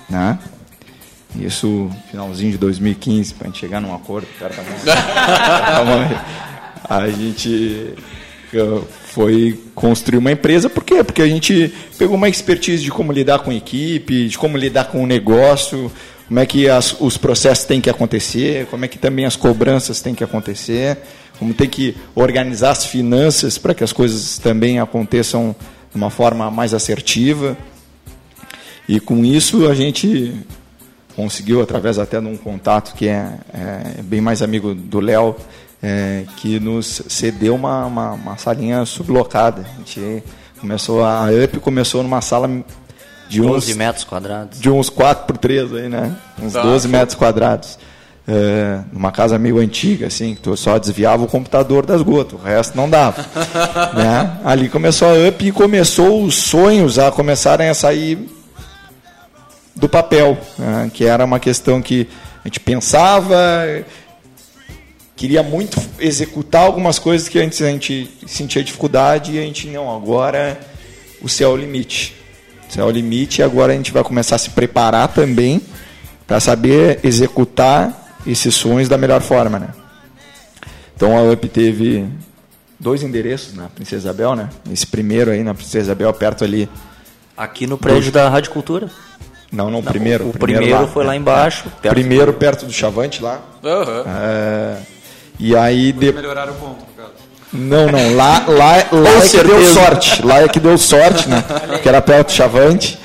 Né? 0.09 0.39
Isso, 1.39 1.91
finalzinho 2.11 2.53
de 2.53 2.59
2015, 2.59 3.35
para 3.35 3.49
a 3.49 3.51
gente 3.51 3.61
chegar 3.61 3.81
num 3.81 3.95
acordo. 3.95 4.27
Cara, 4.39 4.55
tá 4.85 5.85
bom. 5.85 6.17
a 6.89 7.09
gente 7.11 7.95
foi 9.17 9.59
construir 9.75 10.19
uma 10.19 10.31
empresa. 10.31 10.69
Por 10.69 10.85
quê? 10.85 11.03
Porque 11.03 11.23
a 11.23 11.27
gente 11.27 11.73
pegou 11.97 12.17
uma 12.17 12.29
expertise 12.29 12.83
de 12.83 12.91
como 12.91 13.11
lidar 13.11 13.39
com 13.39 13.51
equipe, 13.51 14.29
de 14.29 14.37
como 14.37 14.59
lidar 14.59 14.89
com 14.89 15.03
o 15.03 15.07
negócio, 15.07 15.91
como 16.29 16.39
é 16.39 16.45
que 16.45 16.69
as, 16.69 16.95
os 17.01 17.17
processos 17.17 17.65
têm 17.65 17.81
que 17.81 17.89
acontecer, 17.89 18.67
como 18.67 18.85
é 18.85 18.89
que 18.89 18.99
também 18.99 19.25
as 19.25 19.35
cobranças 19.35 20.03
têm 20.03 20.15
que 20.15 20.23
acontecer, 20.23 20.99
como 21.39 21.55
tem 21.55 21.67
que 21.67 21.97
organizar 22.15 22.73
as 22.73 22.85
finanças 22.85 23.57
para 23.57 23.73
que 23.73 23.83
as 23.83 23.91
coisas 23.91 24.37
também 24.37 24.81
aconteçam 24.81 25.57
de 25.91 25.97
uma 25.97 26.11
forma 26.11 26.51
mais 26.51 26.75
assertiva. 26.75 27.57
E 28.87 29.01
com 29.01 29.25
isso 29.25 29.67
a 29.67 29.75
gente 29.75 30.35
conseguiu, 31.15 31.63
através 31.63 31.99
até 31.99 32.21
de 32.21 32.27
um 32.27 32.37
contato 32.37 32.95
que 32.95 33.09
é, 33.09 33.33
é 33.55 34.03
bem 34.03 34.21
mais 34.21 34.43
amigo 34.43 34.75
do 34.75 35.01
Léo, 35.01 35.35
é, 35.83 36.25
que 36.37 36.59
nos 36.59 37.03
cedeu 37.09 37.55
uma, 37.55 37.87
uma, 37.87 38.13
uma, 38.13 38.39
salinha 38.39 38.85
sublocada. 38.85 39.67
A 39.75 39.79
gente 39.79 40.23
começou, 40.61 41.05
a 41.05 41.27
UP 41.45 41.59
começou 41.61 42.03
numa 42.03 42.21
sala 42.21 42.49
de 43.29 43.41
12 43.41 43.73
uns... 43.73 43.77
metros 43.77 44.05
quadrados. 44.05 44.61
De 44.61 44.71
uns 44.71 44.89
4 44.89 45.27
por 45.27 45.37
3 45.37 45.73
aí, 45.75 45.89
né? 45.89 46.17
Uns 46.41 46.53
tá, 46.53 46.63
12 46.63 46.89
metros 46.89 47.15
quadrados. 47.15 47.79
É, 48.29 48.81
numa 48.93 49.13
casa 49.13 49.39
meio 49.39 49.59
antiga, 49.59 50.09
assim, 50.09 50.35
que 50.35 50.41
tu 50.41 50.57
só 50.57 50.79
desviava 50.81 51.23
o 51.23 51.29
computador 51.29 51.87
das 51.87 52.03
gotas, 52.03 52.33
o 52.33 52.43
resto 52.43 52.77
não 52.77 52.91
dava. 52.91 53.25
né? 53.95 54.39
Ali 54.45 54.69
começou 54.69 55.09
a 55.09 55.29
UP 55.29 55.47
e 55.47 55.53
começou 55.53 56.25
os 56.25 56.35
sonhos 56.35 56.99
a 56.99 57.13
começarem 57.13 57.69
a 57.69 57.75
sair 57.75 58.29
do 59.77 59.89
papel, 59.89 60.37
né? 60.59 60.91
que 60.93 61.05
era 61.05 61.25
uma 61.25 61.39
questão 61.39 61.81
que 61.81 62.09
a 62.45 62.49
gente 62.49 62.59
pensava, 62.59 63.37
queria 65.17 65.43
muito 65.43 65.81
executar 65.99 66.63
algumas 66.63 66.99
coisas 66.99 67.27
que 67.29 67.39
antes 67.39 67.63
a 67.63 67.71
gente 67.71 68.09
sentia 68.27 68.63
dificuldade 68.63 69.33
e 69.33 69.39
a 69.39 69.43
gente 69.43 69.67
não, 69.69 69.95
agora 69.95 70.61
o 71.23 71.29
céu 71.29 71.51
é 71.51 71.55
o 71.55 71.57
limite. 71.57 72.15
O 72.69 72.73
céu 72.73 72.85
é 72.85 72.89
o 72.89 72.91
limite 72.91 73.41
e 73.41 73.43
agora 73.43 73.73
a 73.73 73.77
gente 73.77 73.91
vai 73.91 74.05
começar 74.05 74.37
a 74.37 74.39
se 74.39 74.51
preparar 74.51 75.09
também 75.09 75.63
para 76.27 76.39
saber 76.39 77.01
executar 77.03 78.19
esses 78.27 78.55
sonhos 78.55 78.89
da 78.89 78.99
melhor 78.99 79.23
forma, 79.23 79.59
né? 79.59 79.69
Então 80.95 81.17
a 81.17 81.23
UP 81.23 81.49
teve 81.49 82.07
dois 82.79 83.03
endereços 83.03 83.55
na 83.55 83.69
Princesa 83.69 84.09
Isabel, 84.09 84.35
né? 84.35 84.51
Esse 84.71 84.87
primeiro 84.87 85.31
aí 85.31 85.43
na 85.43 85.55
Princesa 85.55 85.87
Isabel, 85.87 86.13
perto 86.13 86.45
ali. 86.45 86.69
Aqui 87.37 87.67
no 87.67 87.79
prédio 87.79 88.13
da 88.13 88.29
Rádio 88.29 88.51
Cultura. 88.51 88.91
Não, 89.53 89.71
não, 89.71 89.83
primeiro. 89.83 90.29
O 90.29 90.33
primeiro, 90.33 90.63
primeiro 90.63 90.87
lá, 90.87 90.89
foi 90.89 91.05
lá 91.05 91.17
embaixo. 91.17 91.71
Perto 91.81 91.95
primeiro 91.95 92.33
do... 92.33 92.39
perto 92.39 92.67
do 92.67 92.73
Chavante 92.73 93.23
lá. 93.23 93.41
Uhum. 93.63 94.05
É, 94.07 94.77
e 95.39 95.57
aí 95.57 95.93
de... 95.93 96.13
melhorar 96.13 96.49
o 96.49 96.55
ponto, 96.55 96.79
no 96.81 97.03
caso. 97.03 97.13
Não, 97.53 97.87
não, 97.87 98.17
lá, 98.17 98.45
lá, 98.49 98.87
lá 98.93 99.11
é 99.11 99.29
que 99.29 99.43
deu 99.43 99.65
sorte. 99.67 100.27
Lá 100.27 100.43
é 100.43 100.49
que 100.49 100.61
deu 100.61 100.79
sorte, 100.79 101.29
né? 101.29 101.45
Que 101.83 101.89
era 101.89 102.01
perto 102.03 102.29
do 102.29 102.33
Chavante. 102.33 102.99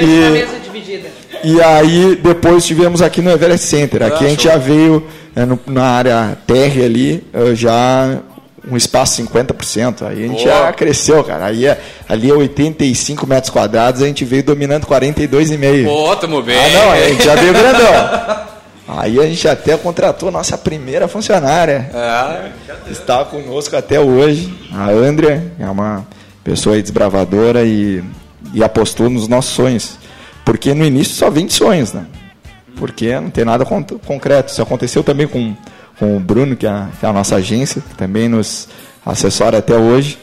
E, 0.00 0.30
mesa 0.30 0.58
dividida. 0.62 1.08
e 1.44 1.60
aí 1.60 2.16
depois 2.16 2.64
tivemos 2.64 3.02
aqui 3.02 3.20
no 3.20 3.30
Everest 3.30 3.66
Center. 3.66 4.02
Aqui 4.02 4.24
a 4.24 4.28
gente 4.28 4.44
já 4.44 4.56
veio 4.56 5.06
é, 5.34 5.44
no, 5.44 5.58
na 5.66 5.84
área 5.84 6.38
terre 6.46 6.84
ali, 6.84 7.24
já 7.54 8.20
um 8.70 8.76
espaço 8.76 9.22
50%. 9.22 10.06
Aí 10.06 10.24
a 10.24 10.28
gente 10.28 10.44
Boa. 10.44 10.56
já 10.56 10.72
cresceu, 10.72 11.22
cara. 11.22 11.46
Aí 11.46 11.66
é, 11.66 11.78
ali 12.08 12.30
é 12.30 12.34
85 12.34 13.26
metros 13.26 13.50
quadrados, 13.50 14.02
a 14.02 14.06
gente 14.06 14.24
veio 14.24 14.42
dominando 14.42 14.86
42,5. 14.86 15.84
Pô, 15.84 16.16
tamo 16.16 16.42
bem. 16.42 16.58
Ah, 16.58 16.68
não, 16.70 16.92
a 16.92 17.08
gente 17.08 17.24
já 17.24 17.34
veio 17.34 17.52
grandão. 17.52 18.46
Aí 18.88 19.18
a 19.18 19.26
gente 19.26 19.48
até 19.48 19.76
contratou 19.76 20.30
nossa 20.30 20.56
primeira 20.56 21.08
funcionária. 21.08 21.90
É. 21.92 22.90
Está 22.90 23.24
conosco 23.24 23.76
até 23.76 23.98
hoje. 23.98 24.52
A 24.72 24.90
Andrea 24.90 25.52
é 25.58 25.68
uma 25.68 26.06
pessoa 26.44 26.80
desbravadora 26.80 27.64
e, 27.64 28.02
e 28.54 28.62
apostou 28.62 29.10
nos 29.10 29.26
nossos 29.26 29.52
sonhos. 29.52 29.98
Porque 30.44 30.72
no 30.72 30.84
início 30.84 31.14
só 31.14 31.28
vem 31.28 31.46
de 31.46 31.52
sonhos, 31.52 31.92
né? 31.92 32.06
Porque 32.76 33.18
não 33.18 33.30
tem 33.30 33.44
nada 33.44 33.64
concreto. 33.64 34.52
Isso 34.52 34.62
aconteceu 34.62 35.02
também 35.02 35.26
com, 35.26 35.56
com 35.98 36.16
o 36.16 36.20
Bruno, 36.20 36.54
que 36.54 36.66
é, 36.66 36.86
que 37.00 37.04
é 37.04 37.08
a 37.08 37.12
nossa 37.12 37.36
agência, 37.36 37.82
que 37.82 37.94
também 37.96 38.28
nos 38.28 38.68
assessora 39.04 39.58
até 39.58 39.76
hoje, 39.76 40.18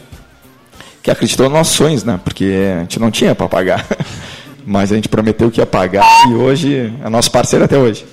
que 1.01 1.11
acreditou 1.11 1.47
nos 1.47 1.57
nossos 1.57 1.76
sonhos, 1.76 2.03
né? 2.05 2.18
Porque 2.24 2.53
a 2.78 2.80
gente 2.82 2.99
não 2.99 3.11
tinha 3.11 3.36
para 3.36 3.49
pagar. 3.49 3.86
mas 4.66 4.91
a 4.91 4.95
gente 4.95 5.09
prometeu 5.09 5.51
que 5.51 5.59
ia 5.59 5.66
pagar 5.66 6.05
e 6.30 6.34
hoje 6.34 6.93
é 7.03 7.09
nosso 7.09 7.32
parceiro 7.32 7.66
até 7.66 7.78
hoje. 7.78 8.05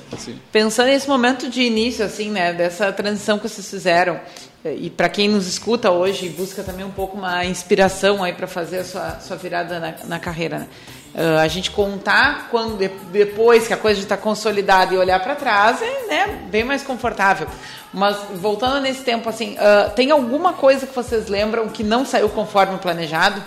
Pensando 0.52 0.86
nesse 0.86 1.08
momento 1.08 1.48
de 1.48 1.62
início, 1.62 2.04
assim, 2.04 2.30
né, 2.30 2.52
dessa 2.52 2.92
transição 2.92 3.38
que 3.38 3.48
vocês 3.48 3.68
fizeram, 3.68 4.20
e 4.64 4.90
para 4.90 5.08
quem 5.08 5.28
nos 5.28 5.46
escuta 5.46 5.90
hoje 5.90 6.28
busca 6.28 6.62
também 6.62 6.84
um 6.84 6.90
pouco 6.90 7.16
uma 7.16 7.44
inspiração 7.46 8.22
aí 8.22 8.32
para 8.32 8.46
fazer 8.46 8.80
a 8.80 8.84
sua, 8.84 9.20
sua 9.20 9.36
virada 9.36 9.80
na, 9.80 9.94
na 10.06 10.18
carreira, 10.18 10.58
né? 10.58 10.68
uh, 11.14 11.38
a 11.38 11.48
gente 11.48 11.70
contar 11.70 12.48
quando 12.50 12.76
depois 13.10 13.66
que 13.66 13.72
a 13.72 13.76
coisa 13.76 14.00
está 14.00 14.16
consolidada 14.16 14.94
e 14.94 14.98
olhar 14.98 15.20
para 15.20 15.34
trás 15.34 15.80
é 15.82 16.06
né, 16.08 16.46
bem 16.50 16.64
mais 16.64 16.82
confortável. 16.82 17.46
Mas 17.92 18.16
voltando 18.34 18.80
nesse 18.80 19.02
tempo, 19.02 19.28
assim, 19.28 19.54
uh, 19.54 19.90
tem 19.90 20.10
alguma 20.10 20.52
coisa 20.52 20.86
que 20.86 20.94
vocês 20.94 21.28
lembram 21.28 21.68
que 21.68 21.82
não 21.82 22.04
saiu 22.04 22.28
conforme 22.28 22.78
planejado? 22.78 23.42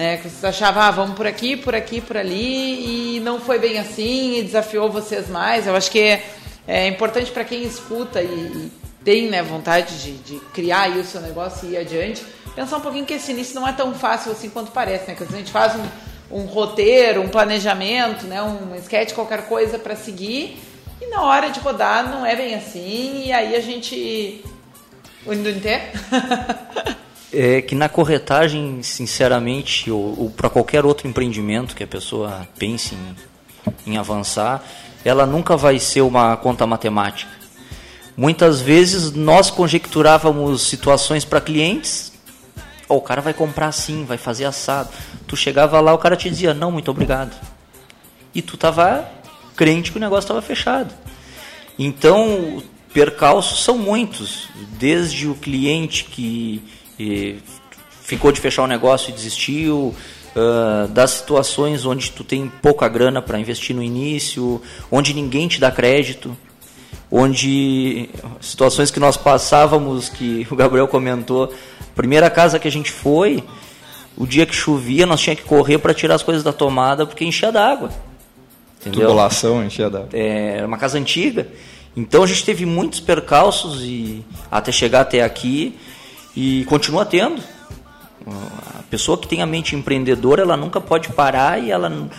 Né, 0.00 0.16
que 0.16 0.30
vocês 0.30 0.42
achavam, 0.42 0.82
ah, 0.82 0.90
vamos 0.90 1.14
por 1.14 1.26
aqui, 1.26 1.58
por 1.58 1.74
aqui, 1.74 2.00
por 2.00 2.16
ali, 2.16 3.16
e 3.16 3.20
não 3.20 3.38
foi 3.38 3.58
bem 3.58 3.78
assim, 3.78 4.38
e 4.38 4.42
desafiou 4.42 4.90
vocês 4.90 5.28
mais. 5.28 5.66
Eu 5.66 5.76
acho 5.76 5.90
que 5.90 6.00
é, 6.00 6.24
é 6.66 6.86
importante 6.86 7.30
para 7.30 7.44
quem 7.44 7.64
escuta 7.64 8.22
e, 8.22 8.72
tem 9.04 9.28
né, 9.28 9.42
vontade 9.42 9.98
de, 9.98 10.12
de 10.12 10.40
criar 10.54 10.84
aí 10.84 10.98
o 10.98 11.04
seu 11.04 11.20
negócio 11.20 11.68
e 11.68 11.72
ir 11.72 11.76
adiante, 11.76 12.24
pensar 12.56 12.78
um 12.78 12.80
pouquinho 12.80 13.04
que 13.04 13.12
esse 13.12 13.30
início 13.30 13.54
não 13.54 13.68
é 13.68 13.74
tão 13.74 13.92
fácil 13.92 14.32
assim 14.32 14.48
quanto 14.48 14.72
parece, 14.72 15.06
né? 15.06 15.14
Que 15.14 15.22
a 15.22 15.26
gente 15.26 15.52
faz 15.52 15.74
um, 15.76 16.38
um 16.38 16.46
roteiro, 16.46 17.20
um 17.20 17.28
planejamento, 17.28 18.24
né, 18.24 18.42
um 18.42 18.74
sketch, 18.76 19.12
qualquer 19.12 19.48
coisa 19.48 19.78
para 19.78 19.94
seguir, 19.94 20.58
e 20.98 21.08
na 21.08 21.24
hora 21.24 21.50
de 21.50 21.60
rodar 21.60 22.08
não 22.08 22.24
é 22.24 22.34
bem 22.34 22.54
assim, 22.54 23.26
e 23.26 23.32
aí 23.34 23.54
a 23.54 23.60
gente. 23.60 24.42
O 25.26 25.34
Indunté? 25.34 25.92
é 27.32 27.62
que 27.62 27.74
na 27.74 27.88
corretagem, 27.88 28.82
sinceramente, 28.82 29.90
ou, 29.90 30.18
ou 30.18 30.30
para 30.30 30.50
qualquer 30.50 30.84
outro 30.84 31.06
empreendimento 31.06 31.74
que 31.74 31.84
a 31.84 31.86
pessoa 31.86 32.48
pense 32.58 32.94
em, 32.94 33.92
em 33.92 33.96
avançar, 33.96 34.64
ela 35.04 35.26
nunca 35.26 35.56
vai 35.56 35.78
ser 35.78 36.02
uma 36.02 36.36
conta 36.36 36.66
matemática. 36.66 37.30
Muitas 38.16 38.60
vezes 38.60 39.12
nós 39.12 39.50
conjecturávamos 39.50 40.68
situações 40.68 41.24
para 41.24 41.40
clientes, 41.40 42.12
oh, 42.88 42.96
o 42.96 43.00
cara 43.00 43.22
vai 43.22 43.32
comprar 43.32 43.68
assim, 43.68 44.04
vai 44.04 44.18
fazer 44.18 44.44
assado. 44.44 44.90
Tu 45.26 45.36
chegava 45.36 45.80
lá, 45.80 45.94
o 45.94 45.98
cara 45.98 46.16
te 46.16 46.28
dizia, 46.28 46.52
não, 46.52 46.70
muito 46.70 46.90
obrigado. 46.90 47.34
E 48.34 48.42
tu 48.42 48.56
tava 48.56 49.08
crente 49.56 49.92
que 49.92 49.98
o 49.98 50.00
negócio 50.00 50.24
estava 50.24 50.42
fechado. 50.42 50.92
Então, 51.78 52.62
percalços 52.92 53.64
são 53.64 53.78
muitos, 53.78 54.48
desde 54.78 55.28
o 55.28 55.34
cliente 55.34 56.04
que 56.04 56.62
ficou 58.02 58.32
de 58.32 58.40
fechar 58.40 58.64
o 58.64 58.66
negócio 58.66 59.10
e 59.10 59.12
desistiu, 59.12 59.94
uh, 60.34 60.88
das 60.88 61.10
situações 61.12 61.84
onde 61.84 62.10
tu 62.10 62.24
tem 62.24 62.50
pouca 62.60 62.88
grana 62.88 63.22
para 63.22 63.38
investir 63.38 63.74
no 63.74 63.82
início, 63.82 64.60
onde 64.90 65.14
ninguém 65.14 65.48
te 65.48 65.60
dá 65.60 65.70
crédito, 65.70 66.36
onde 67.10 68.08
situações 68.40 68.90
que 68.90 69.00
nós 69.00 69.16
passávamos, 69.16 70.08
que 70.08 70.46
o 70.50 70.56
Gabriel 70.56 70.88
comentou, 70.88 71.52
primeira 71.94 72.30
casa 72.30 72.58
que 72.58 72.68
a 72.68 72.70
gente 72.70 72.90
foi, 72.90 73.42
o 74.16 74.26
dia 74.26 74.46
que 74.46 74.54
chovia, 74.54 75.06
nós 75.06 75.20
tinha 75.20 75.34
que 75.34 75.42
correr 75.42 75.78
para 75.78 75.94
tirar 75.94 76.14
as 76.14 76.22
coisas 76.22 76.42
da 76.42 76.52
tomada 76.52 77.06
porque 77.06 77.24
enchia 77.24 77.50
d'água. 77.50 77.90
Entendeu? 78.80 79.08
Tubulação 79.08 79.64
enchia 79.64 79.90
d'água. 79.90 80.08
É, 80.12 80.56
era 80.58 80.66
uma 80.66 80.78
casa 80.78 80.98
antiga. 80.98 81.48
Então 81.96 82.22
a 82.22 82.26
gente 82.26 82.44
teve 82.44 82.64
muitos 82.64 83.00
percalços 83.00 83.82
e 83.82 84.24
até 84.50 84.70
chegar 84.70 85.00
até 85.00 85.22
aqui. 85.22 85.76
E 86.36 86.64
continua 86.66 87.04
tendo. 87.04 87.42
A 88.26 88.82
pessoa 88.90 89.16
que 89.18 89.26
tem 89.26 89.42
a 89.42 89.46
mente 89.46 89.74
empreendedora, 89.74 90.42
ela 90.42 90.56
nunca 90.56 90.80
pode 90.80 91.08
parar 91.10 91.62
e 91.62 91.70
ela 91.70 92.10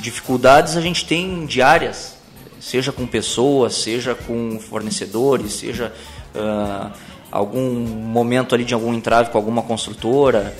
dificuldades 0.00 0.76
a 0.76 0.80
gente 0.80 1.06
tem 1.06 1.46
diárias, 1.46 2.16
seja 2.60 2.92
com 2.92 3.06
pessoas, 3.06 3.74
seja 3.74 4.14
com 4.14 4.58
fornecedores, 4.60 5.54
seja 5.54 5.92
uh, 6.34 6.92
algum 7.30 7.80
momento 7.80 8.54
ali 8.54 8.64
de 8.64 8.74
algum 8.74 8.92
entrave 8.92 9.30
com 9.30 9.38
alguma 9.38 9.62
construtora, 9.62 10.54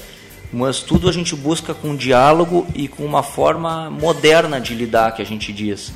mas 0.53 0.81
tudo 0.81 1.09
a 1.09 1.13
gente 1.13 1.37
busca 1.37 1.75
com 1.75 1.95
diálogo 1.95 2.67
e 2.75 2.89
com 2.89 3.05
uma 3.05 3.23
forma 3.23 3.91
moderna 3.91 4.61
de 4.61 4.75
lidar, 4.75 5.13
que 5.13 5.21
a 5.21 5.27
gente 5.27 5.53
diz. 5.53 5.93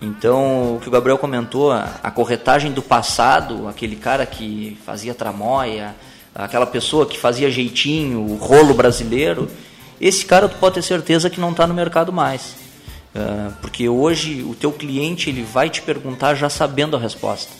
Então, 0.00 0.76
o 0.76 0.80
que 0.80 0.88
o 0.88 0.90
Gabriel 0.90 1.16
comentou, 1.16 1.72
a 1.72 2.10
corretagem 2.10 2.70
do 2.70 2.82
passado, 2.82 3.66
aquele 3.66 3.96
cara 3.96 4.26
que 4.26 4.76
fazia 4.84 5.14
tramóia, 5.14 5.94
aquela 6.34 6.66
pessoa 6.66 7.06
que 7.06 7.18
fazia 7.18 7.50
jeitinho, 7.50 8.20
o 8.20 8.36
rolo 8.36 8.74
brasileiro, 8.74 9.48
esse 9.98 10.24
cara 10.24 10.48
tu 10.48 10.56
pode 10.58 10.74
ter 10.74 10.82
certeza 10.82 11.30
que 11.30 11.40
não 11.40 11.52
está 11.52 11.66
no 11.66 11.72
mercado 11.72 12.12
mais. 12.12 12.54
Uh, 13.14 13.50
porque 13.62 13.88
hoje 13.88 14.42
o 14.42 14.54
teu 14.54 14.70
cliente 14.70 15.30
ele 15.30 15.42
vai 15.42 15.70
te 15.70 15.80
perguntar 15.80 16.34
já 16.34 16.50
sabendo 16.50 16.96
a 16.96 17.00
resposta. 17.00 17.50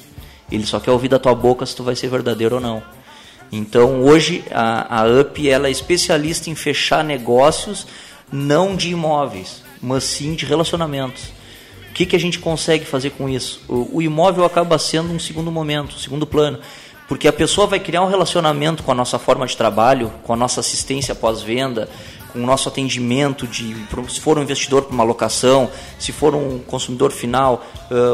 Ele 0.53 0.67
só 0.67 0.79
quer 0.79 0.91
ouvir 0.91 1.09
da 1.09 1.19
tua 1.19 1.35
boca 1.35 1.65
se 1.65 1.75
tu 1.75 1.83
vai 1.83 1.97
ser 1.97 2.09
verdadeiro 2.09 2.57
ou 2.57 2.61
não. 2.61 2.83
Então 3.51 4.03
hoje 4.03 4.45
a, 4.51 5.01
a 5.01 5.07
UP 5.07 5.49
ela 5.49 5.69
é 5.69 5.71
especialista 5.71 6.51
em 6.51 6.55
fechar 6.55 7.03
negócios 7.03 7.87
não 8.31 8.77
de 8.77 8.91
imóveis, 8.91 9.63
mas 9.81 10.05
sim 10.05 10.35
de 10.35 10.45
relacionamentos 10.45 11.36
que, 11.97 12.05
que 12.05 12.15
a 12.15 12.21
gente 12.21 12.39
consegue 12.39 12.85
fazer 12.85 13.11
com 13.11 13.27
isso? 13.27 13.63
O, 13.67 13.97
o 13.97 14.03
imóvel 14.03 14.45
acaba 14.45 14.79
sendo 14.79 15.15
um 15.15 15.19
segundo 15.19 15.51
momento, 15.51 15.97
um 15.97 15.99
segundo 15.99 16.27
plano 16.27 16.59
porque 17.09 17.29
a 17.29 17.33
pessoa 17.33 17.67
vai 17.67 17.79
criar 17.79 18.03
um 18.03 18.09
relacionamento 18.09 18.83
com 18.83 18.91
a 18.91 18.95
nossa 18.95 19.17
forma 19.17 19.47
de 19.47 19.57
trabalho, 19.57 20.13
com 20.25 20.33
a 20.33 20.37
nossa 20.37 20.59
assistência 20.59 21.15
pós-venda, 21.15 21.89
com 22.33 22.43
o 22.43 22.47
nosso 22.47 22.69
atendimento 22.69 23.47
de 23.47 23.75
se 24.09 24.21
for 24.21 24.39
um 24.39 24.43
investidor 24.43 24.83
para 24.83 24.93
uma 24.93 25.05
locação, 25.05 25.71
se 25.99 26.13
for 26.13 26.35
um 26.35 26.59
consumidor 26.59 27.13
final, 27.13 27.65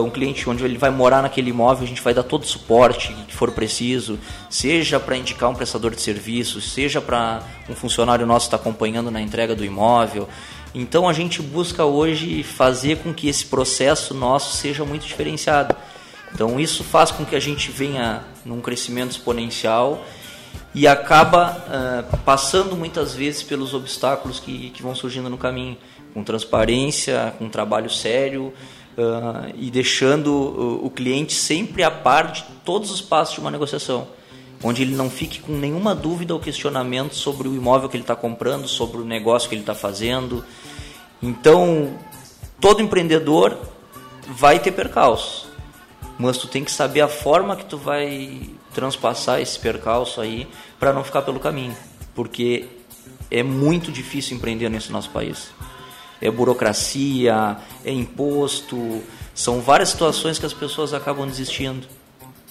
um 0.04 0.10
cliente 0.10 0.48
onde 0.48 0.62
ele 0.64 0.78
vai 0.78 0.90
morar 0.90 1.22
naquele 1.22 1.50
imóvel, 1.50 1.84
a 1.84 1.88
gente 1.88 2.02
vai 2.02 2.12
dar 2.14 2.22
todo 2.22 2.44
o 2.44 2.46
suporte 2.46 3.12
que 3.26 3.34
for 3.34 3.50
preciso, 3.50 4.18
seja 4.48 5.00
para 5.00 5.16
indicar 5.16 5.48
um 5.48 5.54
prestador 5.54 5.94
de 5.94 6.02
serviços, 6.02 6.72
seja 6.72 7.00
para 7.00 7.42
um 7.68 7.74
funcionário 7.74 8.26
nosso 8.26 8.46
estar 8.46 8.58
acompanhando 8.58 9.10
na 9.10 9.20
entrega 9.20 9.56
do 9.56 9.64
imóvel. 9.64 10.28
Então 10.74 11.08
a 11.08 11.12
gente 11.12 11.42
busca 11.42 11.84
hoje 11.84 12.42
fazer 12.42 12.98
com 12.98 13.12
que 13.12 13.28
esse 13.28 13.46
processo 13.46 14.14
nosso 14.14 14.56
seja 14.56 14.84
muito 14.84 15.06
diferenciado. 15.06 15.74
Então 16.34 16.58
isso 16.58 16.82
faz 16.82 17.10
com 17.10 17.24
que 17.24 17.36
a 17.36 17.40
gente 17.40 17.70
venha 17.70 18.24
num 18.44 18.60
crescimento 18.60 19.10
exponencial 19.10 20.02
e 20.74 20.86
acaba 20.88 21.50
uh, 21.68 22.16
passando 22.18 22.74
muitas 22.74 23.14
vezes 23.14 23.42
pelos 23.42 23.74
obstáculos 23.74 24.40
que, 24.40 24.70
que 24.70 24.82
vão 24.82 24.94
surgindo 24.94 25.28
no 25.28 25.36
caminho, 25.36 25.76
com 26.14 26.24
transparência, 26.24 27.34
com 27.38 27.50
trabalho 27.50 27.90
sério 27.90 28.54
uh, 28.96 29.52
e 29.54 29.70
deixando 29.70 30.32
o, 30.32 30.86
o 30.86 30.90
cliente 30.90 31.34
sempre 31.34 31.82
a 31.82 31.90
par 31.90 32.32
de 32.32 32.44
todos 32.64 32.90
os 32.90 33.02
passos 33.02 33.34
de 33.34 33.40
uma 33.40 33.50
negociação 33.50 34.08
onde 34.62 34.82
ele 34.82 34.94
não 34.94 35.10
fique 35.10 35.40
com 35.40 35.52
nenhuma 35.52 35.94
dúvida 35.94 36.32
ou 36.32 36.40
questionamento 36.40 37.14
sobre 37.14 37.48
o 37.48 37.54
imóvel 37.54 37.88
que 37.88 37.96
ele 37.96 38.04
está 38.04 38.14
comprando, 38.14 38.68
sobre 38.68 38.98
o 38.98 39.04
negócio 39.04 39.48
que 39.48 39.54
ele 39.54 39.62
está 39.62 39.74
fazendo. 39.74 40.44
Então, 41.20 41.98
todo 42.60 42.80
empreendedor 42.80 43.56
vai 44.28 44.58
ter 44.58 44.72
percalços, 44.72 45.46
mas 46.18 46.38
tu 46.38 46.46
tem 46.46 46.62
que 46.62 46.70
saber 46.70 47.00
a 47.00 47.08
forma 47.08 47.56
que 47.56 47.64
tu 47.64 47.76
vai 47.76 48.50
transpassar 48.72 49.40
esse 49.40 49.58
percalço 49.58 50.20
aí 50.20 50.48
para 50.78 50.92
não 50.92 51.04
ficar 51.04 51.22
pelo 51.22 51.40
caminho, 51.40 51.76
porque 52.14 52.66
é 53.30 53.42
muito 53.42 53.90
difícil 53.90 54.36
empreender 54.36 54.68
nesse 54.68 54.92
nosso 54.92 55.10
país. 55.10 55.50
É 56.20 56.30
burocracia, 56.30 57.56
é 57.84 57.90
imposto, 57.90 59.02
são 59.34 59.60
várias 59.60 59.88
situações 59.88 60.38
que 60.38 60.46
as 60.46 60.52
pessoas 60.52 60.94
acabam 60.94 61.26
desistindo. 61.26 61.86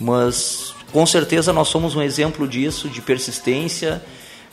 Mas 0.02 0.74
com 0.91 1.06
certeza 1.06 1.54
nós 1.54 1.68
somos 1.68 1.95
um 1.95 2.02
exemplo 2.02 2.47
disso, 2.47 2.89
de 2.89 3.02
persistência. 3.02 4.02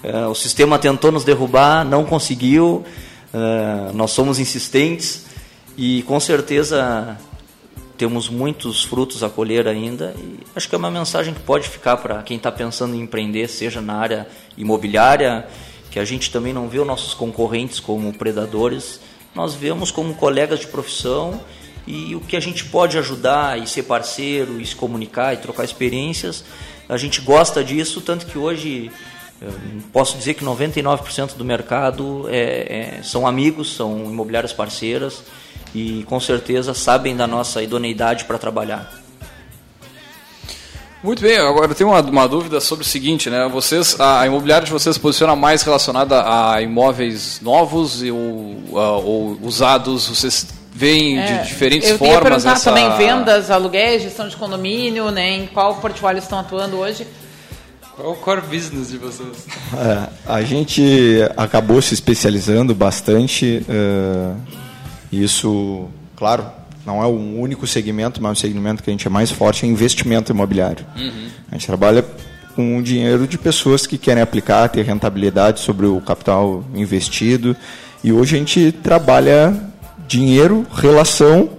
Uh, 0.04 0.28
o 0.28 0.34
sistema 0.34 0.78
tentou 0.78 1.10
nos 1.10 1.24
derrubar, 1.24 1.84
não 1.84 2.04
conseguiu. 2.04 2.84
Uh, 3.32 3.92
nós 3.94 4.10
somos 4.10 4.38
insistentes 4.38 5.26
e 5.76 6.02
com 6.02 6.20
certeza 6.20 7.18
temos 7.96 8.28
muitos 8.28 8.84
frutos 8.84 9.22
a 9.22 9.30
colher 9.30 9.66
ainda. 9.66 10.14
E 10.18 10.38
acho 10.54 10.68
que 10.68 10.74
é 10.74 10.78
uma 10.78 10.90
mensagem 10.90 11.32
que 11.32 11.40
pode 11.40 11.68
ficar 11.68 11.96
para 11.96 12.22
quem 12.22 12.36
está 12.36 12.52
pensando 12.52 12.94
em 12.94 13.00
empreender, 13.00 13.48
seja 13.48 13.80
na 13.80 13.94
área 13.94 14.28
imobiliária, 14.56 15.48
que 15.90 15.98
a 15.98 16.04
gente 16.04 16.30
também 16.30 16.52
não 16.52 16.68
vê 16.68 16.78
os 16.78 16.86
nossos 16.86 17.14
concorrentes 17.14 17.80
como 17.80 18.12
predadores, 18.12 19.00
nós 19.34 19.54
vemos 19.54 19.90
como 19.90 20.14
colegas 20.14 20.60
de 20.60 20.66
profissão 20.66 21.40
e 21.88 22.14
o 22.14 22.20
que 22.20 22.36
a 22.36 22.40
gente 22.40 22.66
pode 22.66 22.98
ajudar 22.98 23.58
e 23.58 23.66
ser 23.66 23.84
parceiro 23.84 24.60
e 24.60 24.66
se 24.66 24.76
comunicar 24.76 25.32
e 25.32 25.38
trocar 25.38 25.64
experiências, 25.64 26.44
a 26.88 26.96
gente 26.96 27.20
gosta 27.20 27.64
disso, 27.64 28.00
tanto 28.00 28.26
que 28.26 28.36
hoje 28.36 28.90
posso 29.92 30.16
dizer 30.16 30.34
que 30.34 30.44
99% 30.44 31.36
do 31.36 31.44
mercado 31.44 32.26
é, 32.28 32.98
é, 32.98 33.02
são 33.02 33.26
amigos, 33.26 33.74
são 33.74 34.04
imobiliárias 34.04 34.52
parceiras 34.52 35.22
e 35.74 36.04
com 36.08 36.18
certeza 36.18 36.74
sabem 36.74 37.16
da 37.16 37.26
nossa 37.26 37.62
idoneidade 37.62 38.24
para 38.24 38.38
trabalhar. 38.38 38.92
Muito 41.02 41.22
bem, 41.22 41.38
agora 41.38 41.70
eu 41.70 41.74
tenho 41.76 41.90
uma, 41.90 42.00
uma, 42.00 42.26
dúvida 42.26 42.60
sobre 42.60 42.84
o 42.84 42.88
seguinte, 42.88 43.30
né? 43.30 43.48
Vocês, 43.48 43.98
a, 44.00 44.22
a 44.22 44.26
imobiliária 44.26 44.66
de 44.66 44.72
vocês 44.72 44.98
posiciona 44.98 45.36
mais 45.36 45.62
relacionada 45.62 46.24
a 46.26 46.60
imóveis 46.60 47.40
novos 47.40 48.02
ou, 48.02 48.58
ou 48.72 49.38
usados? 49.40 50.08
Vocês 50.08 50.48
vem 50.78 51.18
é, 51.18 51.42
de 51.42 51.48
diferentes 51.48 51.90
eu 51.90 51.98
formas. 51.98 52.16
Eu 52.16 52.22
perguntar 52.22 52.52
essa... 52.52 52.70
também 52.72 52.96
vendas, 52.96 53.50
aluguéis, 53.50 54.02
gestão 54.02 54.28
de 54.28 54.36
condomínio, 54.36 55.10
né? 55.10 55.38
Em 55.38 55.46
qual 55.48 55.74
portfólio 55.76 56.20
estão 56.20 56.38
atuando 56.38 56.76
hoje? 56.76 57.04
Qual 57.96 58.08
é 58.08 58.12
o 58.12 58.14
core 58.14 58.42
business 58.42 58.90
de 58.90 58.96
vocês? 58.96 59.46
É, 59.74 60.08
a 60.24 60.42
gente 60.42 61.18
acabou 61.36 61.82
se 61.82 61.94
especializando 61.94 62.76
bastante. 62.76 63.66
Uh, 63.68 64.36
isso, 65.10 65.88
claro, 66.14 66.46
não 66.86 67.02
é 67.02 67.06
um 67.06 67.40
único 67.40 67.66
segmento, 67.66 68.22
mas 68.22 68.30
é 68.30 68.32
um 68.32 68.36
segmento 68.36 68.82
que 68.84 68.88
a 68.88 68.92
gente 68.92 69.06
é 69.06 69.10
mais 69.10 69.32
forte 69.32 69.66
é 69.66 69.68
investimento 69.68 70.30
imobiliário. 70.30 70.86
Uhum. 70.96 71.28
A 71.50 71.54
gente 71.56 71.66
trabalha 71.66 72.04
com 72.54 72.80
dinheiro 72.80 73.26
de 73.26 73.36
pessoas 73.36 73.84
que 73.84 73.98
querem 73.98 74.22
aplicar, 74.22 74.68
ter 74.68 74.84
rentabilidade 74.84 75.58
sobre 75.58 75.86
o 75.86 76.00
capital 76.00 76.62
investido. 76.74 77.56
E 78.04 78.12
hoje 78.12 78.36
a 78.36 78.38
gente 78.38 78.70
trabalha 78.70 79.52
dinheiro, 80.08 80.66
relação 80.72 81.50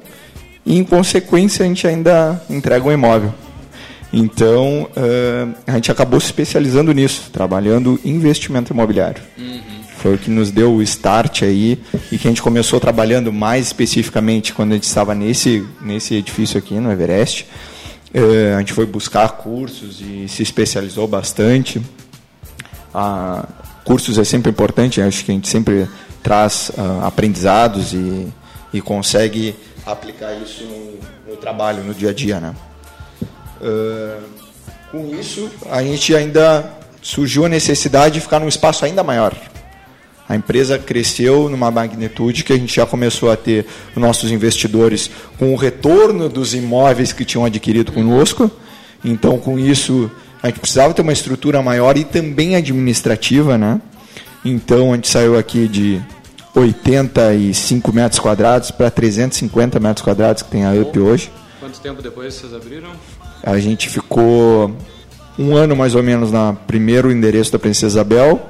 e, 0.66 0.78
em 0.78 0.84
consequência, 0.84 1.64
a 1.64 1.68
gente 1.68 1.88
ainda 1.88 2.42
entrega 2.50 2.86
um 2.86 2.92
imóvel. 2.92 3.34
Então, 4.12 4.90
uh, 4.98 5.56
a 5.68 5.74
gente 5.74 5.92
acabou 5.92 6.20
se 6.20 6.26
especializando 6.26 6.92
nisso, 6.92 7.30
trabalhando 7.32 8.00
investimento 8.04 8.74
imobiliário. 8.74 9.22
Uhum. 9.38 9.62
Foi 9.98 10.16
o 10.16 10.18
que 10.18 10.32
nos 10.32 10.50
deu 10.50 10.74
o 10.74 10.82
start 10.82 11.44
aí 11.44 11.78
e 12.12 12.18
que 12.18 12.28
a 12.28 12.32
gente 12.32 12.42
começou 12.42 12.80
trabalhando 12.80 13.32
mais 13.32 13.68
especificamente 13.68 14.54
quando 14.54 14.72
a 14.72 14.76
gente 14.76 14.86
estava 14.86 15.14
nesse, 15.14 15.66
nesse 15.82 16.16
edifício 16.16 16.58
aqui 16.58 16.74
no 16.76 16.92
Everest. 16.92 17.46
Uh, 18.14 18.56
a 18.56 18.60
gente 18.60 18.74
foi 18.74 18.88
buscar 18.88 19.30
cursos 19.30 20.02
e 20.02 20.28
se 20.28 20.42
especializou 20.42 21.08
bastante. 21.08 21.80
Uh, 22.96 23.48
cursos 23.84 24.18
é 24.18 24.24
sempre 24.24 24.50
importante, 24.50 25.02
acho 25.02 25.24
que 25.24 25.32
a 25.32 25.34
gente 25.36 25.48
sempre 25.48 25.88
traz 26.24 26.72
uh, 26.76 27.06
aprendizados 27.06 27.94
e, 27.94 28.28
e 28.74 28.82
consegue 28.82 29.56
aplicar 29.86 30.34
isso 30.34 30.64
no, 30.64 31.32
no, 31.32 31.38
trabalho, 31.38 31.84
no 31.84 31.94
dia 31.94 32.10
a 32.10 32.14
dia. 32.14 32.40
Né? 32.40 32.56
Uh, 33.62 34.22
com 34.92 35.16
isso, 35.16 35.50
a 35.70 35.82
gente 35.84 36.16
ainda 36.16 36.78
surgiu 37.02 37.46
a 37.46 37.50
necessidade 37.50 38.16
de 38.16 38.22
ficar 38.22 38.40
num 38.40 38.48
espaço 38.48 38.86
ainda 38.86 39.04
maior. 39.04 39.34
A 40.28 40.36
empresa 40.36 40.78
cresceu 40.78 41.50
numa 41.50 41.72
magnitude 41.72 42.44
que 42.44 42.54
a 42.54 42.58
gente 42.58 42.76
já 42.76 42.86
começou 42.86 43.32
a 43.32 43.36
ter 43.36 43.66
nossos 43.96 44.30
investidores 44.32 45.10
com 45.40 45.52
o 45.52 45.56
retorno 45.56 46.30
dos 46.30 46.54
imóveis 46.54 47.12
que 47.12 47.26
tinham 47.26 47.46
adquirido 47.46 47.92
conosco. 47.92 48.52
Então, 49.04 49.40
com 49.40 49.58
isso, 49.58 50.12
a 50.44 50.48
gente 50.48 50.60
precisava 50.60 50.94
ter 50.94 51.02
uma 51.02 51.14
estrutura 51.14 51.64
maior 51.64 51.98
e 51.98 52.04
também 52.04 52.56
administrativa, 52.56 53.58
né? 53.58 53.82
Então, 54.46 54.92
a 54.92 54.96
gente 54.96 55.08
saiu 55.08 55.36
aqui 55.36 55.68
de 55.68 56.00
85 56.56 57.94
metros 57.94 58.20
quadrados 58.20 58.72
para 58.72 58.90
350 58.90 59.80
metros 59.80 60.04
quadrados 60.04 60.44
que 60.44 60.50
tem 60.50 60.66
a 60.66 60.72
UP 60.72 61.00
hoje. 61.00 61.32
Quanto 61.60 61.80
tempo 61.80 62.02
depois 62.02 62.34
vocês 62.34 62.54
abriram? 62.54 62.90
A 63.44 63.58
gente 63.60 63.90
ficou 63.90 64.76
um 65.38 65.56
ano 65.56 65.76
mais 65.76 65.96
ou 65.96 66.04
menos 66.04 66.32
no 66.32 66.56
primeiro 66.68 67.12
endereço 67.12 67.52
da 67.52 67.60
Princesa 67.60 68.00
Isabel, 68.00 68.50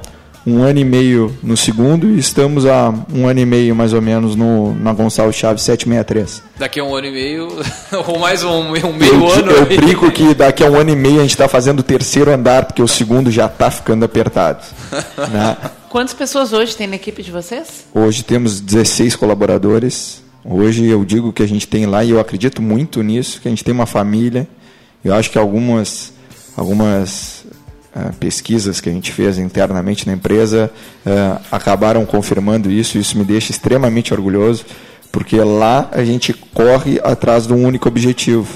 um 0.49 0.63
ano 0.63 0.79
e 0.79 0.83
meio 0.83 1.37
no 1.43 1.55
segundo 1.55 2.09
e 2.09 2.17
estamos 2.17 2.65
há 2.65 2.93
um 3.13 3.27
ano 3.27 3.39
e 3.39 3.45
meio 3.45 3.75
mais 3.75 3.93
ou 3.93 4.01
menos 4.01 4.35
no, 4.35 4.73
na 4.75 4.91
Gonçalves 4.93 5.35
Chaves 5.35 5.61
763. 5.63 6.43
Daqui 6.57 6.79
a 6.79 6.83
um 6.83 6.95
ano 6.95 7.07
e 7.07 7.11
meio, 7.11 7.47
ou 8.07 8.19
mais 8.19 8.43
um, 8.43 8.49
um 8.49 8.71
meio 8.71 9.13
eu, 9.13 9.31
ano. 9.31 9.51
Eu 9.51 9.65
brinco 9.65 10.11
que 10.11 10.33
daqui 10.33 10.63
a 10.63 10.71
um 10.71 10.75
ano 10.75 10.89
e 10.89 10.95
meio 10.95 11.19
a 11.19 11.21
gente 11.21 11.31
está 11.31 11.47
fazendo 11.47 11.79
o 11.79 11.83
terceiro 11.83 12.31
andar, 12.31 12.65
porque 12.65 12.81
o 12.81 12.87
segundo 12.87 13.29
já 13.29 13.45
está 13.45 13.69
ficando 13.69 14.03
apertado. 14.03 14.65
né? 15.31 15.57
Quantas 15.89 16.13
pessoas 16.13 16.51
hoje 16.51 16.75
tem 16.75 16.87
na 16.87 16.95
equipe 16.95 17.21
de 17.21 17.31
vocês? 17.31 17.85
Hoje 17.93 18.23
temos 18.23 18.59
16 18.59 19.15
colaboradores. 19.15 20.23
Hoje 20.43 20.85
eu 20.85 21.03
digo 21.05 21.31
que 21.31 21.43
a 21.43 21.47
gente 21.47 21.67
tem 21.67 21.85
lá, 21.85 22.03
e 22.03 22.11
eu 22.11 22.19
acredito 22.19 22.61
muito 22.61 23.03
nisso, 23.03 23.39
que 23.41 23.47
a 23.47 23.51
gente 23.51 23.63
tem 23.63 23.73
uma 23.73 23.85
família. 23.85 24.47
Eu 25.03 25.13
acho 25.13 25.29
que 25.29 25.37
algumas, 25.37 26.13
algumas 26.55 27.38
uh, 27.95 28.13
pesquisas 28.15 28.79
que 28.79 28.89
a 28.89 28.91
gente 28.91 29.11
fez 29.11 29.37
internamente 29.37 30.07
na 30.07 30.13
empresa 30.13 30.71
uh, 31.05 31.41
acabaram 31.51 32.05
confirmando 32.05 32.71
isso. 32.71 32.97
Isso 32.97 33.17
me 33.17 33.23
deixa 33.23 33.51
extremamente 33.51 34.13
orgulhoso, 34.13 34.65
porque 35.11 35.37
lá 35.37 35.89
a 35.91 36.03
gente 36.03 36.33
corre 36.33 36.99
atrás 37.03 37.47
de 37.47 37.53
um 37.53 37.65
único 37.65 37.87
objetivo. 37.87 38.47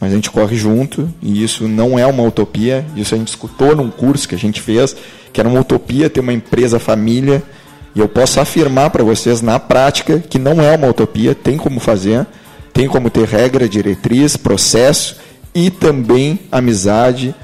Mas 0.00 0.12
a 0.12 0.16
gente 0.16 0.30
corre 0.30 0.56
junto, 0.56 1.08
e 1.22 1.42
isso 1.42 1.66
não 1.66 1.98
é 1.98 2.06
uma 2.06 2.22
utopia. 2.22 2.84
Isso 2.94 3.14
a 3.14 3.18
gente 3.18 3.28
escutou 3.28 3.74
num 3.74 3.90
curso 3.90 4.28
que 4.28 4.34
a 4.34 4.38
gente 4.38 4.60
fez, 4.60 4.94
que 5.32 5.40
era 5.40 5.48
uma 5.48 5.60
utopia 5.60 6.10
ter 6.10 6.20
uma 6.20 6.32
empresa 6.32 6.78
família. 6.78 7.42
E 7.94 8.00
eu 8.00 8.08
posso 8.08 8.40
afirmar 8.40 8.90
para 8.90 9.04
vocês 9.04 9.40
na 9.40 9.58
prática 9.58 10.18
que 10.18 10.38
não 10.38 10.60
é 10.60 10.76
uma 10.76 10.88
utopia, 10.88 11.34
tem 11.34 11.56
como 11.56 11.78
fazer, 11.78 12.26
tem 12.72 12.88
como 12.88 13.08
ter 13.08 13.26
regra, 13.26 13.68
diretriz, 13.68 14.36
processo 14.36 15.16
e 15.54 15.70
também 15.70 16.40
amizade, 16.50 17.34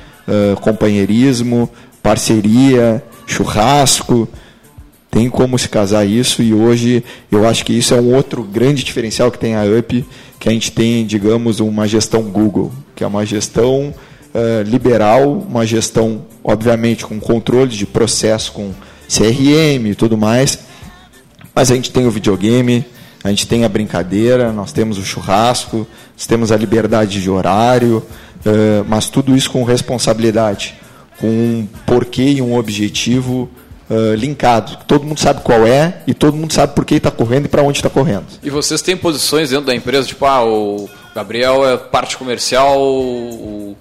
companheirismo, 0.60 1.68
parceria, 2.02 3.02
churrasco. 3.26 4.28
Tem 5.10 5.28
como 5.28 5.58
se 5.58 5.68
casar 5.68 6.04
isso 6.04 6.42
e 6.42 6.54
hoje 6.54 7.02
eu 7.32 7.46
acho 7.46 7.64
que 7.64 7.72
isso 7.72 7.94
é 7.94 8.00
um 8.00 8.14
outro 8.14 8.44
grande 8.44 8.84
diferencial 8.84 9.30
que 9.30 9.38
tem 9.38 9.56
a 9.56 9.62
UP, 9.62 10.04
que 10.38 10.48
a 10.48 10.52
gente 10.52 10.70
tem, 10.70 11.04
digamos, 11.04 11.58
uma 11.58 11.88
gestão 11.88 12.22
Google, 12.22 12.70
que 12.94 13.02
é 13.02 13.06
uma 13.06 13.26
gestão 13.26 13.92
uh, 14.32 14.62
liberal, 14.64 15.32
uma 15.32 15.66
gestão, 15.66 16.24
obviamente, 16.44 17.04
com 17.04 17.18
controle 17.18 17.70
de 17.70 17.86
processo, 17.86 18.52
com 18.52 18.72
CRM 19.08 19.86
e 19.86 19.94
tudo 19.96 20.16
mais, 20.16 20.60
mas 21.52 21.72
a 21.72 21.74
gente 21.74 21.90
tem 21.90 22.06
o 22.06 22.10
videogame, 22.10 22.84
a 23.24 23.28
gente 23.30 23.46
tem 23.46 23.64
a 23.64 23.68
brincadeira, 23.68 24.52
nós 24.52 24.72
temos 24.72 24.96
o 24.96 25.04
churrasco, 25.04 25.86
nós 26.16 26.26
temos 26.26 26.52
a 26.52 26.56
liberdade 26.56 27.20
de 27.20 27.28
horário, 27.28 28.02
uh, 28.46 28.84
mas 28.88 29.08
tudo 29.08 29.36
isso 29.36 29.50
com 29.50 29.64
responsabilidade, 29.64 30.74
com 31.18 31.26
um 31.26 31.68
porquê 31.86 32.22
e 32.22 32.42
um 32.42 32.56
objetivo 32.56 33.50
uh, 33.88 34.14
linkado. 34.14 34.78
Todo 34.86 35.04
mundo 35.04 35.20
sabe 35.20 35.42
qual 35.42 35.66
é 35.66 36.02
e 36.06 36.14
todo 36.14 36.36
mundo 36.36 36.52
sabe 36.52 36.74
por 36.74 36.84
que 36.84 36.94
está 36.94 37.10
correndo 37.10 37.46
e 37.46 37.48
para 37.48 37.62
onde 37.62 37.78
está 37.78 37.90
correndo. 37.90 38.26
E 38.42 38.50
vocês 38.50 38.80
têm 38.80 38.96
posições 38.96 39.50
dentro 39.50 39.66
da 39.66 39.74
empresa, 39.74 40.06
tipo, 40.06 40.24
ah, 40.24 40.44
o 40.44 40.88
Gabriel 41.14 41.68
é 41.68 41.76
parte 41.76 42.16
comercial, 42.16 42.80
o 42.80 43.76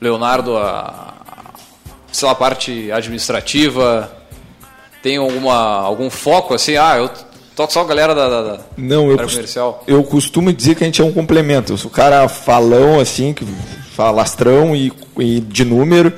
Leonardo 0.00 0.56
a, 0.56 1.14
sei 2.12 2.28
lá, 2.28 2.34
parte 2.34 2.90
administrativa, 2.92 4.10
tem 5.02 5.16
alguma, 5.16 5.80
algum 5.80 6.08
foco 6.08 6.54
assim, 6.54 6.76
ah, 6.76 6.96
eu 6.96 7.10
toco 7.56 7.72
só 7.72 7.80
a 7.80 7.84
galera 7.84 8.14
da, 8.14 8.28
da, 8.28 8.42
da 8.42 8.60
Não, 8.76 9.10
eu, 9.10 9.16
comercial. 9.16 9.82
eu 9.86 10.02
costumo 10.04 10.52
dizer 10.52 10.76
que 10.76 10.84
a 10.84 10.86
gente 10.86 11.00
é 11.00 11.04
um 11.04 11.12
complemento. 11.12 11.74
O 11.74 11.90
cara 11.90 12.28
falão 12.28 13.00
assim, 13.00 13.32
que 13.32 13.44
falastrão 13.94 14.74
e, 14.74 14.92
e 15.18 15.40
de 15.40 15.64
número, 15.64 16.12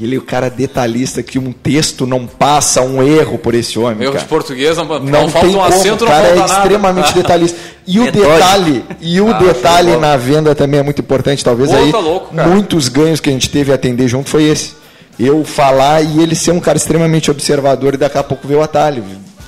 ele 0.00 0.16
é 0.16 0.18
o 0.18 0.22
cara 0.22 0.50
detalhista 0.50 1.22
que 1.22 1.38
um 1.38 1.52
texto 1.52 2.06
não 2.06 2.26
passa 2.26 2.82
um 2.82 3.02
erro 3.02 3.38
por 3.38 3.54
esse 3.54 3.78
homem. 3.78 4.02
Erro 4.02 4.12
cara. 4.12 4.24
de 4.24 4.28
português, 4.28 4.76
não, 4.76 4.84
não, 4.84 5.00
não 5.00 5.28
falta 5.28 5.46
um 5.48 5.62
acento, 5.62 6.04
o 6.04 6.06
cara 6.06 6.34
não 6.34 6.42
é 6.42 6.46
extremamente 6.46 7.06
nada. 7.06 7.14
detalhista. 7.22 7.58
E 7.86 7.98
o 7.98 8.04
Metódico. 8.04 8.32
detalhe, 8.34 8.84
e 9.00 9.20
o 9.20 9.30
Ah, 9.30 9.38
detalhe 9.38 9.96
na 9.96 10.16
venda 10.16 10.54
também 10.54 10.80
é 10.80 10.82
muito 10.82 11.00
importante, 11.00 11.42
talvez 11.44 11.70
Pô, 11.70 11.76
aí 11.76 11.92
tá 11.92 11.98
louco, 11.98 12.34
muitos 12.34 12.88
ganhos 12.88 13.20
que 13.20 13.30
a 13.30 13.32
gente 13.32 13.48
teve 13.48 13.72
a 13.72 13.76
atender 13.76 14.06
junto 14.08 14.28
foi 14.28 14.44
esse. 14.44 14.74
Eu 15.18 15.44
falar 15.44 16.02
e 16.02 16.20
ele 16.20 16.34
ser 16.34 16.50
um 16.50 16.60
cara 16.60 16.76
extremamente 16.76 17.30
observador 17.30 17.94
e 17.94 17.96
daqui 17.96 18.18
a 18.18 18.22
pouco 18.22 18.46
ver 18.46 18.56
o 18.56 18.62
atalho, 18.62 19.02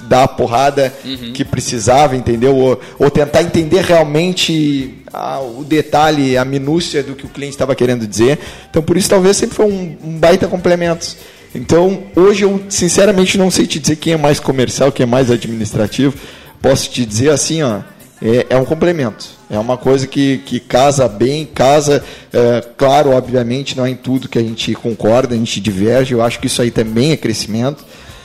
dar 0.08 0.22
a 0.22 0.28
porrada 0.28 0.94
Uhum. 1.04 1.32
que 1.34 1.44
precisava, 1.44 2.16
entendeu? 2.16 2.56
Ou, 2.56 2.80
ou 2.98 3.10
tentar 3.10 3.42
entender 3.42 3.82
realmente 3.84 4.97
ah, 5.12 5.40
o 5.40 5.64
detalhe, 5.64 6.36
a 6.36 6.44
minúcia 6.44 7.02
do 7.02 7.14
que 7.14 7.26
o 7.26 7.28
cliente 7.28 7.54
estava 7.54 7.74
querendo 7.74 8.06
dizer. 8.06 8.38
Então, 8.70 8.82
por 8.82 8.96
isso, 8.96 9.08
talvez 9.08 9.36
sempre 9.36 9.56
foi 9.56 9.66
um, 9.66 9.96
um 10.04 10.18
baita 10.18 10.46
complemento. 10.46 11.16
Então, 11.54 12.04
hoje 12.14 12.44
eu 12.44 12.62
sinceramente 12.68 13.38
não 13.38 13.50
sei 13.50 13.66
te 13.66 13.78
dizer 13.78 13.96
quem 13.96 14.12
é 14.12 14.16
mais 14.16 14.38
comercial, 14.38 14.92
quem 14.92 15.04
é 15.04 15.06
mais 15.06 15.30
administrativo. 15.30 16.14
Posso 16.60 16.90
te 16.90 17.06
dizer 17.06 17.30
assim, 17.30 17.62
ó, 17.62 17.80
é, 18.20 18.46
é 18.50 18.56
um 18.56 18.64
complemento. 18.64 19.26
É 19.50 19.58
uma 19.58 19.78
coisa 19.78 20.06
que, 20.06 20.38
que 20.38 20.60
casa 20.60 21.08
bem, 21.08 21.46
casa, 21.46 22.04
é, 22.32 22.60
claro, 22.76 23.10
obviamente, 23.10 23.76
não 23.76 23.86
é 23.86 23.90
em 23.90 23.96
tudo 23.96 24.28
que 24.28 24.38
a 24.38 24.42
gente 24.42 24.74
concorda, 24.74 25.34
a 25.34 25.38
gente 25.38 25.60
diverge. 25.60 26.12
Eu 26.12 26.22
acho 26.22 26.38
que 26.38 26.46
isso 26.46 26.60
aí 26.60 26.70
também 26.70 27.12
é 27.12 27.16
crescimento. 27.16 27.84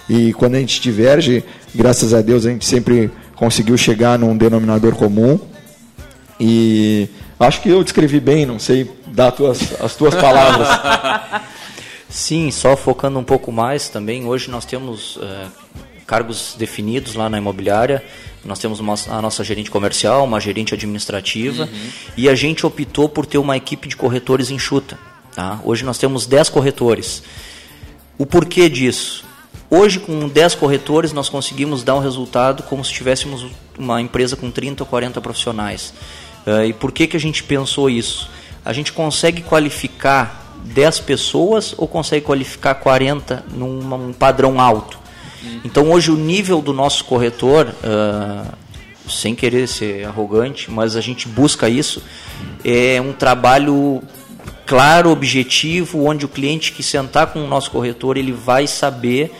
E 0.10 0.34
quando 0.34 0.56
a 0.56 0.60
gente 0.60 0.82
diverge, 0.82 1.44
graças 1.74 2.14
a 2.14 2.22
Deus, 2.22 2.46
a 2.46 2.50
gente 2.50 2.66
sempre 2.66 3.10
conseguiu 3.36 3.78
chegar 3.78 4.20
num 4.20 4.36
denominador 4.36 4.96
comum. 4.96 5.40
E 6.40 7.08
acho 7.40 7.62
que 7.62 7.70
eu 7.70 7.84
descrevi 7.84 8.20
bem, 8.20 8.46
não 8.46 8.60
sei 8.60 8.90
dar 9.08 9.32
tuas, 9.32 9.80
as 9.82 9.96
tuas 9.96 10.16
palavras. 10.16 10.68
Sim, 12.10 12.52
só 12.52 12.76
focando 12.78 13.18
um 13.18 13.24
pouco 13.24 13.52
mais 13.52 13.90
também, 13.90 14.26
hoje 14.26 14.50
nós 14.52 14.66
temos 14.66 15.18
eh, 15.22 15.46
cargos 16.06 16.56
definidos 16.58 17.16
lá 17.16 17.28
na 17.30 17.38
imobiliária, 17.40 18.04
nós 18.46 18.60
temos 18.60 18.80
uma- 18.80 18.94
a 19.10 19.22
nossa 19.22 19.44
gerente 19.44 19.72
comercial, 19.72 20.24
uma 20.24 20.40
gerente 20.40 20.74
administrativa, 20.76 21.68
e 22.16 22.30
a 22.30 22.36
gente 22.36 22.66
optou 22.66 23.10
por 23.10 23.26
ter 23.26 23.38
uma 23.40 23.58
equipe 23.58 23.88
de 23.88 23.96
corretores 23.96 24.52
enxuta. 24.52 25.00
Tá? 25.36 25.60
Hoje 25.64 25.84
nós 25.84 25.98
temos 25.98 26.28
10 26.28 26.50
corretores. 26.50 27.24
O 28.18 28.26
porquê 28.28 28.70
disso? 28.70 29.26
Hoje, 29.76 30.00
com 30.00 30.30
10 30.30 30.54
corretores, 30.54 31.14
nós 31.14 31.30
conseguimos 31.30 31.84
dar 31.84 31.96
um 31.96 32.00
resultado 32.00 32.62
como 32.62 32.86
se 32.86 32.94
tivéssemos 32.94 33.48
uma 33.76 34.00
empresa 34.00 34.36
com 34.36 34.52
30 34.52 34.84
ou 34.84 34.88
40 34.88 35.20
profissionais. 35.20 35.92
Eh, 36.46 36.68
e 36.68 36.74
por 36.74 36.92
que, 36.92 37.08
que 37.08 37.18
a 37.18 37.20
gente 37.20 37.44
pensou 37.44 37.90
isso? 37.90 38.30
A 38.64 38.72
gente 38.72 38.94
consegue 38.94 39.42
qualificar 39.42 40.60
10 40.64 41.00
pessoas 41.00 41.74
ou 41.76 41.88
consegue 41.88 42.24
qualificar 42.24 42.76
40 42.76 43.46
num 43.50 43.82
num 43.82 44.14
padrão 44.14 44.62
alto? 44.62 45.00
Então, 45.66 45.90
hoje, 45.90 46.12
o 46.12 46.16
nível 46.16 46.62
do 46.62 46.72
nosso 46.72 47.04
corretor, 47.06 47.74
ah, 47.84 48.54
sem 49.10 49.34
querer 49.34 49.68
ser 49.68 50.06
arrogante, 50.06 50.70
mas 50.70 50.96
a 50.96 51.02
gente 51.02 51.28
busca 51.28 51.68
isso, 51.68 52.04
é 52.64 53.02
um 53.02 53.12
trabalho 53.12 54.04
claro, 54.68 55.10
objetivo, 55.10 56.06
onde 56.06 56.26
o 56.26 56.30
cliente 56.30 56.74
que 56.74 56.84
sentar 56.84 57.34
com 57.34 57.44
o 57.44 57.48
nosso 57.48 57.72
corretor, 57.72 58.18
ele 58.18 58.32
vai 58.32 58.68
saber 58.68 59.32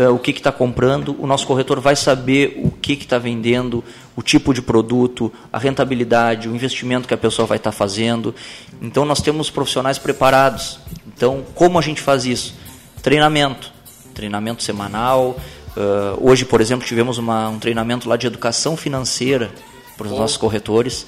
uh, 0.00 0.14
o 0.14 0.18
que 0.18 0.30
está 0.30 0.50
comprando, 0.50 1.14
o 1.18 1.26
nosso 1.26 1.46
corretor 1.46 1.80
vai 1.80 1.94
saber 1.94 2.60
o 2.64 2.70
que 2.70 2.94
está 2.94 3.18
vendendo, 3.18 3.84
o 4.16 4.22
tipo 4.22 4.54
de 4.54 4.62
produto, 4.62 5.32
a 5.52 5.58
rentabilidade, 5.58 6.48
o 6.48 6.54
investimento 6.54 7.06
que 7.06 7.14
a 7.14 7.18
pessoa 7.18 7.46
vai 7.46 7.58
estar 7.58 7.70
tá 7.70 7.76
fazendo. 7.76 8.34
Então 8.80 9.04
nós 9.04 9.20
temos 9.20 9.50
profissionais 9.50 9.98
preparados. 9.98 10.80
Então, 11.06 11.44
como 11.54 11.78
a 11.78 11.82
gente 11.82 12.00
faz 12.00 12.24
isso? 12.24 12.54
Treinamento. 13.02 13.72
Treinamento 14.14 14.62
semanal. 14.62 15.36
Uh, 15.76 16.28
hoje, 16.28 16.44
por 16.44 16.60
exemplo, 16.60 16.86
tivemos 16.86 17.18
uma, 17.18 17.48
um 17.48 17.58
treinamento 17.58 18.08
lá 18.08 18.16
de 18.16 18.26
educação 18.26 18.76
financeira 18.76 19.50
para 19.96 20.06
os 20.06 20.12
nossos 20.18 20.36
corretores. 20.36 21.06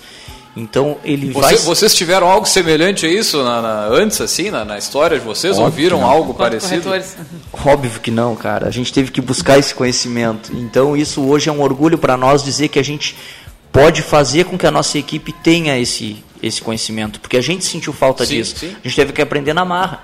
Então 0.57 0.99
ele 1.03 1.33
Você, 1.33 1.41
vai. 1.41 1.57
Vocês 1.57 1.95
tiveram 1.95 2.29
algo 2.29 2.47
semelhante 2.47 3.07
a 3.07 3.09
isso 3.09 3.43
na, 3.43 3.63
na, 3.63 3.87
antes, 3.87 4.21
assim, 4.21 4.51
na, 4.51 4.65
na, 4.65 4.77
história 4.77 5.19
de 5.19 5.25
vocês? 5.25 5.53
Óbvio 5.59 5.65
Ouviram 5.65 6.05
algo 6.05 6.35
parecido? 6.35 6.91
Óbvio 7.65 8.01
que 8.01 8.11
não, 8.11 8.37
cara. 8.37 8.69
A 8.69 8.71
gente 8.71 8.93
teve 8.93 9.11
que 9.11 9.21
buscar 9.21 9.59
esse 9.59 9.75
conhecimento. 9.75 10.53
Então 10.55 10.95
isso 10.97 11.23
hoje 11.23 11.49
é 11.49 11.53
um 11.53 11.63
orgulho 11.63 11.97
para 11.97 12.17
nós 12.17 12.45
dizer 12.45 12.69
que 12.69 12.79
a 12.79 12.85
gente 12.85 13.17
pode 13.73 14.03
fazer 14.03 14.45
com 14.45 14.59
que 14.59 14.67
a 14.67 14.71
nossa 14.71 14.99
equipe 14.99 15.33
tenha 15.33 15.79
esse, 15.79 16.23
esse 16.43 16.61
conhecimento, 16.61 17.19
porque 17.19 17.39
a 17.39 17.41
gente 17.41 17.65
sentiu 17.65 17.93
falta 17.95 18.27
sim, 18.27 18.37
disso. 18.37 18.57
Sim. 18.59 18.77
A 18.85 18.87
gente 18.87 18.97
teve 18.97 19.13
que 19.15 19.23
aprender 19.23 19.55
na 19.55 19.65
marra. 19.65 20.03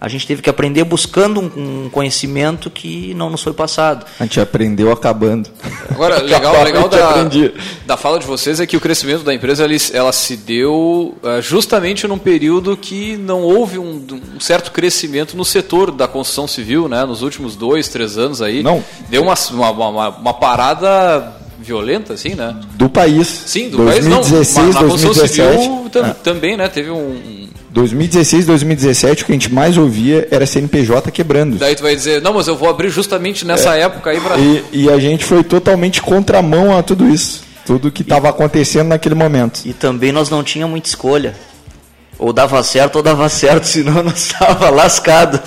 A 0.00 0.08
gente 0.08 0.26
teve 0.26 0.40
que 0.40 0.48
aprender 0.48 0.82
buscando 0.84 1.40
um, 1.40 1.84
um, 1.84 1.90
conhecimento 1.90 2.70
que 2.70 3.12
não 3.12 3.28
nos 3.28 3.42
foi 3.42 3.52
passado. 3.52 4.06
A 4.18 4.22
gente 4.22 4.40
aprendeu 4.40 4.90
acabando. 4.90 5.50
Agora, 5.90 6.22
legal, 6.24 6.64
legal 6.64 6.88
da, 6.88 7.26
da 7.84 7.96
fala 7.98 8.18
de 8.18 8.26
vocês 8.26 8.60
é 8.60 8.66
que 8.66 8.78
o 8.78 8.80
crescimento 8.80 9.22
da 9.22 9.34
empresa 9.34 9.62
ela, 9.62 9.74
ela 9.92 10.12
se 10.12 10.38
deu 10.38 11.14
uh, 11.22 11.42
justamente 11.42 12.08
num 12.08 12.16
período 12.16 12.78
que 12.78 13.18
não 13.18 13.42
houve 13.42 13.78
um, 13.78 14.02
um, 14.36 14.40
certo 14.40 14.72
crescimento 14.72 15.36
no 15.36 15.44
setor 15.44 15.90
da 15.90 16.08
construção 16.08 16.48
civil, 16.48 16.88
né? 16.88 17.04
Nos 17.04 17.20
últimos 17.20 17.54
dois, 17.54 17.86
três 17.88 18.16
anos 18.16 18.40
aí. 18.40 18.62
Não. 18.62 18.82
Deu 19.10 19.22
uma, 19.22 19.34
uma, 19.52 20.08
uma 20.08 20.32
parada 20.34 21.30
violenta, 21.58 22.14
assim, 22.14 22.34
né? 22.34 22.56
Do 22.72 22.88
país. 22.88 23.28
Sim, 23.28 23.68
do 23.68 23.76
2016, 23.76 24.54
país 24.54 24.56
não. 24.56 24.72
Na, 24.72 24.80
na 24.80 24.88
2017. 24.88 25.62
Civil, 25.62 25.90
tam, 25.90 26.06
é. 26.06 26.14
também, 26.14 26.56
né? 26.56 26.68
Teve 26.68 26.90
um 26.90 27.39
2016, 27.72 28.46
2017, 28.46 29.22
o 29.22 29.26
que 29.26 29.32
a 29.32 29.34
gente 29.34 29.52
mais 29.52 29.76
ouvia 29.76 30.26
era 30.30 30.44
CNPJ 30.44 31.10
quebrando. 31.10 31.56
Daí 31.56 31.76
tu 31.76 31.82
vai 31.82 31.94
dizer, 31.94 32.20
não, 32.20 32.34
mas 32.34 32.48
eu 32.48 32.56
vou 32.56 32.68
abrir 32.68 32.90
justamente 32.90 33.46
nessa 33.46 33.76
é, 33.76 33.82
época 33.82 34.10
aí 34.10 34.20
pra... 34.20 34.36
E, 34.38 34.64
e, 34.72 34.90
a 34.90 34.98
gente 34.98 35.24
foi 35.24 35.44
totalmente 35.44 36.02
contramão 36.02 36.76
a 36.76 36.82
tudo 36.82 37.08
isso. 37.08 37.44
Tudo 37.64 37.92
que 37.92 38.02
estava 38.02 38.28
acontecendo 38.28 38.88
naquele 38.88 39.14
momento. 39.14 39.60
E 39.64 39.72
também 39.72 40.10
nós 40.10 40.28
não 40.28 40.42
tínhamos 40.42 40.72
muita 40.72 40.88
escolha. 40.88 41.36
Ou 42.18 42.32
dava 42.32 42.62
certo 42.64 42.96
ou 42.96 43.02
dava 43.02 43.28
certo, 43.28 43.64
senão 43.68 44.02
nós 44.02 44.18
estava 44.18 44.68
lascado. 44.68 45.40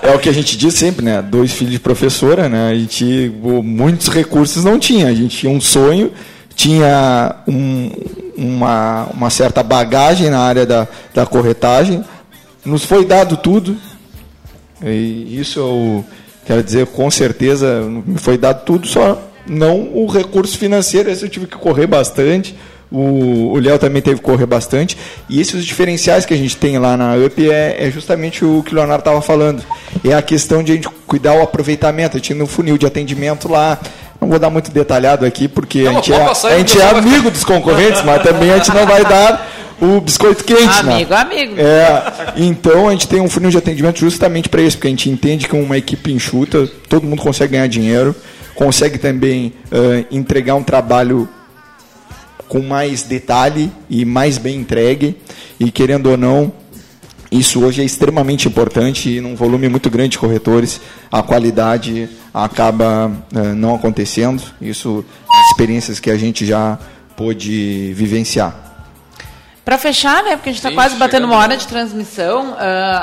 é 0.00 0.14
o 0.14 0.18
que 0.20 0.28
a 0.28 0.32
gente 0.32 0.56
diz 0.56 0.74
sempre, 0.74 1.04
né? 1.04 1.20
Dois 1.20 1.52
filhos 1.52 1.72
de 1.72 1.80
professora, 1.80 2.48
né? 2.48 2.70
A 2.70 2.74
gente 2.74 3.32
muitos 3.42 4.08
recursos 4.08 4.64
não 4.64 4.78
tinha. 4.78 5.08
A 5.08 5.14
gente 5.14 5.36
tinha 5.36 5.52
um 5.52 5.60
sonho 5.60 6.12
tinha 6.62 7.34
um, 7.48 7.90
uma, 8.36 9.08
uma 9.12 9.30
certa 9.30 9.64
bagagem 9.64 10.30
na 10.30 10.38
área 10.38 10.64
da, 10.64 10.86
da 11.12 11.26
corretagem, 11.26 12.04
nos 12.64 12.84
foi 12.84 13.04
dado 13.04 13.36
tudo, 13.36 13.76
e 14.80 15.40
isso 15.40 15.58
eu 15.58 16.04
quero 16.46 16.62
dizer 16.62 16.86
com 16.86 17.10
certeza, 17.10 17.82
me 18.06 18.16
foi 18.16 18.38
dado 18.38 18.64
tudo, 18.64 18.86
só 18.86 19.20
não 19.44 19.90
o 19.92 20.06
recurso 20.06 20.56
financeiro, 20.56 21.10
esse 21.10 21.24
eu 21.24 21.28
tive 21.28 21.48
que 21.48 21.56
correr 21.56 21.88
bastante, 21.88 22.56
o 22.94 23.58
Léo 23.58 23.78
também 23.78 24.02
teve 24.02 24.20
que 24.20 24.22
correr 24.22 24.44
bastante. 24.44 24.98
E 25.26 25.40
esses 25.40 25.64
diferenciais 25.64 26.26
que 26.26 26.34
a 26.34 26.36
gente 26.36 26.54
tem 26.58 26.78
lá 26.78 26.94
na 26.94 27.14
UP 27.14 27.50
é, 27.50 27.86
é 27.86 27.90
justamente 27.90 28.44
o 28.44 28.62
que 28.62 28.72
o 28.72 28.74
Leonardo 28.74 29.00
estava 29.00 29.22
falando. 29.22 29.64
É 30.04 30.12
a 30.12 30.20
questão 30.20 30.62
de 30.62 30.72
a 30.72 30.74
gente 30.74 30.90
cuidar 31.06 31.32
o 31.34 31.42
aproveitamento. 31.42 32.18
A 32.18 32.20
gente 32.20 32.34
no 32.34 32.46
funil 32.46 32.76
de 32.76 32.84
atendimento 32.84 33.48
lá, 33.48 33.80
não 34.22 34.28
vou 34.28 34.38
dar 34.38 34.50
muito 34.50 34.70
detalhado 34.70 35.26
aqui, 35.26 35.48
porque 35.48 35.82
não, 35.82 35.90
a 35.90 35.94
gente, 35.94 36.12
é, 36.12 36.26
a 36.26 36.58
gente 36.58 36.80
é 36.80 36.88
amigo 36.90 37.28
dos 37.28 37.42
concorrentes, 37.42 38.02
mas 38.04 38.22
também 38.22 38.52
a 38.52 38.56
gente 38.58 38.72
não 38.72 38.86
vai 38.86 39.04
dar 39.04 39.50
o 39.80 40.00
biscoito 40.00 40.44
quente, 40.44 40.78
amigo, 40.78 41.10
né? 41.10 41.16
Amigo, 41.16 41.54
É, 41.58 42.12
então 42.36 42.88
a 42.88 42.92
gente 42.92 43.08
tem 43.08 43.20
um 43.20 43.28
funil 43.28 43.50
de 43.50 43.58
atendimento 43.58 43.98
justamente 43.98 44.48
para 44.48 44.62
isso, 44.62 44.76
porque 44.76 44.86
a 44.86 44.90
gente 44.90 45.10
entende 45.10 45.48
que 45.48 45.56
uma 45.56 45.76
equipe 45.76 46.12
enxuta, 46.12 46.68
todo 46.88 47.04
mundo 47.04 47.20
consegue 47.20 47.54
ganhar 47.54 47.66
dinheiro, 47.66 48.14
consegue 48.54 48.96
também 48.96 49.52
uh, 49.72 50.06
entregar 50.08 50.54
um 50.54 50.62
trabalho 50.62 51.28
com 52.46 52.60
mais 52.60 53.02
detalhe 53.02 53.72
e 53.90 54.04
mais 54.04 54.38
bem 54.38 54.60
entregue, 54.60 55.16
e 55.58 55.68
querendo 55.72 56.10
ou 56.10 56.16
não, 56.16 56.52
isso 57.28 57.64
hoje 57.64 57.82
é 57.82 57.84
extremamente 57.84 58.46
importante 58.46 59.08
e 59.08 59.20
num 59.20 59.34
volume 59.34 59.68
muito 59.68 59.90
grande 59.90 60.10
de 60.10 60.18
corretores, 60.18 60.80
a 61.10 61.24
qualidade 61.24 62.08
acaba 62.32 63.10
uh, 63.32 63.38
não 63.54 63.74
acontecendo. 63.74 64.42
Isso, 64.60 65.04
as 65.30 65.50
experiências 65.50 66.00
que 66.00 66.10
a 66.10 66.16
gente 66.16 66.46
já 66.46 66.78
pôde 67.16 67.92
vivenciar. 67.94 68.72
Para 69.64 69.78
fechar, 69.78 70.24
né, 70.24 70.36
porque 70.36 70.48
a 70.48 70.52
gente 70.52 70.58
está 70.58 70.72
quase 70.72 70.96
batendo 70.96 71.24
uma 71.24 71.36
hora 71.36 71.56
de 71.56 71.68
transmissão, 71.68 72.54
uh, 72.54 72.56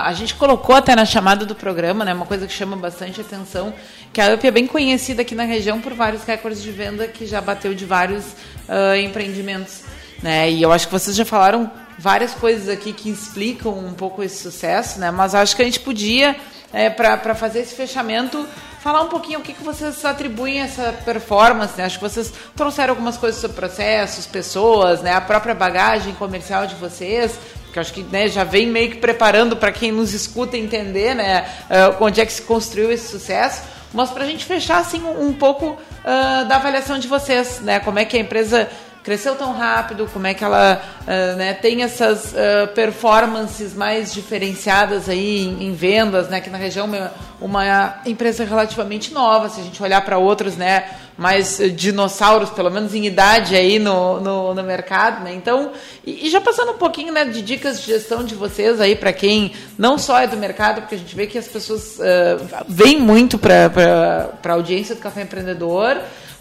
a 0.03 0.11
gente 0.11 0.35
colocou 0.35 0.75
até 0.75 0.93
na 0.93 1.05
chamada 1.05 1.45
do 1.45 1.55
programa, 1.55 2.03
né, 2.03 2.13
uma 2.13 2.25
coisa 2.25 2.45
que 2.45 2.51
chama 2.51 2.75
bastante 2.75 3.21
atenção, 3.21 3.73
que 4.11 4.19
a 4.19 4.33
UP 4.33 4.45
é 4.45 4.51
bem 4.51 4.67
conhecida 4.67 5.21
aqui 5.21 5.33
na 5.33 5.45
região 5.45 5.79
por 5.79 5.93
vários 5.93 6.23
recordes 6.23 6.61
de 6.61 6.69
venda 6.69 7.07
que 7.07 7.25
já 7.25 7.39
bateu 7.39 7.73
de 7.73 7.85
vários 7.85 8.25
uh, 8.67 8.93
empreendimentos. 9.01 9.83
Né, 10.21 10.51
e 10.51 10.61
eu 10.61 10.73
acho 10.73 10.87
que 10.87 10.91
vocês 10.91 11.15
já 11.15 11.23
falaram 11.23 11.71
várias 11.97 12.33
coisas 12.33 12.67
aqui 12.67 12.91
que 12.91 13.09
explicam 13.09 13.71
um 13.71 13.93
pouco 13.93 14.21
esse 14.21 14.43
sucesso, 14.43 14.99
né, 14.99 15.11
mas 15.11 15.33
acho 15.33 15.55
que 15.55 15.61
a 15.61 15.65
gente 15.65 15.79
podia, 15.79 16.35
é, 16.73 16.89
para 16.89 17.35
fazer 17.35 17.59
esse 17.59 17.73
fechamento, 17.73 18.45
falar 18.79 19.01
um 19.01 19.07
pouquinho 19.07 19.39
o 19.39 19.41
que, 19.41 19.53
que 19.53 19.63
vocês 19.63 20.03
atribuem 20.05 20.61
a 20.61 20.65
essa 20.65 20.93
performance. 21.05 21.73
Né? 21.77 21.85
Acho 21.85 21.97
que 21.97 22.03
vocês 22.03 22.33
trouxeram 22.55 22.91
algumas 22.91 23.17
coisas 23.17 23.39
sobre 23.39 23.55
processos, 23.55 24.25
pessoas, 24.25 25.01
né? 25.01 25.13
a 25.13 25.21
própria 25.21 25.53
bagagem 25.53 26.13
comercial 26.15 26.65
de 26.65 26.75
vocês, 26.75 27.37
que 27.71 27.79
acho 27.79 27.93
que 27.93 28.03
né, 28.03 28.27
já 28.27 28.43
vem 28.43 28.67
meio 28.67 28.91
que 28.91 28.97
preparando 28.97 29.55
para 29.55 29.71
quem 29.71 29.91
nos 29.91 30.13
escuta 30.13 30.57
entender 30.57 31.13
né, 31.13 31.45
uh, 31.69 32.03
onde 32.03 32.19
é 32.19 32.25
que 32.25 32.33
se 32.33 32.41
construiu 32.41 32.91
esse 32.91 33.09
sucesso. 33.09 33.61
Mas 33.93 34.09
para 34.11 34.23
a 34.23 34.27
gente 34.27 34.45
fechar 34.45 34.79
assim, 34.79 35.01
um, 35.03 35.27
um 35.27 35.33
pouco 35.33 35.71
uh, 35.71 36.47
da 36.47 36.55
avaliação 36.55 36.97
de 36.99 37.07
vocês, 37.07 37.59
né? 37.59 37.79
como 37.79 37.99
é 37.99 38.05
que 38.05 38.17
a 38.17 38.19
empresa 38.19 38.69
cresceu 39.03 39.35
tão 39.35 39.53
rápido, 39.53 40.09
como 40.11 40.27
é 40.27 40.33
que 40.33 40.43
ela 40.43 40.81
uh, 41.01 41.37
né, 41.37 41.53
tem 41.53 41.83
essas 41.83 42.33
uh, 42.33 42.67
performances 42.75 43.73
mais 43.73 44.13
diferenciadas 44.13 45.07
aí 45.07 45.45
em, 45.45 45.67
em, 45.67 45.73
vendas, 45.73 46.27
né, 46.29 46.37
aqui 46.37 46.49
na 46.49 46.57
região 46.57 46.85
uma, 46.85 47.11
uma 47.39 48.01
empresa 48.05 48.43
relativamente 48.43 49.13
nova, 49.13 49.49
se 49.49 49.61
a 49.61 49.63
gente 49.63 49.81
olhar 49.81 50.01
para 50.03 50.17
outros, 50.17 50.57
né, 50.57 50.89
mais 51.17 51.59
dinossauros, 51.75 52.49
pelo 52.49 52.69
menos 52.69 52.93
em 52.93 53.05
idade 53.05 53.55
aí 53.55 53.79
no, 53.79 54.19
no, 54.19 54.53
no 54.53 54.63
mercado, 54.63 55.23
né, 55.23 55.33
então, 55.33 55.71
e, 56.05 56.27
e, 56.27 56.29
já 56.29 56.41
passando 56.41 56.73
um 56.73 56.77
pouquinho, 56.77 57.13
né, 57.13 57.23
de 57.25 57.41
dicas 57.41 57.81
de 57.81 57.87
gestão 57.87 58.23
de 58.23 58.35
vocês 58.35 58.81
aí 58.81 58.95
para 58.95 59.13
quem 59.13 59.53
não 59.77 59.97
só 59.97 60.19
é 60.19 60.27
do 60.27 60.35
mercado, 60.35 60.81
porque 60.81 60.95
a 60.95 60.97
gente 60.97 61.15
vê 61.15 61.25
que 61.25 61.37
as 61.37 61.47
pessoas 61.47 61.97
uh, 61.99 62.65
vêm 62.67 62.99
muito 62.99 63.37
para 63.37 64.29
a 64.43 64.51
audiência 64.51 64.93
do 64.93 65.01
Café 65.01 65.21
Empreendedor, 65.21 65.97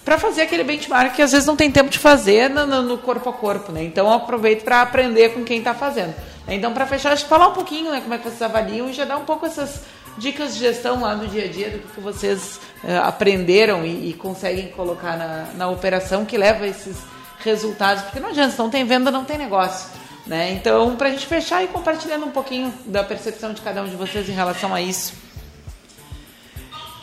para 0.08 0.16
fazer 0.16 0.40
aquele 0.40 0.64
benchmark 0.64 1.14
que 1.14 1.20
às 1.20 1.32
vezes 1.32 1.46
não 1.46 1.54
tem 1.54 1.70
tempo 1.70 1.90
de 1.90 1.98
fazer 1.98 2.48
no, 2.48 2.80
no 2.80 2.96
corpo 2.96 3.28
a 3.28 3.32
corpo, 3.34 3.70
né? 3.70 3.84
Então 3.84 4.10
aproveito 4.10 4.64
para 4.64 4.80
aprender 4.80 5.34
com 5.34 5.44
quem 5.44 5.58
está 5.58 5.74
fazendo. 5.74 6.14
Então 6.48 6.72
para 6.72 6.86
fechar, 6.86 7.12
acho 7.12 7.24
que 7.24 7.28
falar 7.28 7.48
um 7.48 7.52
pouquinho, 7.52 7.90
né, 7.92 8.00
como 8.00 8.14
é 8.14 8.16
que 8.16 8.24
vocês 8.24 8.40
avaliam 8.40 8.88
e 8.88 8.94
já 8.94 9.04
dar 9.04 9.18
um 9.18 9.26
pouco 9.26 9.44
essas 9.44 9.82
dicas 10.16 10.54
de 10.54 10.60
gestão 10.60 11.02
lá 11.02 11.14
no 11.14 11.28
dia 11.28 11.44
a 11.44 11.48
dia 11.48 11.68
do 11.68 11.80
que 11.80 12.00
vocês 12.00 12.58
uh, 12.82 13.04
aprenderam 13.04 13.84
e, 13.84 14.08
e, 14.08 14.14
conseguem 14.14 14.68
colocar 14.68 15.14
na, 15.18 15.48
na 15.54 15.68
operação 15.68 16.24
que 16.24 16.38
leva 16.38 16.64
a 16.64 16.68
esses 16.68 16.96
resultados, 17.44 18.04
porque 18.04 18.18
não 18.18 18.30
adianta, 18.30 18.52
se 18.52 18.58
não 18.58 18.70
tem 18.70 18.86
venda, 18.86 19.10
não 19.10 19.26
tem 19.26 19.36
negócio. 19.36 19.90
Né? 20.26 20.52
Então, 20.52 20.96
para 20.96 21.08
a 21.08 21.10
gente 21.10 21.26
fechar 21.26 21.62
e 21.62 21.68
compartilhando 21.68 22.24
um 22.24 22.30
pouquinho 22.30 22.72
da 22.86 23.04
percepção 23.04 23.52
de 23.52 23.60
cada 23.60 23.82
um 23.82 23.88
de 23.88 23.94
vocês 23.94 24.26
em 24.26 24.32
relação 24.32 24.74
a 24.74 24.80
isso. 24.80 25.12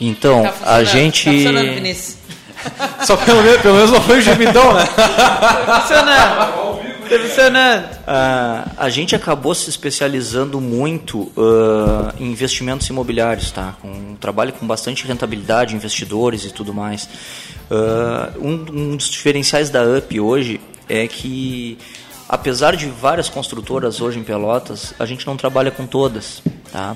Então, 0.01 0.41
tá 0.41 0.75
a 0.75 0.83
gente. 0.83 1.43
Tá. 1.43 2.34
Só 3.05 3.17
pelo 3.17 3.41
menos, 3.41 3.61
pelo 3.61 3.75
menos 3.75 3.91
não 3.91 4.01
foi 4.01 4.19
o 4.19 4.21
gemidão, 4.21 4.73
né? 4.73 4.85
funcionando. 5.79 6.75
funcionando. 7.07 7.85
Uh, 7.85 8.71
a 8.77 8.89
gente 8.89 9.15
acabou 9.15 9.53
se 9.53 9.69
especializando 9.69 10.59
muito 10.59 11.19
uh, 11.19 12.13
em 12.19 12.31
investimentos 12.31 12.87
imobiliários, 12.87 13.51
tá? 13.51 13.75
Com 13.81 13.87
um 13.87 14.15
trabalho 14.19 14.53
com 14.53 14.65
bastante 14.65 15.05
rentabilidade, 15.05 15.75
investidores 15.75 16.45
e 16.45 16.51
tudo 16.51 16.73
mais. 16.73 17.07
Uh, 17.69 18.39
um, 18.39 18.65
um 18.71 18.95
dos 18.95 19.09
diferenciais 19.09 19.69
da 19.69 19.83
UP 19.83 20.19
hoje 20.19 20.59
é 20.89 21.07
que 21.07 21.77
apesar 22.27 22.75
de 22.75 22.87
várias 22.87 23.29
construtoras 23.29 24.01
hoje 24.01 24.19
em 24.19 24.23
Pelotas, 24.23 24.93
a 24.99 25.05
gente 25.05 25.25
não 25.25 25.37
trabalha 25.37 25.71
com 25.71 25.85
todas, 25.85 26.41
tá? 26.71 26.95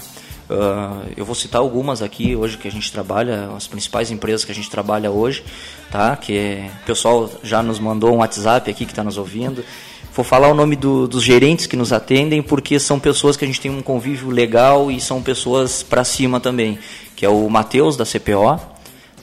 Uh, 0.50 1.12
eu 1.16 1.24
vou 1.24 1.36
citar 1.36 1.62
algumas 1.62 2.02
aqui 2.02 2.36
hoje 2.36 2.58
que 2.58 2.68
a 2.68 2.72
gente 2.72 2.92
trabalha, 2.92 3.52
as 3.56 3.68
principais 3.68 4.10
empresas 4.10 4.44
que 4.44 4.52
a 4.52 4.56
gente 4.56 4.70
trabalha 4.70 5.12
hoje, 5.12 5.44
tá? 5.92 6.16
Que 6.16 6.66
o 6.82 6.86
pessoal 6.86 7.30
já 7.44 7.62
nos 7.62 7.80
mandou 7.80 8.12
um 8.16 8.18
WhatsApp 8.18 8.70
aqui 8.72 8.84
que 8.84 8.92
está 8.92 9.04
nos 9.04 9.18
ouvindo. 9.18 9.64
Vou 10.12 10.26
falar 10.26 10.48
o 10.48 10.56
nome 10.56 10.76
do, 10.76 11.08
dos 11.08 11.24
gerentes 11.24 11.68
que 11.68 11.78
nos 11.78 11.94
atendem, 11.94 12.42
porque 12.42 12.80
são 12.80 13.00
pessoas 13.00 13.38
que 13.38 13.46
a 13.46 13.48
gente 13.48 13.62
tem 13.62 13.70
um 13.70 13.82
convívio 13.82 14.32
legal 14.32 14.90
e 14.90 15.00
são 15.00 15.22
pessoas 15.22 15.84
para 15.84 16.04
cima 16.04 16.40
também. 16.40 16.80
Que 17.16 17.26
é 17.26 17.30
o 17.30 17.48
Matheus 17.48 17.96
da 17.96 18.04
CPO, 18.04 18.60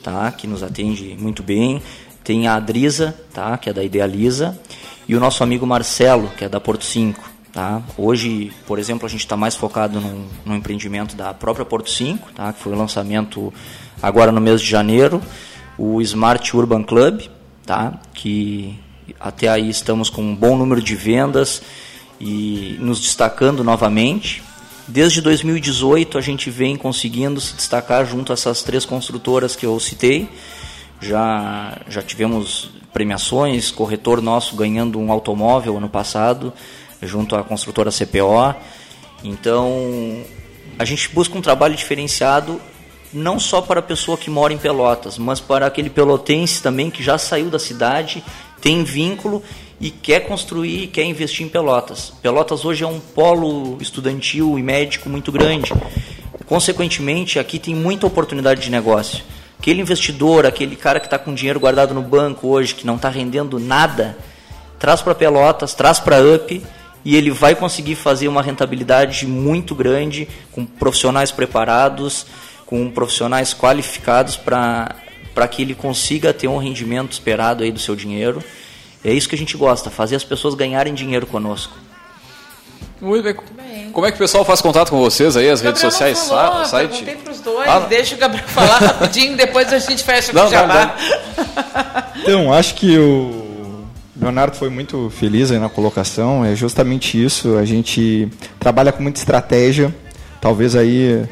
tá? 0.05 0.31
Que 0.31 0.47
nos 0.47 0.63
atende 0.63 1.17
muito 1.19 1.43
bem. 1.43 1.83
Tem 2.23 2.47
a 2.47 2.55
Adrisa, 2.55 3.17
tá? 3.35 3.59
Que 3.59 3.69
é 3.69 3.73
da 3.73 3.83
Idealiza. 3.83 4.57
E 5.09 5.17
o 5.17 5.21
nosso 5.21 5.43
amigo 5.43 5.67
Marcelo, 5.67 6.31
que 6.37 6.45
é 6.45 6.49
da 6.49 6.61
Porto 6.61 6.85
5. 6.85 7.36
Tá? 7.57 7.83
Hoje, 7.97 8.53
por 8.67 8.79
exemplo, 8.79 9.07
a 9.07 9.09
gente 9.09 9.21
está 9.21 9.35
mais 9.35 9.57
focado 9.57 9.99
no, 10.45 10.55
empreendimento 10.55 11.17
da 11.17 11.33
própria 11.33 11.65
Porto 11.65 11.89
5, 11.89 12.33
tá? 12.35 12.53
que 12.53 12.61
foi 12.61 12.75
o 12.75 12.77
lançamento 12.77 13.51
agora 14.03 14.31
no 14.31 14.43
mês 14.43 14.61
de 14.61 14.69
janeiro, 14.69 15.23
o 15.79 16.03
Smart 16.03 16.55
Urban 16.55 16.83
Club, 16.83 17.23
tá? 17.65 17.99
que 18.13 18.79
até 19.19 19.49
aí 19.49 19.71
estamos 19.71 20.11
com 20.11 20.21
um 20.21 20.37
bom 20.37 20.55
número 20.55 20.83
de 20.83 20.95
vendas 20.95 21.63
e 22.21 22.77
nos 22.79 23.01
destacando 23.01 23.65
novamente. 23.65 24.43
Desde 24.87 25.23
2018 25.23 26.19
a 26.19 26.21
gente 26.21 26.51
vem 26.51 26.77
conseguindo 26.77 27.41
se 27.41 27.57
destacar 27.57 28.05
junto 28.05 28.33
a 28.33 28.35
essas 28.35 28.63
três 28.63 28.85
construtoras 28.85 29.57
que 29.57 29.65
eu 29.65 29.81
citei. 29.81 30.29
Já, 31.01 31.79
já 31.89 32.03
tivemos 32.03 32.71
premiações, 32.93 33.71
corretor 33.71 34.21
nosso 34.21 34.57
ganhando 34.57 34.99
um 34.99 35.11
automóvel 35.11 35.79
ano 35.79 35.89
passado, 35.89 36.53
junto 37.03 37.37
à 37.37 37.43
construtora 37.43 37.91
CPO. 37.91 38.55
Então, 39.23 40.23
a 40.79 40.85
gente 40.85 41.09
busca 41.11 41.37
um 41.37 41.41
trabalho 41.41 41.75
diferenciado 41.75 42.61
não 43.13 43.39
só 43.39 43.63
para 43.63 43.81
a 43.81 43.83
pessoa 43.83 44.19
que 44.19 44.29
mora 44.29 44.53
em 44.53 44.59
Pelotas, 44.59 45.17
mas 45.17 45.41
para 45.41 45.67
aquele 45.67 45.89
pelotense 45.89 46.63
também 46.63 46.91
que 46.91 47.03
já 47.03 47.17
saiu 47.17 47.49
da 47.49 47.59
cidade, 47.59 48.23
tem 48.61 48.85
vínculo 48.85 49.43
e 49.81 49.91
quer 49.91 50.21
construir, 50.21 50.89
quer 50.89 51.05
investir 51.05 51.47
em 51.47 51.49
Pelotas. 51.49 52.13
Pelotas 52.23 52.65
hoje 52.65 52.85
é 52.85 52.87
um 52.87 53.01
polo 53.01 53.79
estudantil 53.81 54.59
e 54.59 54.63
médico 54.63 55.09
muito 55.09 55.31
grande. 55.31 55.73
Consequentemente, 56.47 57.39
aqui 57.39 57.59
tem 57.59 57.75
muita 57.75 58.07
oportunidade 58.07 58.61
de 58.61 58.71
negócio. 58.71 59.25
Aquele 59.59 59.81
investidor, 59.81 60.47
aquele 60.47 60.77
cara 60.77 61.01
que 61.01 61.07
está 61.07 61.19
com 61.19 61.35
dinheiro 61.35 61.59
guardado 61.59 61.95
no 61.95 62.03
banco 62.03 62.49
hoje, 62.49 62.75
que 62.75 62.87
não 62.87 62.97
está 62.97 63.09
rendendo 63.09 63.59
nada, 63.59 64.17
traz 64.79 65.01
para 65.01 65.15
Pelotas, 65.15 65.75
traz 65.75 65.99
para 65.99 66.23
UP 66.23 66.63
e 67.07 67.15
ele 67.15 67.31
vai 67.31 67.55
conseguir 67.55 67.95
fazer 67.95 68.27
uma 68.27 68.43
rentabilidade 68.43 69.29
muito 69.29 69.77
grande 69.77 70.27
com 70.51 70.67
profissionais 70.67 71.31
preparados, 71.31 72.27
com 72.67 72.91
profissionais 72.91 73.55
qualificados 73.55 74.37
para 74.37 75.49
que 75.49 75.63
ele 75.63 75.73
consiga 75.73 76.35
ter 76.35 76.49
um 76.49 76.57
rendimento 76.57 77.13
esperado 77.13 77.63
aí 77.63 77.71
do 77.71 77.79
seu 77.79 77.95
dinheiro. 77.95 78.43
É 79.05 79.13
isso 79.13 79.29
que 79.29 79.37
a 79.37 79.39
gente 79.39 79.57
gosta, 79.57 79.89
fazer 79.89 80.17
as 80.17 80.25
pessoas 80.25 80.57
ganharem 80.57 80.95
dinheiro 80.95 81.29
conosco. 81.29 81.77
Muito 83.01 83.23
bem. 83.23 83.93
Como 83.93 84.05
é 84.05 84.11
que 84.11 84.17
o 84.17 84.19
pessoal 84.19 84.45
faz 84.45 84.61
contato 84.61 84.91
com 84.91 84.99
vocês 84.99 85.37
aí, 85.37 85.49
as 85.49 85.61
redes 85.61 85.81
sociais, 85.81 86.27
falou, 86.27 86.65
site? 86.65 87.05
Perguntei 87.05 87.15
para 87.15 87.33
os 87.33 87.41
dois, 87.41 87.69
ah, 87.69 87.79
deixa 87.89 88.17
o 88.17 88.19
Gabriel 88.19 88.49
falar 88.49 88.79
rapidinho, 88.79 89.37
depois 89.37 89.73
a 89.73 89.79
gente 89.79 90.03
fecha 90.03 90.33
o 90.33 90.51
jabá. 90.51 90.97
Então, 92.17 92.53
acho 92.53 92.75
que 92.75 92.99
o 92.99 93.46
Leonardo 94.21 94.57
foi 94.57 94.71
muito 94.71 95.11
feliz 95.11 95.51
aí 95.51 95.59
na 95.59 95.69
colocação, 95.69 96.45
é 96.45 96.55
justamente 96.55 97.23
isso, 97.23 97.57
a 97.57 97.65
gente 97.65 98.29
trabalha 98.59 98.93
com 98.93 99.03
muita 99.03 99.19
estratégia, 99.19 99.95
talvez 100.41 100.75
aí 100.75 101.27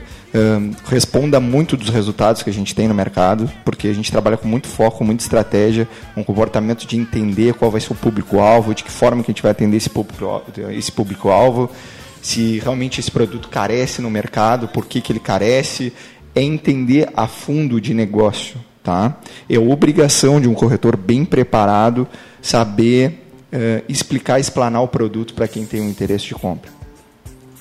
responda 0.86 1.38
muito 1.38 1.76
dos 1.76 1.90
resultados 1.90 2.42
que 2.42 2.50
a 2.50 2.52
gente 2.52 2.74
tem 2.74 2.88
no 2.88 2.94
mercado, 2.94 3.48
porque 3.64 3.86
a 3.86 3.92
gente 3.92 4.10
trabalha 4.10 4.36
com 4.36 4.48
muito 4.48 4.66
foco, 4.66 5.04
muita 5.04 5.22
estratégia, 5.22 5.88
um 6.16 6.24
comportamento 6.24 6.86
de 6.86 6.96
entender 6.96 7.54
qual 7.54 7.70
vai 7.70 7.80
ser 7.80 7.92
o 7.92 7.96
público-alvo, 7.96 8.74
de 8.74 8.82
que 8.82 8.90
forma 8.90 9.22
que 9.22 9.30
a 9.30 9.32
gente 9.32 9.42
vai 9.42 9.52
atender 9.52 9.76
esse 9.76 9.88
público-alvo, 9.88 10.44
esse 10.70 10.90
público 10.90 11.30
se 12.20 12.58
realmente 12.58 12.98
esse 12.98 13.10
produto 13.10 13.48
carece 13.48 14.02
no 14.02 14.10
mercado, 14.10 14.66
por 14.66 14.86
que, 14.86 15.00
que 15.00 15.12
ele 15.12 15.20
carece, 15.20 15.92
é 16.34 16.42
entender 16.42 17.08
a 17.14 17.28
fundo 17.28 17.80
de 17.80 17.94
negócio. 17.94 18.56
Tá? 18.82 19.18
É 19.48 19.58
obrigação 19.58 20.40
de 20.40 20.48
um 20.48 20.52
corretor 20.52 20.96
bem 20.96 21.24
preparado 21.24 22.06
saber 22.44 23.26
uh, 23.50 23.82
explicar, 23.88 24.38
explanar 24.38 24.82
o 24.82 24.88
produto 24.88 25.32
para 25.32 25.48
quem 25.48 25.64
tem 25.64 25.80
um 25.80 25.88
interesse 25.88 26.26
de 26.26 26.34
compra. 26.34 26.70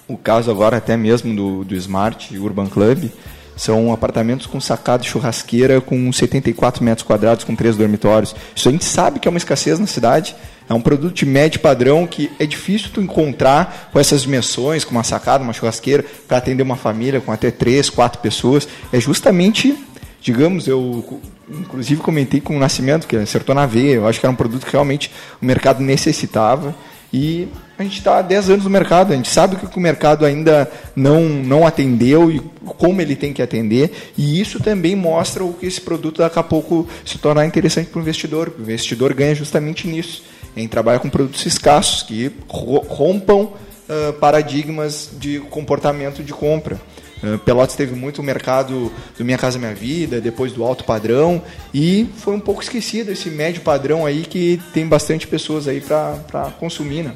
O 0.06 0.18
caso 0.18 0.52
agora 0.52 0.76
até 0.76 0.98
mesmo 0.98 1.34
do, 1.34 1.64
do 1.64 1.74
Smart 1.74 2.38
Urban 2.38 2.68
Club 2.68 3.10
são 3.56 3.94
apartamentos 3.94 4.46
com 4.46 4.60
sacada 4.60 5.04
churrasqueira 5.04 5.80
com 5.80 6.12
74 6.12 6.84
metros 6.84 7.08
quadrados 7.08 7.46
com 7.46 7.56
três 7.56 7.78
dormitórios. 7.78 8.36
Isso 8.54 8.68
a 8.68 8.72
gente 8.74 8.84
sabe 8.84 9.20
que 9.20 9.28
é 9.28 9.32
uma 9.32 9.38
escassez 9.38 9.80
na 9.80 9.88
cidade. 9.88 10.36
É 10.68 10.74
um 10.74 10.82
produto 10.82 11.14
de 11.14 11.26
médio 11.26 11.62
padrão 11.62 12.06
que 12.06 12.30
é 12.38 12.46
difícil 12.46 12.90
tu 12.94 13.00
encontrar 13.00 13.90
com 13.94 14.00
essas 14.00 14.24
dimensões, 14.24 14.84
com 14.84 14.92
uma 14.92 15.04
sacada, 15.04 15.44
uma 15.44 15.54
churrasqueira, 15.54 16.04
para 16.28 16.38
atender 16.38 16.64
uma 16.64 16.76
família 16.76 17.22
com 17.22 17.32
até 17.32 17.52
três, 17.52 17.90
quatro 17.90 18.20
pessoas. 18.20 18.68
É 18.92 19.00
justamente 19.00 19.78
digamos, 20.24 20.68
eu 20.68 21.22
inclusive 21.50 22.02
comentei 22.02 22.40
com 22.40 22.56
o 22.56 22.60
Nascimento, 22.60 23.06
que 23.06 23.18
acertou 23.18 23.54
na 23.54 23.66
veia, 23.66 23.96
eu 23.96 24.08
acho 24.08 24.22
que 24.22 24.26
era 24.26 24.32
um 24.32 24.38
produto 24.38 24.66
que 24.66 24.72
realmente 24.72 25.12
o 25.42 25.46
mercado 25.46 25.84
necessitava. 25.84 26.74
E 27.12 27.48
a 27.78 27.84
gente 27.84 28.00
está 28.00 28.18
há 28.18 28.22
10 28.24 28.50
anos 28.50 28.64
no 28.64 28.72
mercado, 28.72 29.14
a 29.14 29.16
gente 29.16 29.30
sabe 29.30 29.58
que 29.58 29.78
o 29.78 29.82
mercado 29.82 30.26
ainda 30.26 30.72
não, 30.96 31.22
não 31.22 31.68
atendeu 31.68 32.32
e 32.32 32.40
como 32.66 33.02
ele 33.02 33.16
tem 33.16 33.34
que 33.34 33.42
atender, 33.42 33.92
e 34.18 34.40
isso 34.42 34.60
também 34.60 34.96
mostra 34.96 35.44
o 35.44 35.54
que 35.54 35.68
esse 35.68 35.80
produto 35.80 36.20
daqui 36.20 36.40
a 36.40 36.44
pouco 36.44 36.88
se 37.06 37.20
tornar 37.20 37.46
interessante 37.46 37.90
para 37.90 38.00
o 38.00 38.02
investidor. 38.02 38.52
O 38.58 38.62
investidor 38.62 39.14
ganha 39.14 39.36
justamente 39.36 39.88
nisso, 39.88 40.24
em 40.56 40.68
trabalhar 40.68 41.00
com 41.00 41.10
produtos 41.10 41.46
escassos, 41.46 42.02
que 42.02 42.32
rompam 42.48 43.42
uh, 43.44 44.14
paradigmas 44.14 45.12
de 45.20 45.40
comportamento 45.52 46.24
de 46.24 46.34
compra. 46.34 46.80
Eh, 47.24 47.38
Pelotas 47.38 47.76
teve 47.76 47.96
muito 47.96 48.20
o 48.20 48.24
mercado 48.24 48.92
do 49.18 49.24
Minha 49.24 49.38
Casa 49.38 49.58
Minha 49.58 49.74
Vida, 49.74 50.20
depois 50.20 50.52
do 50.52 50.64
alto 50.64 50.84
padrão, 50.84 51.42
e 51.74 52.08
foi 52.18 52.36
um 52.36 52.40
pouco 52.40 52.62
esquecido 52.62 53.10
esse 53.12 53.30
médio 53.30 53.62
padrão 53.62 54.06
aí 54.06 54.24
que 54.24 54.62
tem 54.74 54.86
bastante 54.86 55.26
pessoas 55.26 55.68
aí 55.68 55.80
para 55.80 56.52
consumir. 56.60 57.04
Né? 57.04 57.16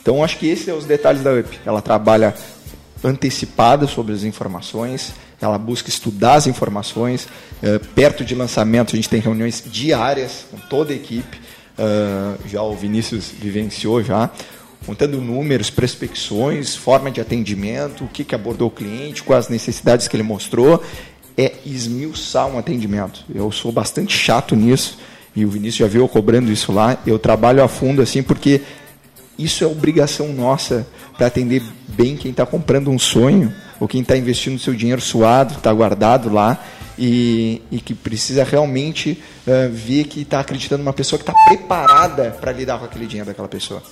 Então 0.00 0.22
acho 0.22 0.36
que 0.38 0.46
esses 0.46 0.66
são 0.66 0.76
os 0.76 0.84
detalhes 0.84 1.22
da 1.22 1.32
UP. 1.32 1.58
Ela 1.64 1.80
trabalha 1.80 2.34
antecipada 3.02 3.86
sobre 3.86 4.12
as 4.12 4.24
informações, 4.24 5.12
ela 5.40 5.58
busca 5.58 5.88
estudar 5.88 6.34
as 6.34 6.46
informações. 6.46 7.26
Uh, 7.62 7.78
perto 7.94 8.24
de 8.24 8.34
lançamento, 8.34 8.94
a 8.94 8.96
gente 8.96 9.08
tem 9.08 9.20
reuniões 9.20 9.62
diárias 9.64 10.44
com 10.50 10.56
toda 10.68 10.92
a 10.92 10.96
equipe. 10.96 11.40
Uh, 11.78 12.38
já 12.46 12.62
o 12.62 12.76
Vinícius 12.76 13.30
vivenciou 13.30 14.02
já 14.02 14.30
contando 14.86 15.20
números, 15.20 15.70
prospecções, 15.70 16.74
forma 16.74 17.10
de 17.10 17.20
atendimento, 17.20 18.04
o 18.04 18.08
que, 18.08 18.24
que 18.24 18.34
abordou 18.34 18.68
o 18.68 18.70
cliente, 18.70 19.22
quais 19.22 19.46
as 19.46 19.50
necessidades 19.50 20.08
que 20.08 20.16
ele 20.16 20.22
mostrou, 20.22 20.82
é 21.36 21.52
esmiuçar 21.64 22.46
um 22.46 22.58
atendimento. 22.58 23.24
Eu 23.32 23.50
sou 23.50 23.72
bastante 23.72 24.16
chato 24.16 24.54
nisso, 24.54 24.98
e 25.34 25.44
o 25.44 25.50
Vinícius 25.50 25.76
já 25.76 25.86
viu 25.86 26.02
eu 26.02 26.08
cobrando 26.08 26.52
isso 26.52 26.72
lá. 26.72 26.98
Eu 27.06 27.18
trabalho 27.18 27.62
a 27.62 27.68
fundo 27.68 28.02
assim, 28.02 28.22
porque 28.22 28.60
isso 29.38 29.64
é 29.64 29.66
obrigação 29.66 30.32
nossa 30.32 30.86
para 31.16 31.26
atender 31.26 31.62
bem 31.88 32.16
quem 32.16 32.30
está 32.30 32.44
comprando 32.44 32.90
um 32.90 32.98
sonho, 32.98 33.52
ou 33.80 33.88
quem 33.88 34.02
está 34.02 34.16
investindo 34.16 34.58
seu 34.58 34.74
dinheiro 34.74 35.00
suado, 35.00 35.54
está 35.54 35.72
guardado 35.72 36.32
lá, 36.32 36.62
e, 36.98 37.62
e, 37.70 37.80
que 37.80 37.94
precisa 37.94 38.44
realmente 38.44 39.22
uh, 39.46 39.72
ver 39.72 40.04
que 40.04 40.20
está 40.20 40.40
acreditando 40.40 40.82
numa 40.82 40.92
pessoa 40.92 41.18
que 41.18 41.28
está 41.28 41.34
preparada 41.46 42.36
para 42.38 42.52
lidar 42.52 42.78
com 42.78 42.84
aquele 42.84 43.06
dinheiro 43.06 43.26
daquela 43.26 43.48
pessoa. 43.48 43.82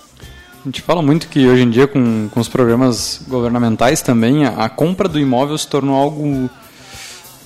A 0.62 0.64
gente 0.68 0.82
fala 0.82 1.00
muito 1.00 1.26
que 1.28 1.46
hoje 1.46 1.62
em 1.62 1.70
dia, 1.70 1.86
com, 1.86 2.28
com 2.28 2.38
os 2.38 2.48
programas 2.48 3.24
governamentais 3.26 4.02
também, 4.02 4.44
a, 4.44 4.50
a 4.50 4.68
compra 4.68 5.08
do 5.08 5.18
imóvel 5.18 5.56
se 5.56 5.66
tornou 5.66 5.96
algo 5.96 6.50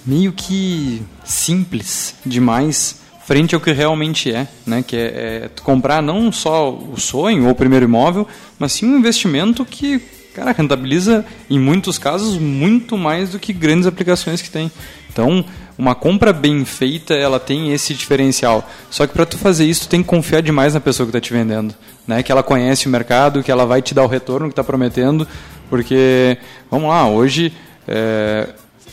meio 0.05 0.33
que 0.33 1.01
simples 1.25 2.17
demais 2.27 3.01
frente 3.25 3.55
ao 3.55 3.61
que 3.61 3.71
realmente 3.71 4.33
é, 4.33 4.49
né? 4.67 4.83
Que 4.85 4.97
é, 4.97 5.01
é 5.01 5.51
comprar 5.63 6.03
não 6.03 6.33
só 6.33 6.73
o 6.73 6.99
sonho 6.99 7.45
ou 7.45 7.51
o 7.51 7.55
primeiro 7.55 7.85
imóvel, 7.85 8.27
mas 8.59 8.73
sim 8.73 8.87
um 8.87 8.99
investimento 8.99 9.65
que, 9.65 10.01
cara, 10.35 10.51
rentabiliza 10.51 11.25
em 11.49 11.59
muitos 11.59 11.99
casos 11.99 12.37
muito 12.37 12.99
mais 12.99 13.31
do 13.31 13.39
que 13.39 13.53
grandes 13.53 13.87
aplicações 13.87 14.43
que 14.43 14.51
tem. 14.51 14.73
Então, 15.09 15.45
uma 15.77 15.95
compra 15.95 16.33
bem 16.33 16.65
feita, 16.65 17.15
ela 17.15 17.41
tem 17.41 17.73
esse 17.73 17.95
diferencial. 17.95 18.69
Só 18.91 19.07
que 19.07 19.13
para 19.13 19.27
tu 19.27 19.37
fazer 19.37 19.65
isso, 19.65 19.83
tu 19.83 19.89
tem 19.89 20.03
que 20.03 20.09
confiar 20.09 20.41
demais 20.41 20.75
na 20.75 20.81
pessoa 20.81 21.07
que 21.07 21.11
está 21.11 21.21
te 21.21 21.33
vendendo, 21.33 21.75
né? 22.07 22.23
Que 22.23 22.31
ela 22.31 22.43
conhece 22.43 22.87
o 22.87 22.91
mercado, 22.91 23.43
que 23.43 23.51
ela 23.51 23.67
vai 23.67 23.83
te 23.83 23.95
dar 23.95 24.05
o 24.05 24.09
retorno 24.09 24.47
que 24.47 24.53
está 24.53 24.63
prometendo, 24.63 25.27
porque 25.69 26.39
vamos 26.71 26.89
lá, 26.89 27.09
hoje 27.09 27.53
é, 27.87 28.49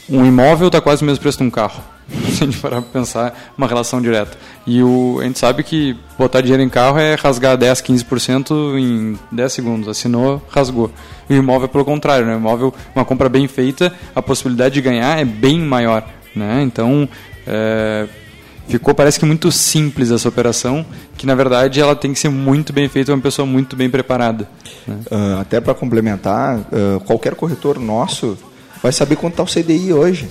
um 0.10 0.26
imóvel 0.26 0.68
está 0.68 0.82
quase 0.82 1.04
o 1.04 1.06
mesmo 1.06 1.22
preço 1.22 1.38
de 1.38 1.44
um 1.44 1.50
carro. 1.50 1.82
Se 2.32 2.44
a 2.44 2.46
gente 2.46 2.58
parar 2.58 2.82
para 2.82 2.92
pensar 2.92 3.52
uma 3.58 3.68
relação 3.68 4.02
direta. 4.02 4.38
E 4.68 4.84
o, 4.84 5.20
a 5.22 5.24
gente 5.24 5.40
sabe 5.40 5.64
que 5.64 5.96
botar 6.18 6.42
dinheiro 6.42 6.62
em 6.62 6.70
carro 6.70 7.00
é 7.00 7.16
rasgar 7.16 7.58
10, 7.58 7.82
15% 7.82 8.78
em 8.78 9.18
10 9.32 9.54
segundos. 9.54 9.88
Assinou, 9.88 10.42
rasgou. 10.50 10.92
E 11.30 11.34
o 11.34 11.38
imóvel 11.38 11.70
pelo 11.70 11.86
contrário, 11.86 12.26
né? 12.26 12.36
O 12.36 12.38
imóvel, 12.38 12.74
uma 12.94 13.06
compra 13.06 13.30
bem 13.30 13.48
feita, 13.48 13.94
a 14.14 14.22
possibilidade 14.22 14.74
de 14.74 14.82
ganhar 14.82 15.20
é 15.20 15.24
bem 15.24 15.60
maior. 15.60 16.04
Né? 16.36 16.64
Então, 16.64 17.08
é, 17.46 18.08
ficou 18.68 18.94
parece 18.94 19.20
que 19.20 19.26
muito 19.26 19.52
simples 19.52 20.12
essa 20.12 20.28
operação, 20.30 20.86
que 21.18 21.26
na 21.26 21.36
verdade 21.36 21.80
ela 21.80 21.96
tem 21.96 22.14
que 22.14 22.20
ser 22.20 22.30
muito 22.30 22.72
bem 22.72 22.88
feita, 22.88 23.14
uma 23.14 23.22
pessoa 23.22 23.46
muito 23.46 23.76
bem 23.76 23.90
preparada. 23.90 24.48
Né? 24.88 25.00
Uh, 25.12 25.40
até 25.40 25.60
para 25.60 25.74
complementar, 25.74 26.60
uh, 26.60 27.00
qualquer 27.06 27.36
corretor 27.36 27.80
nosso 27.80 28.38
vai 28.82 28.92
saber 28.92 29.16
quanto 29.16 29.34
está 29.34 29.44
o 29.44 29.64
CDI 29.64 29.94
hoje, 29.94 30.30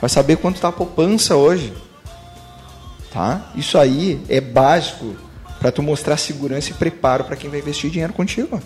vai 0.00 0.10
saber 0.10 0.36
quanto 0.36 0.56
está 0.56 0.68
a 0.68 0.72
poupança 0.72 1.34
hoje. 1.34 1.72
Tá? 3.12 3.50
Isso 3.54 3.76
aí 3.78 4.20
é 4.28 4.40
básico 4.40 5.16
para 5.58 5.70
tu 5.70 5.82
mostrar 5.82 6.16
segurança 6.16 6.70
e 6.70 6.74
preparo 6.74 7.24
para 7.24 7.36
quem 7.36 7.48
vai 7.48 7.60
investir 7.60 7.90
dinheiro 7.90 8.12
contigo. 8.12 8.60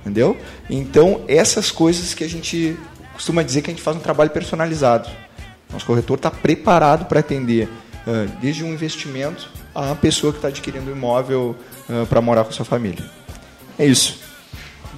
Entendeu? 0.00 0.36
Então, 0.68 1.20
essas 1.28 1.70
coisas 1.70 2.14
que 2.14 2.24
a 2.24 2.28
gente 2.28 2.76
costuma 3.12 3.42
dizer 3.42 3.62
que 3.62 3.70
a 3.70 3.74
gente 3.74 3.82
faz 3.82 3.96
um 3.96 4.00
trabalho 4.00 4.30
personalizado. 4.30 5.08
Nosso 5.72 5.86
corretor 5.86 6.16
está 6.16 6.30
preparado 6.30 7.06
para 7.06 7.20
atender 7.20 7.68
uh, 8.06 8.30
desde 8.40 8.64
um 8.64 8.72
investimento 8.72 9.48
a 9.74 9.94
pessoa 9.94 10.32
que 10.32 10.38
está 10.38 10.48
adquirindo 10.48 10.90
um 10.90 10.94
imóvel 10.94 11.56
uh, 11.88 12.06
para 12.06 12.20
morar 12.20 12.44
com 12.44 12.52
sua 12.52 12.64
família. 12.64 13.04
É 13.78 13.86
isso. 13.86 14.32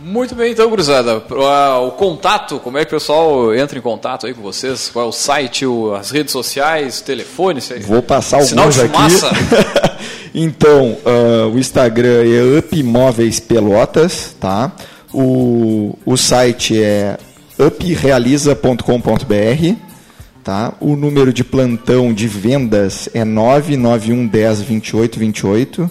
Muito 0.04 0.34
bem, 0.34 0.52
então, 0.52 0.68
gurizada. 0.68 1.16
O 1.16 1.90
contato, 1.92 2.58
como 2.58 2.76
é 2.76 2.84
que 2.84 2.94
o 2.94 2.98
pessoal 2.98 3.54
entra 3.54 3.78
em 3.78 3.80
contato 3.80 4.26
aí 4.26 4.34
com 4.34 4.42
vocês? 4.42 4.90
Qual 4.92 5.06
é 5.06 5.08
o 5.08 5.12
site, 5.12 5.64
as 5.98 6.10
redes 6.10 6.30
sociais, 6.30 7.00
telefone? 7.00 7.60
Vou 7.86 8.02
passar 8.02 8.40
alguns 8.40 8.78
aqui. 8.78 8.98
então, 10.34 10.98
uh, 11.06 11.48
o 11.54 11.58
Instagram 11.58 12.22
é 12.24 12.58
Upmóveis 12.58 13.40
Pelotas, 13.40 14.36
tá? 14.38 14.72
O, 15.10 15.96
o 16.04 16.18
site 16.18 16.82
é 16.82 17.16
uprealiza.com.br, 17.58 19.76
tá? 20.44 20.74
O 20.78 20.94
número 20.94 21.32
de 21.32 21.42
plantão 21.42 22.12
de 22.12 22.28
vendas 22.28 23.08
é 23.14 23.24
99110 23.24 24.58
2828 24.58 25.90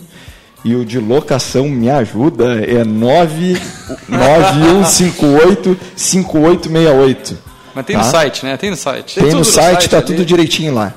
e 0.63 0.75
o 0.75 0.85
de 0.85 0.99
locação 0.99 1.67
me 1.67 1.89
ajuda 1.89 2.63
é 2.63 2.85
9158 2.85 5.77
5868. 5.95 7.39
Mas 7.75 7.85
tem 7.85 7.97
tá? 7.97 8.03
no 8.03 8.11
site, 8.11 8.45
né? 8.45 8.55
Tem 8.55 8.69
no 8.69 8.77
site. 8.77 9.15
Tem, 9.15 9.23
tem 9.23 9.33
no 9.33 9.43
site, 9.43 9.81
site, 9.81 9.89
tá 9.89 9.97
ali. 9.97 10.05
tudo 10.05 10.23
direitinho 10.23 10.75
lá. 10.75 10.93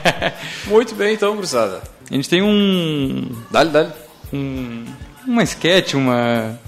Muito 0.68 0.94
bem, 0.94 1.14
então, 1.14 1.34
cruzada. 1.36 1.80
A 2.10 2.14
gente 2.14 2.28
tem 2.28 2.42
um. 2.42 3.30
Dale, 3.50 3.70
dale. 3.70 3.88
Um, 4.30 4.84
uma 5.26 5.42
sketch, 5.42 5.94
uma, 5.94 6.60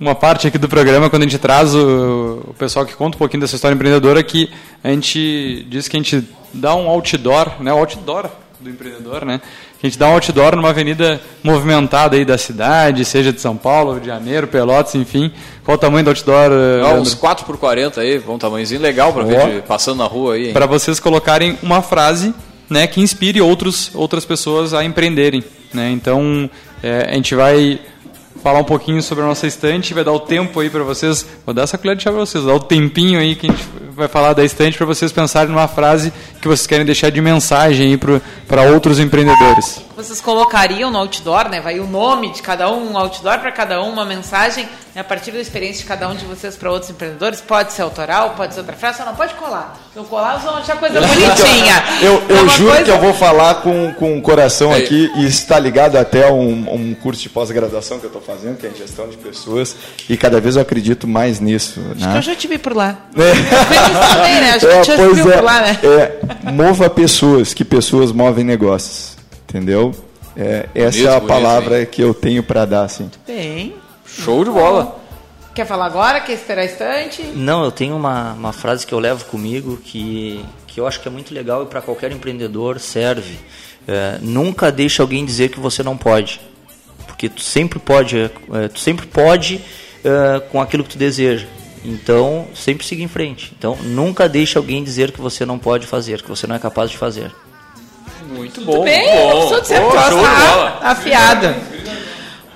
uma 0.00 0.14
parte 0.14 0.48
aqui 0.48 0.58
do 0.58 0.68
programa, 0.68 1.10
quando 1.10 1.22
a 1.22 1.26
gente 1.26 1.38
traz 1.38 1.74
o, 1.74 2.46
o 2.48 2.54
pessoal 2.54 2.86
que 2.86 2.94
conta 2.96 3.16
um 3.16 3.18
pouquinho 3.18 3.42
dessa 3.42 3.54
história 3.54 3.74
empreendedora, 3.74 4.22
que 4.22 4.50
a 4.82 4.88
gente 4.88 5.66
diz 5.68 5.86
que 5.86 5.96
a 5.96 6.00
gente 6.00 6.26
dá 6.54 6.74
um 6.74 6.88
outdoor, 6.88 7.62
né? 7.62 7.72
O 7.72 7.78
outdoor 7.78 8.30
do 8.58 8.70
empreendedor, 8.70 9.24
né? 9.24 9.40
a 9.82 9.86
gente 9.86 9.98
dá 9.98 10.08
um 10.08 10.12
outdoor 10.12 10.56
numa 10.56 10.68
avenida 10.68 11.20
movimentada 11.42 12.14
aí 12.14 12.24
da 12.24 12.36
cidade, 12.36 13.02
seja 13.04 13.32
de 13.32 13.40
São 13.40 13.56
Paulo, 13.56 13.92
Rio 13.92 14.02
de 14.02 14.06
Janeiro, 14.08 14.46
Pelotas, 14.46 14.94
enfim. 14.94 15.32
Qual 15.64 15.74
o 15.74 15.78
tamanho 15.78 16.04
do 16.04 16.10
outdoor? 16.10 16.50
Ah, 16.84 16.94
uns 16.94 17.14
4 17.14 17.46
por 17.46 17.56
40 17.56 17.98
aí, 17.98 18.22
um 18.28 18.36
tamanhozinho 18.36 18.80
legal 18.80 19.10
para 19.12 19.24
ver 19.24 19.62
passando 19.62 19.98
na 19.98 20.04
rua 20.04 20.34
aí. 20.34 20.52
Para 20.52 20.66
vocês 20.66 21.00
colocarem 21.00 21.58
uma 21.62 21.80
frase 21.80 22.34
né, 22.68 22.86
que 22.86 23.00
inspire 23.00 23.40
outros, 23.40 23.90
outras 23.94 24.26
pessoas 24.26 24.74
a 24.74 24.84
empreenderem. 24.84 25.42
Né? 25.72 25.90
Então, 25.92 26.48
é, 26.82 27.08
a 27.10 27.14
gente 27.14 27.34
vai 27.34 27.80
falar 28.42 28.58
um 28.60 28.64
pouquinho 28.64 29.02
sobre 29.02 29.22
a 29.24 29.26
nossa 29.26 29.46
estante, 29.46 29.92
vai 29.94 30.02
dar 30.02 30.12
o 30.12 30.20
tempo 30.20 30.60
aí 30.60 30.70
para 30.70 30.82
vocês, 30.82 31.26
vou 31.44 31.54
dar 31.54 31.62
essa 31.62 31.76
colher 31.76 31.96
de 31.96 32.02
chá 32.02 32.10
para 32.10 32.20
vocês, 32.20 32.44
dar 32.44 32.54
o 32.54 32.60
tempinho 32.60 33.18
aí 33.18 33.36
que 33.36 33.46
a 33.46 33.50
gente 33.50 33.68
vai 33.94 34.08
falar 34.08 34.32
da 34.32 34.42
estante 34.42 34.78
para 34.78 34.86
vocês 34.86 35.12
pensarem 35.12 35.50
numa 35.50 35.68
frase 35.68 36.12
que 36.40 36.48
vocês 36.48 36.66
querem 36.66 36.86
deixar 36.86 37.10
de 37.10 37.20
mensagem 37.20 37.98
para 38.48 38.62
outros 38.62 38.98
empreendedores. 38.98 39.84
Vocês 39.94 40.20
colocariam 40.20 40.90
no 40.90 40.98
outdoor, 40.98 41.50
né? 41.50 41.60
Vai 41.60 41.78
o 41.78 41.86
nome 41.86 42.32
de 42.32 42.40
cada 42.40 42.70
um, 42.70 42.92
um 42.92 42.98
outdoor 42.98 43.38
para 43.40 43.52
cada 43.52 43.82
um, 43.82 43.90
uma 43.90 44.06
mensagem? 44.06 44.66
A 45.00 45.04
partir 45.04 45.32
da 45.32 45.38
experiência 45.38 45.82
de 45.82 45.88
cada 45.88 46.08
um 46.08 46.14
de 46.14 46.24
vocês 46.24 46.56
para 46.56 46.70
outros 46.70 46.90
empreendedores. 46.90 47.40
Pode 47.40 47.72
ser 47.72 47.82
autoral, 47.82 48.34
pode 48.36 48.54
ser 48.54 48.60
outra 48.60 48.76
frase, 48.76 48.98
só 48.98 49.04
não 49.04 49.14
pode 49.14 49.34
colar. 49.34 49.78
Se 49.92 49.98
eu 49.98 50.04
colar, 50.04 50.32
vocês 50.32 50.44
vão 50.44 50.56
achar 50.56 50.76
coisa 50.78 51.00
bonitinha. 51.02 51.84
eu 52.02 52.22
eu 52.28 52.46
é 52.46 52.48
juro 52.48 52.70
coisa... 52.70 52.84
que 52.84 52.90
eu 52.90 53.00
vou 53.00 53.14
falar 53.14 53.56
com, 53.56 53.92
com 53.94 54.18
o 54.18 54.22
coração 54.22 54.72
aqui 54.72 55.10
e 55.16 55.26
está 55.26 55.58
ligado 55.58 55.96
até 55.96 56.28
a 56.28 56.32
um, 56.32 56.74
um 56.74 56.94
curso 56.94 57.22
de 57.22 57.28
pós-graduação 57.28 57.98
que 57.98 58.04
eu 58.04 58.08
estou 58.08 58.22
fazendo, 58.22 58.58
que 58.58 58.66
é 58.66 58.70
em 58.70 58.74
gestão 58.74 59.08
de 59.08 59.16
pessoas, 59.16 59.76
e 60.08 60.16
cada 60.16 60.40
vez 60.40 60.56
eu 60.56 60.62
acredito 60.62 61.08
mais 61.08 61.40
nisso. 61.40 61.80
Acho 61.96 62.06
né? 62.06 62.12
que 62.12 62.18
eu 62.18 62.22
já 62.22 62.34
tive 62.34 62.58
por 62.58 62.76
lá. 62.76 62.98
É 63.16 64.10
também, 64.14 64.40
né? 64.40 64.50
Acho 64.52 64.66
que 64.66 64.72
é, 64.72 64.84
já 64.84 64.96
pois 64.96 65.26
é, 65.26 65.40
lá, 65.40 65.60
né? 65.60 65.78
É, 65.82 66.50
mova 66.52 66.90
pessoas, 66.90 67.54
que 67.54 67.64
pessoas 67.64 68.12
movem 68.12 68.44
negócios. 68.44 69.16
Entendeu? 69.48 69.92
É, 70.36 70.68
essa 70.74 71.00
é 71.00 71.16
a 71.16 71.20
palavra 71.20 71.70
bonito, 71.70 71.90
que 71.90 72.02
eu 72.02 72.14
tenho 72.14 72.42
para 72.42 72.64
dar, 72.64 72.84
assim. 72.84 73.04
Muito 73.04 73.18
bem. 73.26 73.74
Show 74.18 74.44
de 74.44 74.50
bola. 74.50 75.00
Quer 75.54 75.66
falar 75.66 75.86
agora? 75.86 76.20
Quer 76.20 76.34
esperar 76.34 76.64
instante? 76.64 77.22
Não, 77.22 77.64
eu 77.64 77.72
tenho 77.72 77.96
uma, 77.96 78.32
uma 78.32 78.52
frase 78.52 78.86
que 78.86 78.92
eu 78.92 78.98
levo 78.98 79.24
comigo 79.24 79.76
que, 79.76 80.44
que 80.66 80.80
eu 80.80 80.86
acho 80.86 81.00
que 81.00 81.08
é 81.08 81.10
muito 81.10 81.34
legal 81.34 81.64
e 81.64 81.66
para 81.66 81.82
qualquer 81.82 82.12
empreendedor 82.12 82.78
serve. 82.78 83.38
É, 83.86 84.18
nunca 84.20 84.70
deixe 84.70 85.02
alguém 85.02 85.24
dizer 85.24 85.48
que 85.50 85.58
você 85.58 85.82
não 85.82 85.96
pode. 85.96 86.40
Porque 87.06 87.28
tu 87.28 87.42
sempre 87.42 87.78
pode, 87.78 88.16
é, 88.18 88.68
tu 88.68 88.78
sempre 88.78 89.06
pode 89.06 89.60
é, 90.04 90.40
com 90.50 90.60
aquilo 90.60 90.84
que 90.84 90.90
tu 90.90 90.98
deseja. 90.98 91.46
Então, 91.84 92.46
sempre 92.54 92.86
siga 92.86 93.02
em 93.02 93.08
frente. 93.08 93.52
Então, 93.58 93.76
nunca 93.82 94.28
deixe 94.28 94.56
alguém 94.56 94.84
dizer 94.84 95.12
que 95.12 95.20
você 95.20 95.44
não 95.44 95.58
pode 95.58 95.86
fazer, 95.86 96.22
que 96.22 96.28
você 96.28 96.46
não 96.46 96.54
é 96.54 96.58
capaz 96.58 96.90
de 96.90 96.98
fazer. 96.98 97.32
Muito 98.28 98.60
bom. 98.60 98.72
Muito 98.72 98.84
bem, 98.84 99.16
bom. 99.16 99.48
Sou 99.48 99.60
de 99.60 99.68
tá 99.68 100.78
afiada. 100.82 101.56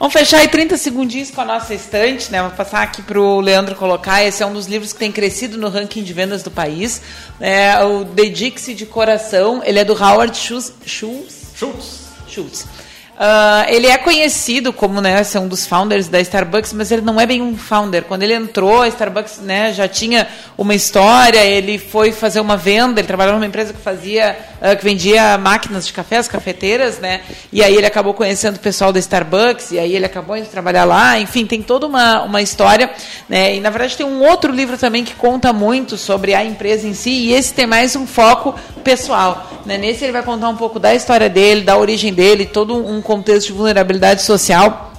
Vamos 0.04 0.12
fechar 0.12 0.40
aí 0.40 0.48
30 0.48 0.76
segundinhos 0.76 1.30
com 1.30 1.40
a 1.40 1.46
nossa 1.46 1.72
estante, 1.72 2.30
né? 2.30 2.42
Vou 2.42 2.50
passar 2.50 2.82
aqui 2.82 3.00
para 3.00 3.18
o 3.18 3.40
Leandro 3.40 3.74
colocar. 3.74 4.22
Esse 4.22 4.42
é 4.42 4.46
um 4.46 4.52
dos 4.52 4.66
livros 4.66 4.92
que 4.92 4.98
tem 4.98 5.10
crescido 5.10 5.56
no 5.56 5.70
ranking 5.70 6.02
de 6.02 6.12
vendas 6.12 6.42
do 6.42 6.50
país. 6.50 7.00
É 7.40 7.82
o 7.82 8.04
Dedique-se 8.04 8.74
de 8.74 8.84
Coração. 8.84 9.62
Ele 9.64 9.78
é 9.78 9.84
do 9.84 9.94
Howard 9.94 10.36
Schultz. 10.36 10.74
Schultz. 10.84 11.46
Schultz. 11.56 12.00
Schultz. 12.28 12.66
Uh, 13.14 13.68
ele 13.68 13.86
é 13.86 13.96
conhecido 13.96 14.72
como 14.72 15.00
né, 15.00 15.22
ser 15.22 15.38
um 15.38 15.46
dos 15.46 15.66
founders 15.66 16.08
da 16.08 16.20
Starbucks, 16.20 16.72
mas 16.72 16.90
ele 16.90 17.02
não 17.02 17.20
é 17.20 17.24
bem 17.24 17.40
um 17.40 17.56
founder. 17.56 18.02
Quando 18.02 18.24
ele 18.24 18.34
entrou, 18.34 18.82
a 18.82 18.88
Starbucks 18.88 19.38
né, 19.38 19.72
já 19.72 19.86
tinha 19.86 20.26
uma 20.58 20.74
história. 20.74 21.38
Ele 21.44 21.78
foi 21.78 22.10
fazer 22.10 22.40
uma 22.40 22.56
venda. 22.56 23.00
Ele 23.00 23.06
trabalhava 23.06 23.36
numa 23.38 23.46
empresa 23.46 23.72
que 23.72 23.80
fazia, 23.80 24.36
uh, 24.60 24.76
que 24.76 24.82
vendia 24.82 25.38
máquinas 25.38 25.86
de 25.86 25.92
café, 25.92 26.16
as 26.16 26.26
cafeteiras, 26.26 26.98
né? 26.98 27.20
E 27.52 27.62
aí 27.62 27.76
ele 27.76 27.86
acabou 27.86 28.14
conhecendo 28.14 28.56
o 28.56 28.60
pessoal 28.60 28.92
da 28.92 28.98
Starbucks. 28.98 29.70
E 29.70 29.78
aí 29.78 29.94
ele 29.94 30.06
acabou 30.06 30.36
indo 30.36 30.48
trabalhar 30.48 30.84
lá. 30.84 31.18
Enfim, 31.20 31.46
tem 31.46 31.62
toda 31.62 31.86
uma, 31.86 32.22
uma 32.22 32.42
história. 32.42 32.90
Né? 33.28 33.54
E 33.54 33.60
na 33.60 33.70
verdade 33.70 33.96
tem 33.96 34.04
um 34.04 34.24
outro 34.24 34.52
livro 34.52 34.76
também 34.76 35.04
que 35.04 35.14
conta 35.14 35.52
muito 35.52 35.96
sobre 35.96 36.34
a 36.34 36.44
empresa 36.44 36.88
em 36.88 36.94
si. 36.94 37.10
E 37.10 37.32
esse 37.32 37.54
tem 37.54 37.66
mais 37.66 37.94
um 37.94 38.08
foco 38.08 38.56
pessoal. 38.84 39.50
Né? 39.66 39.78
Nesse 39.78 40.04
ele 40.04 40.12
vai 40.12 40.22
contar 40.22 40.48
um 40.48 40.56
pouco 40.56 40.78
da 40.78 40.94
história 40.94 41.28
dele, 41.28 41.62
da 41.62 41.76
origem 41.76 42.12
dele, 42.12 42.46
todo 42.46 42.76
um 42.76 43.02
contexto 43.02 43.48
de 43.48 43.54
vulnerabilidade 43.54 44.22
social 44.22 44.92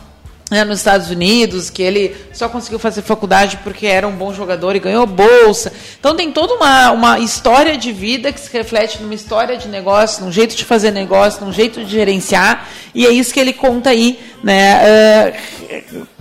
né, 0.50 0.64
nos 0.64 0.80
Estados 0.80 1.10
Unidos, 1.10 1.70
que 1.70 1.82
ele 1.82 2.16
só 2.32 2.48
conseguiu 2.48 2.78
fazer 2.78 3.02
faculdade 3.02 3.58
porque 3.64 3.88
era 3.88 4.08
um 4.08 4.12
bom 4.12 4.34
jogador 4.34 4.76
e 4.76 4.80
ganhou 4.80 5.06
bolsa. 5.06 5.74
Então 6.00 6.16
tem 6.16 6.32
toda 6.32 6.54
uma, 6.54 6.92
uma 6.92 7.20
história 7.20 7.78
de 7.78 7.92
vida 7.92 8.32
que 8.32 8.40
se 8.40 8.52
reflete 8.52 9.02
numa 9.02 9.16
história 9.16 9.58
de 9.58 9.68
negócio, 9.68 10.24
num 10.24 10.32
jeito 10.32 10.56
de 10.56 10.64
fazer 10.64 10.92
negócio, 10.92 11.44
num 11.44 11.52
jeito 11.52 11.84
de 11.84 11.92
gerenciar, 11.92 12.68
e 12.94 13.06
é 13.06 13.12
isso 13.12 13.34
que 13.34 13.40
ele 13.40 13.54
conta 13.54 13.90
aí, 13.90 14.20
né, 14.44 15.34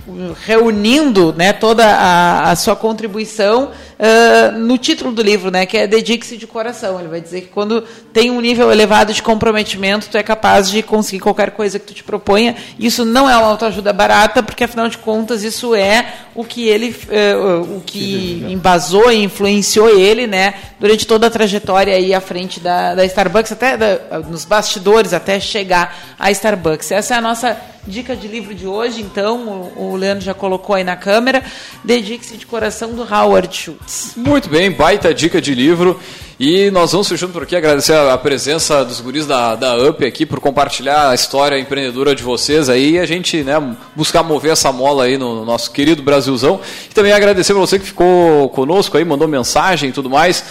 uh, 0.07 0.35
reunindo 0.45 1.33
né, 1.37 1.53
toda 1.53 1.85
a, 1.85 2.51
a 2.51 2.55
sua 2.55 2.75
contribuição 2.75 3.71
uh, 3.99 4.57
no 4.57 4.77
título 4.77 5.11
do 5.11 5.21
livro, 5.21 5.51
né, 5.51 5.65
que 5.65 5.77
é 5.77 5.87
Dedique-se 5.87 6.37
de 6.37 6.47
coração. 6.47 6.99
Ele 6.99 7.09
vai 7.09 7.21
dizer 7.21 7.41
que 7.41 7.47
quando 7.47 7.81
tem 8.13 8.31
um 8.31 8.41
nível 8.41 8.71
elevado 8.71 9.13
de 9.13 9.21
comprometimento, 9.21 10.07
tu 10.09 10.17
é 10.17 10.23
capaz 10.23 10.69
de 10.69 10.81
conseguir 10.83 11.19
qualquer 11.19 11.51
coisa 11.51 11.79
que 11.79 11.85
tu 11.85 11.93
te 11.93 12.03
proponha. 12.03 12.55
Isso 12.79 13.05
não 13.05 13.29
é 13.29 13.35
uma 13.37 13.47
autoajuda 13.47 13.93
barata, 13.93 14.43
porque 14.43 14.63
afinal 14.63 14.87
de 14.87 14.97
contas 14.97 15.43
isso 15.43 15.75
é 15.75 16.13
o 16.33 16.43
que 16.43 16.67
ele, 16.67 16.95
uh, 17.07 17.77
o 17.77 17.81
que 17.85 18.45
embasou 18.49 19.11
e 19.11 19.23
influenciou 19.23 19.89
ele, 19.89 20.27
né, 20.27 20.53
durante 20.79 21.07
toda 21.07 21.27
a 21.27 21.29
trajetória 21.29 21.95
aí 21.95 22.13
à 22.13 22.21
frente 22.21 22.59
da, 22.59 22.95
da 22.95 23.05
Starbucks, 23.05 23.51
até 23.51 23.77
da, 23.77 24.19
nos 24.19 24.45
bastidores, 24.45 25.13
até 25.13 25.39
chegar 25.39 26.15
à 26.19 26.29
Starbucks. 26.31 26.91
Essa 26.91 27.15
é 27.15 27.17
a 27.17 27.21
nossa 27.21 27.57
Dica 27.87 28.15
de 28.15 28.27
livro 28.27 28.55
de 28.55 28.65
hoje, 28.65 29.01
então, 29.01 29.71
o, 29.75 29.91
o 29.91 29.95
Leandro 29.95 30.25
já 30.25 30.33
colocou 30.33 30.75
aí 30.75 30.83
na 30.83 30.95
câmera. 30.95 31.43
Dedique-se 31.83 32.35
de 32.35 32.45
coração 32.45 32.93
do 32.93 33.03
Howard 33.03 33.55
Schultz. 33.55 33.84
Muito 34.15 34.49
bem, 34.49 34.71
baita 34.71 35.13
dica 35.13 35.39
de 35.39 35.53
livro. 35.53 35.99
E 36.37 36.69
nós 36.71 36.91
vamos 36.91 37.07
fechando 37.07 37.31
por 37.31 37.43
aqui, 37.43 37.55
agradecer 37.55 37.93
a 37.93 38.17
presença 38.17 38.83
dos 38.83 38.99
guris 38.99 39.25
da, 39.25 39.55
da 39.55 39.77
UP 39.77 40.03
aqui 40.03 40.25
por 40.25 40.41
compartilhar 40.41 41.09
a 41.09 41.15
história 41.15 41.57
empreendedora 41.57 42.13
de 42.13 42.23
vocês 42.23 42.67
aí 42.67 42.95
e 42.95 42.99
a 42.99 43.05
gente 43.05 43.41
né, 43.41 43.53
buscar 43.95 44.21
mover 44.21 44.51
essa 44.51 44.69
mola 44.69 45.05
aí 45.05 45.17
no 45.17 45.45
nosso 45.45 45.71
querido 45.71 46.03
Brasilzão. 46.03 46.59
E 46.91 46.93
também 46.93 47.13
agradecer 47.13 47.53
para 47.53 47.61
você 47.61 47.79
que 47.79 47.85
ficou 47.85 48.49
conosco 48.49 48.97
aí, 48.97 49.05
mandou 49.05 49.29
mensagem 49.29 49.91
e 49.91 49.93
tudo 49.93 50.09
mais. 50.09 50.43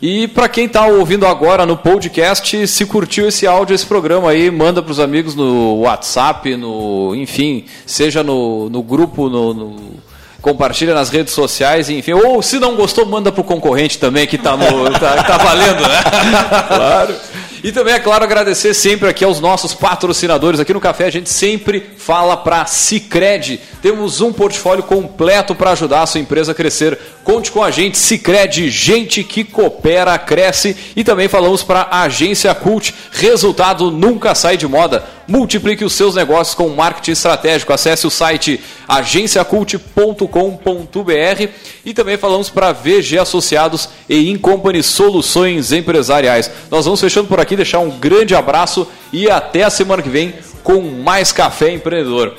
E 0.00 0.28
para 0.28 0.48
quem 0.48 0.66
está 0.66 0.86
ouvindo 0.86 1.26
agora 1.26 1.66
no 1.66 1.76
podcast, 1.76 2.68
se 2.68 2.86
curtiu 2.86 3.26
esse 3.26 3.46
áudio, 3.46 3.74
esse 3.74 3.86
programa 3.86 4.30
aí, 4.30 4.50
manda 4.50 4.82
para 4.82 4.92
os 4.92 5.00
amigos 5.00 5.34
no 5.34 5.80
WhatsApp, 5.80 6.54
no, 6.56 7.14
enfim, 7.16 7.64
seja 7.86 8.22
no, 8.22 8.68
no 8.68 8.82
grupo, 8.82 9.28
no, 9.28 9.54
no 9.54 9.76
compartilha 10.44 10.92
nas 10.92 11.08
redes 11.08 11.32
sociais, 11.32 11.88
enfim. 11.88 12.12
Ou 12.12 12.42
se 12.42 12.58
não 12.58 12.76
gostou, 12.76 13.06
manda 13.06 13.32
pro 13.32 13.42
concorrente 13.42 13.98
também, 13.98 14.26
que 14.26 14.36
tá, 14.36 14.54
no, 14.54 14.90
tá, 14.90 15.22
tá 15.22 15.38
valendo, 15.38 15.80
né? 15.88 16.02
claro. 16.68 17.14
E 17.64 17.72
também, 17.72 17.94
é 17.94 17.98
claro, 17.98 18.22
agradecer 18.22 18.74
sempre 18.74 19.08
aqui 19.08 19.24
aos 19.24 19.40
nossos 19.40 19.72
patrocinadores. 19.72 20.60
Aqui 20.60 20.74
no 20.74 20.80
Café 20.82 21.06
a 21.06 21.10
gente 21.10 21.30
sempre 21.30 21.82
fala 21.96 22.36
para 22.36 22.66
Cicred. 22.66 23.58
Temos 23.80 24.20
um 24.20 24.34
portfólio 24.34 24.84
completo 24.84 25.54
para 25.54 25.70
ajudar 25.70 26.02
a 26.02 26.06
sua 26.06 26.20
empresa 26.20 26.52
a 26.52 26.54
crescer. 26.54 26.98
Conte 27.24 27.50
com 27.50 27.64
a 27.64 27.70
gente, 27.70 27.96
Cicred, 27.96 28.68
gente 28.68 29.24
que 29.24 29.44
coopera, 29.44 30.18
cresce. 30.18 30.76
E 30.94 31.02
também 31.02 31.26
falamos 31.26 31.62
para 31.62 31.88
a 31.90 32.02
Agência 32.02 32.54
Cult. 32.54 32.94
Resultado 33.12 33.90
nunca 33.90 34.34
sai 34.34 34.58
de 34.58 34.68
moda. 34.68 35.02
Multiplique 35.26 35.86
os 35.86 35.94
seus 35.94 36.14
negócios 36.14 36.54
com 36.54 36.68
marketing 36.68 37.12
estratégico. 37.12 37.72
Acesse 37.72 38.06
o 38.06 38.10
site 38.10 38.60
agenciacult.com.br 38.86 41.48
e 41.84 41.94
também 41.94 42.18
falamos 42.18 42.50
para 42.50 42.72
VG 42.72 43.18
Associados 43.18 43.88
e 44.06 44.30
Incompany 44.30 44.82
Soluções 44.82 45.72
Empresariais. 45.72 46.50
Nós 46.70 46.84
vamos 46.84 47.00
fechando 47.00 47.26
por 47.26 47.40
aqui, 47.54 47.56
deixar 47.56 47.78
um 47.78 47.90
grande 47.90 48.34
abraço 48.34 48.86
e 49.12 49.30
até 49.30 49.62
a 49.62 49.70
semana 49.70 50.02
que 50.02 50.08
vem 50.08 50.34
com 50.62 50.80
mais 50.80 51.32
Café 51.32 51.72
Empreendedor. 51.72 52.34